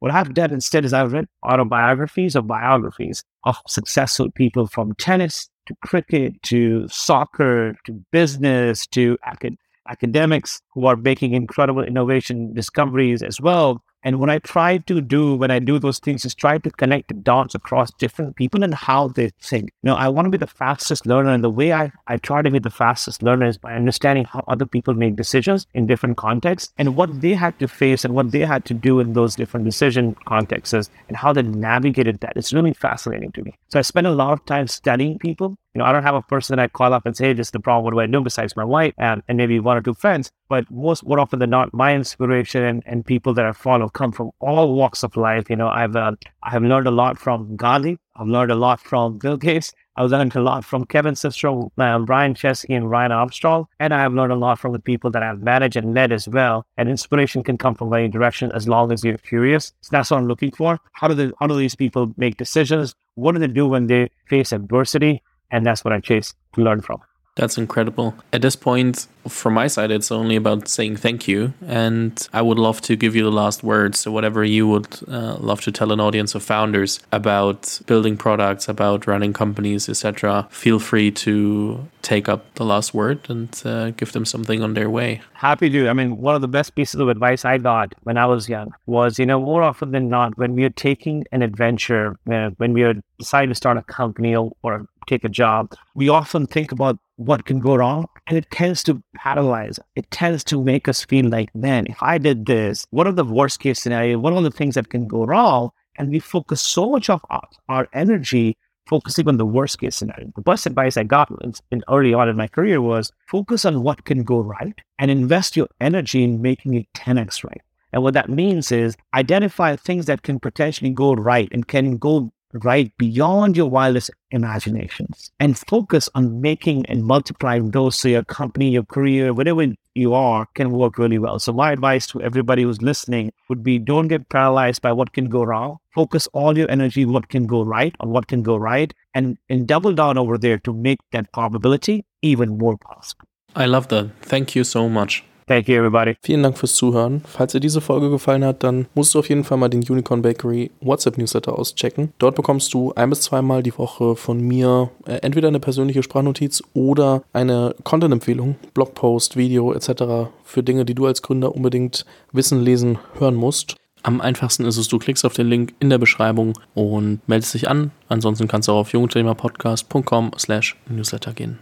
What 0.00 0.10
I've 0.10 0.34
done 0.34 0.50
instead 0.50 0.79
is 0.84 0.92
I've 0.92 1.12
read 1.12 1.26
autobiographies 1.44 2.36
or 2.36 2.42
biographies 2.42 3.22
of 3.44 3.56
successful 3.66 4.30
people 4.30 4.66
from 4.66 4.94
tennis 4.94 5.48
to 5.66 5.74
cricket 5.84 6.42
to 6.44 6.86
soccer 6.88 7.74
to 7.86 7.92
business 8.10 8.86
to 8.88 9.16
acad- 9.26 9.56
academics 9.88 10.60
who 10.74 10.86
are 10.86 10.96
making 10.96 11.34
incredible 11.34 11.82
innovation 11.82 12.52
discoveries 12.54 13.22
as 13.22 13.40
well. 13.40 13.82
And 14.02 14.18
what 14.18 14.30
I 14.30 14.38
try 14.38 14.78
to 14.78 15.00
do 15.00 15.34
when 15.34 15.50
I 15.50 15.58
do 15.58 15.78
those 15.78 15.98
things 15.98 16.24
is 16.24 16.34
try 16.34 16.58
to 16.58 16.70
connect 16.70 17.08
the 17.08 17.14
dots 17.14 17.54
across 17.54 17.90
different 17.92 18.36
people 18.36 18.64
and 18.64 18.74
how 18.74 19.08
they 19.08 19.30
think. 19.40 19.72
You 19.82 19.88
know, 19.88 19.94
I 19.96 20.08
want 20.08 20.26
to 20.26 20.30
be 20.30 20.38
the 20.38 20.46
fastest 20.46 21.06
learner. 21.06 21.30
And 21.30 21.44
the 21.44 21.50
way 21.50 21.72
I, 21.72 21.92
I 22.06 22.16
try 22.16 22.42
to 22.42 22.50
be 22.50 22.58
the 22.58 22.70
fastest 22.70 23.22
learner 23.22 23.46
is 23.46 23.58
by 23.58 23.74
understanding 23.74 24.24
how 24.24 24.44
other 24.48 24.66
people 24.66 24.94
make 24.94 25.16
decisions 25.16 25.66
in 25.74 25.86
different 25.86 26.16
contexts 26.16 26.72
and 26.78 26.96
what 26.96 27.20
they 27.20 27.34
had 27.34 27.58
to 27.58 27.68
face 27.68 28.04
and 28.04 28.14
what 28.14 28.30
they 28.30 28.40
had 28.40 28.64
to 28.66 28.74
do 28.74 29.00
in 29.00 29.12
those 29.12 29.36
different 29.36 29.66
decision 29.66 30.16
contexts 30.24 30.90
and 31.08 31.16
how 31.16 31.32
they 31.32 31.42
navigated 31.42 32.20
that. 32.20 32.32
It's 32.36 32.52
really 32.52 32.72
fascinating 32.72 33.32
to 33.32 33.42
me. 33.42 33.58
So 33.68 33.78
I 33.78 33.82
spend 33.82 34.06
a 34.06 34.12
lot 34.12 34.32
of 34.32 34.46
time 34.46 34.66
studying 34.66 35.18
people 35.18 35.56
you 35.74 35.78
know, 35.78 35.84
I 35.84 35.92
don't 35.92 36.02
have 36.02 36.16
a 36.16 36.22
person 36.22 36.58
I 36.58 36.66
call 36.66 36.92
up 36.92 37.06
and 37.06 37.16
say, 37.16 37.32
this 37.32 37.48
is 37.48 37.50
the 37.52 37.60
problem. 37.60 37.84
What 37.84 37.92
do 37.92 38.00
I 38.00 38.06
do 38.06 38.20
besides 38.20 38.56
my 38.56 38.64
wife 38.64 38.92
and, 38.98 39.22
and 39.28 39.38
maybe 39.38 39.60
one 39.60 39.76
or 39.76 39.80
two 39.80 39.94
friends? 39.94 40.32
But 40.48 40.68
most, 40.70 41.06
more 41.06 41.20
often 41.20 41.38
than 41.38 41.50
not, 41.50 41.72
my 41.72 41.94
inspiration 41.94 42.64
and, 42.64 42.82
and 42.86 43.06
people 43.06 43.34
that 43.34 43.46
I 43.46 43.52
follow 43.52 43.88
come 43.88 44.10
from 44.10 44.32
all 44.40 44.74
walks 44.74 45.04
of 45.04 45.16
life. 45.16 45.48
You 45.48 45.56
know, 45.56 45.68
I've, 45.68 45.94
uh, 45.94 46.12
I 46.42 46.50
have 46.50 46.64
learned 46.64 46.88
a 46.88 46.90
lot 46.90 47.18
from 47.18 47.56
Gandhi. 47.56 47.98
I've 48.16 48.26
learned 48.26 48.50
a 48.50 48.56
lot 48.56 48.80
from 48.80 49.18
Bill 49.18 49.36
Gates. 49.36 49.72
I've 49.96 50.10
learned 50.10 50.34
a 50.34 50.40
lot 50.40 50.64
from 50.64 50.86
Kevin 50.86 51.14
Systrom, 51.14 51.70
uh, 51.78 51.98
Brian 52.00 52.34
Chesky, 52.34 52.76
and 52.76 52.88
Brian 52.88 53.12
Armstrong. 53.12 53.66
And 53.78 53.94
I 53.94 54.00
have 54.00 54.12
learned 54.12 54.32
a 54.32 54.36
lot 54.36 54.58
from 54.58 54.72
the 54.72 54.78
people 54.78 55.10
that 55.10 55.22
I've 55.22 55.42
managed 55.42 55.76
and 55.76 55.94
led 55.94 56.10
as 56.10 56.26
well. 56.26 56.66
And 56.76 56.88
inspiration 56.88 57.44
can 57.44 57.58
come 57.58 57.74
from 57.74 57.92
any 57.92 58.08
direction 58.08 58.50
as 58.52 58.66
long 58.66 58.92
as 58.92 59.04
you're 59.04 59.18
curious. 59.18 59.72
So 59.82 59.90
that's 59.92 60.10
what 60.10 60.18
I'm 60.18 60.26
looking 60.26 60.50
for. 60.50 60.80
How 60.92 61.06
do, 61.06 61.14
the, 61.14 61.32
how 61.38 61.46
do 61.46 61.56
these 61.56 61.76
people 61.76 62.12
make 62.16 62.38
decisions? 62.38 62.94
What 63.14 63.32
do 63.32 63.38
they 63.38 63.46
do 63.46 63.68
when 63.68 63.86
they 63.86 64.10
face 64.26 64.52
adversity? 64.52 65.22
And 65.50 65.66
that's 65.66 65.84
what 65.84 65.92
I 65.92 66.00
chase 66.00 66.34
to 66.54 66.62
learn 66.62 66.80
from. 66.80 67.00
That's 67.36 67.56
incredible. 67.56 68.14
At 68.32 68.42
this 68.42 68.56
point, 68.56 69.06
from 69.28 69.54
my 69.54 69.66
side, 69.66 69.90
it's 69.90 70.10
only 70.10 70.36
about 70.36 70.68
saying 70.68 70.96
thank 70.96 71.28
you. 71.28 71.54
And 71.66 72.28
I 72.32 72.42
would 72.42 72.58
love 72.58 72.80
to 72.82 72.96
give 72.96 73.14
you 73.14 73.22
the 73.22 73.30
last 73.30 73.62
words. 73.62 74.00
So, 74.00 74.10
whatever 74.10 74.44
you 74.44 74.66
would 74.68 74.98
uh, 75.08 75.36
love 75.36 75.60
to 75.62 75.72
tell 75.72 75.92
an 75.92 76.00
audience 76.00 76.34
of 76.34 76.42
founders 76.42 77.00
about 77.12 77.80
building 77.86 78.16
products, 78.16 78.68
about 78.68 79.06
running 79.06 79.32
companies, 79.32 79.88
etc., 79.88 80.48
feel 80.50 80.78
free 80.78 81.10
to 81.12 81.88
take 82.02 82.28
up 82.28 82.52
the 82.54 82.64
last 82.64 82.94
word 82.94 83.20
and 83.30 83.62
uh, 83.64 83.90
give 83.92 84.12
them 84.12 84.24
something 84.24 84.62
on 84.62 84.74
their 84.74 84.90
way. 84.90 85.20
Happy 85.32 85.70
to. 85.70 85.88
I 85.88 85.92
mean, 85.92 86.16
one 86.16 86.34
of 86.34 86.40
the 86.40 86.48
best 86.48 86.74
pieces 86.74 87.00
of 87.00 87.08
advice 87.08 87.44
I 87.44 87.58
got 87.58 87.94
when 88.02 88.18
I 88.18 88.26
was 88.26 88.48
young 88.48 88.72
was, 88.86 89.18
you 89.18 89.26
know, 89.26 89.40
more 89.40 89.62
often 89.62 89.92
than 89.92 90.08
not, 90.08 90.36
when 90.36 90.54
we 90.54 90.64
are 90.64 90.70
taking 90.70 91.24
an 91.32 91.42
adventure, 91.42 92.16
uh, 92.30 92.50
when 92.56 92.72
we 92.72 92.82
are 92.82 92.94
deciding 93.18 93.50
to 93.50 93.54
start 93.54 93.78
a 93.78 93.82
company 93.82 94.34
or, 94.34 94.50
or 94.62 94.86
take 95.10 95.24
a 95.24 95.28
job, 95.28 95.74
we 95.94 96.08
often 96.08 96.46
think 96.46 96.72
about 96.72 96.98
what 97.16 97.44
can 97.44 97.58
go 97.58 97.74
wrong 97.74 98.06
and 98.26 98.38
it 98.38 98.50
tends 98.50 98.82
to 98.84 99.02
paralyze. 99.14 99.78
It 99.96 100.10
tends 100.10 100.44
to 100.44 100.62
make 100.62 100.88
us 100.88 101.04
feel 101.04 101.28
like, 101.28 101.54
man, 101.54 101.86
if 101.88 102.02
I 102.02 102.16
did 102.18 102.46
this, 102.46 102.86
what 102.90 103.06
are 103.06 103.12
the 103.12 103.24
worst 103.24 103.60
case 103.60 103.80
scenario? 103.80 104.18
What 104.18 104.32
are 104.32 104.42
the 104.42 104.50
things 104.50 104.76
that 104.76 104.88
can 104.88 105.06
go 105.06 105.24
wrong? 105.24 105.70
And 105.98 106.10
we 106.10 106.20
focus 106.20 106.62
so 106.62 106.90
much 106.90 107.10
of 107.10 107.20
our, 107.28 107.46
our 107.68 107.88
energy 107.92 108.56
focusing 108.86 109.28
on 109.28 109.36
the 109.36 109.46
worst 109.46 109.78
case 109.80 109.96
scenario. 109.96 110.32
The 110.34 110.42
best 110.42 110.66
advice 110.66 110.96
I 110.96 111.04
got 111.04 111.30
in, 111.42 111.52
in 111.70 111.82
early 111.88 112.14
on 112.14 112.28
in 112.28 112.36
my 112.36 112.48
career 112.48 112.80
was 112.80 113.12
focus 113.26 113.64
on 113.64 113.82
what 113.82 114.04
can 114.04 114.22
go 114.24 114.40
right 114.40 114.78
and 114.98 115.10
invest 115.10 115.56
your 115.56 115.68
energy 115.80 116.24
in 116.24 116.40
making 116.40 116.74
it 116.74 116.86
10x 116.96 117.44
right. 117.44 117.60
And 117.92 118.02
what 118.02 118.14
that 118.14 118.28
means 118.28 118.70
is 118.70 118.96
identify 119.14 119.74
things 119.74 120.06
that 120.06 120.22
can 120.22 120.38
potentially 120.38 120.90
go 120.90 121.12
right 121.14 121.48
and 121.52 121.66
can 121.66 121.98
go 121.98 122.32
right 122.52 122.92
beyond 122.98 123.56
your 123.56 123.68
wildest 123.70 124.10
imaginations 124.30 125.30
and 125.38 125.58
focus 125.58 126.08
on 126.14 126.40
making 126.40 126.86
and 126.86 127.04
multiplying 127.04 127.70
those 127.70 127.96
so 127.96 128.08
your 128.08 128.24
company, 128.24 128.70
your 128.70 128.84
career, 128.84 129.32
whatever 129.32 129.66
you 129.94 130.14
are, 130.14 130.46
can 130.54 130.70
work 130.70 130.98
really 130.98 131.18
well. 131.18 131.38
So, 131.38 131.52
my 131.52 131.72
advice 131.72 132.06
to 132.08 132.22
everybody 132.22 132.62
who's 132.62 132.82
listening 132.82 133.32
would 133.48 133.62
be 133.62 133.78
don't 133.78 134.08
get 134.08 134.28
paralyzed 134.28 134.82
by 134.82 134.92
what 134.92 135.12
can 135.12 135.28
go 135.28 135.44
wrong. 135.44 135.78
Focus 135.94 136.28
all 136.32 136.56
your 136.56 136.70
energy 136.70 137.04
what 137.04 137.28
can 137.28 137.46
go 137.46 137.62
right 137.62 137.94
on 138.00 138.10
what 138.10 138.28
can 138.28 138.42
go 138.42 138.56
right 138.56 138.92
and, 139.14 139.38
and 139.48 139.66
double 139.66 139.92
down 139.92 140.18
over 140.18 140.38
there 140.38 140.58
to 140.58 140.72
make 140.72 140.98
that 141.12 141.32
probability 141.32 142.04
even 142.22 142.58
more 142.58 142.76
possible. 142.76 143.24
I 143.56 143.66
love 143.66 143.88
that. 143.88 144.10
Thank 144.22 144.54
you 144.54 144.62
so 144.62 144.88
much. 144.88 145.24
Thank 145.50 145.66
you, 145.66 145.74
everybody. 145.74 146.14
Vielen 146.22 146.44
Dank 146.44 146.56
fürs 146.56 146.76
Zuhören. 146.76 147.22
Falls 147.26 147.50
dir 147.50 147.58
diese 147.58 147.80
Folge 147.80 148.08
gefallen 148.08 148.44
hat, 148.44 148.62
dann 148.62 148.86
musst 148.94 149.12
du 149.12 149.18
auf 149.18 149.28
jeden 149.28 149.42
Fall 149.42 149.58
mal 149.58 149.68
den 149.68 149.82
Unicorn 149.82 150.22
Bakery 150.22 150.70
WhatsApp-Newsletter 150.80 151.58
auschecken. 151.58 152.12
Dort 152.20 152.36
bekommst 152.36 152.72
du 152.72 152.92
ein 152.94 153.10
bis 153.10 153.22
zweimal 153.22 153.64
die 153.64 153.76
Woche 153.76 154.14
von 154.14 154.40
mir 154.40 154.90
äh, 155.06 155.14
entweder 155.22 155.48
eine 155.48 155.58
persönliche 155.58 156.04
Sprachnotiz 156.04 156.62
oder 156.72 157.24
eine 157.32 157.74
Content-Empfehlung, 157.82 158.54
Blogpost, 158.74 159.36
Video 159.36 159.72
etc. 159.72 160.30
für 160.44 160.62
Dinge, 160.62 160.84
die 160.84 160.94
du 160.94 161.06
als 161.06 161.20
Gründer 161.20 161.52
unbedingt 161.52 162.06
wissen, 162.30 162.60
lesen, 162.60 163.00
hören 163.18 163.34
musst. 163.34 163.74
Am 164.04 164.20
einfachsten 164.20 164.64
ist 164.64 164.76
es, 164.76 164.86
du 164.86 165.00
klickst 165.00 165.24
auf 165.24 165.34
den 165.34 165.48
Link 165.48 165.74
in 165.80 165.90
der 165.90 165.98
Beschreibung 165.98 166.56
und 166.74 167.26
meldest 167.26 167.54
dich 167.54 167.68
an. 167.68 167.90
Ansonsten 168.06 168.46
kannst 168.46 168.68
du 168.68 168.72
auch 168.72 168.82
auf 168.82 168.92
jungthemapodcast.com 168.92 170.30
slash 170.38 170.76
newsletter 170.88 171.32
gehen. 171.32 171.58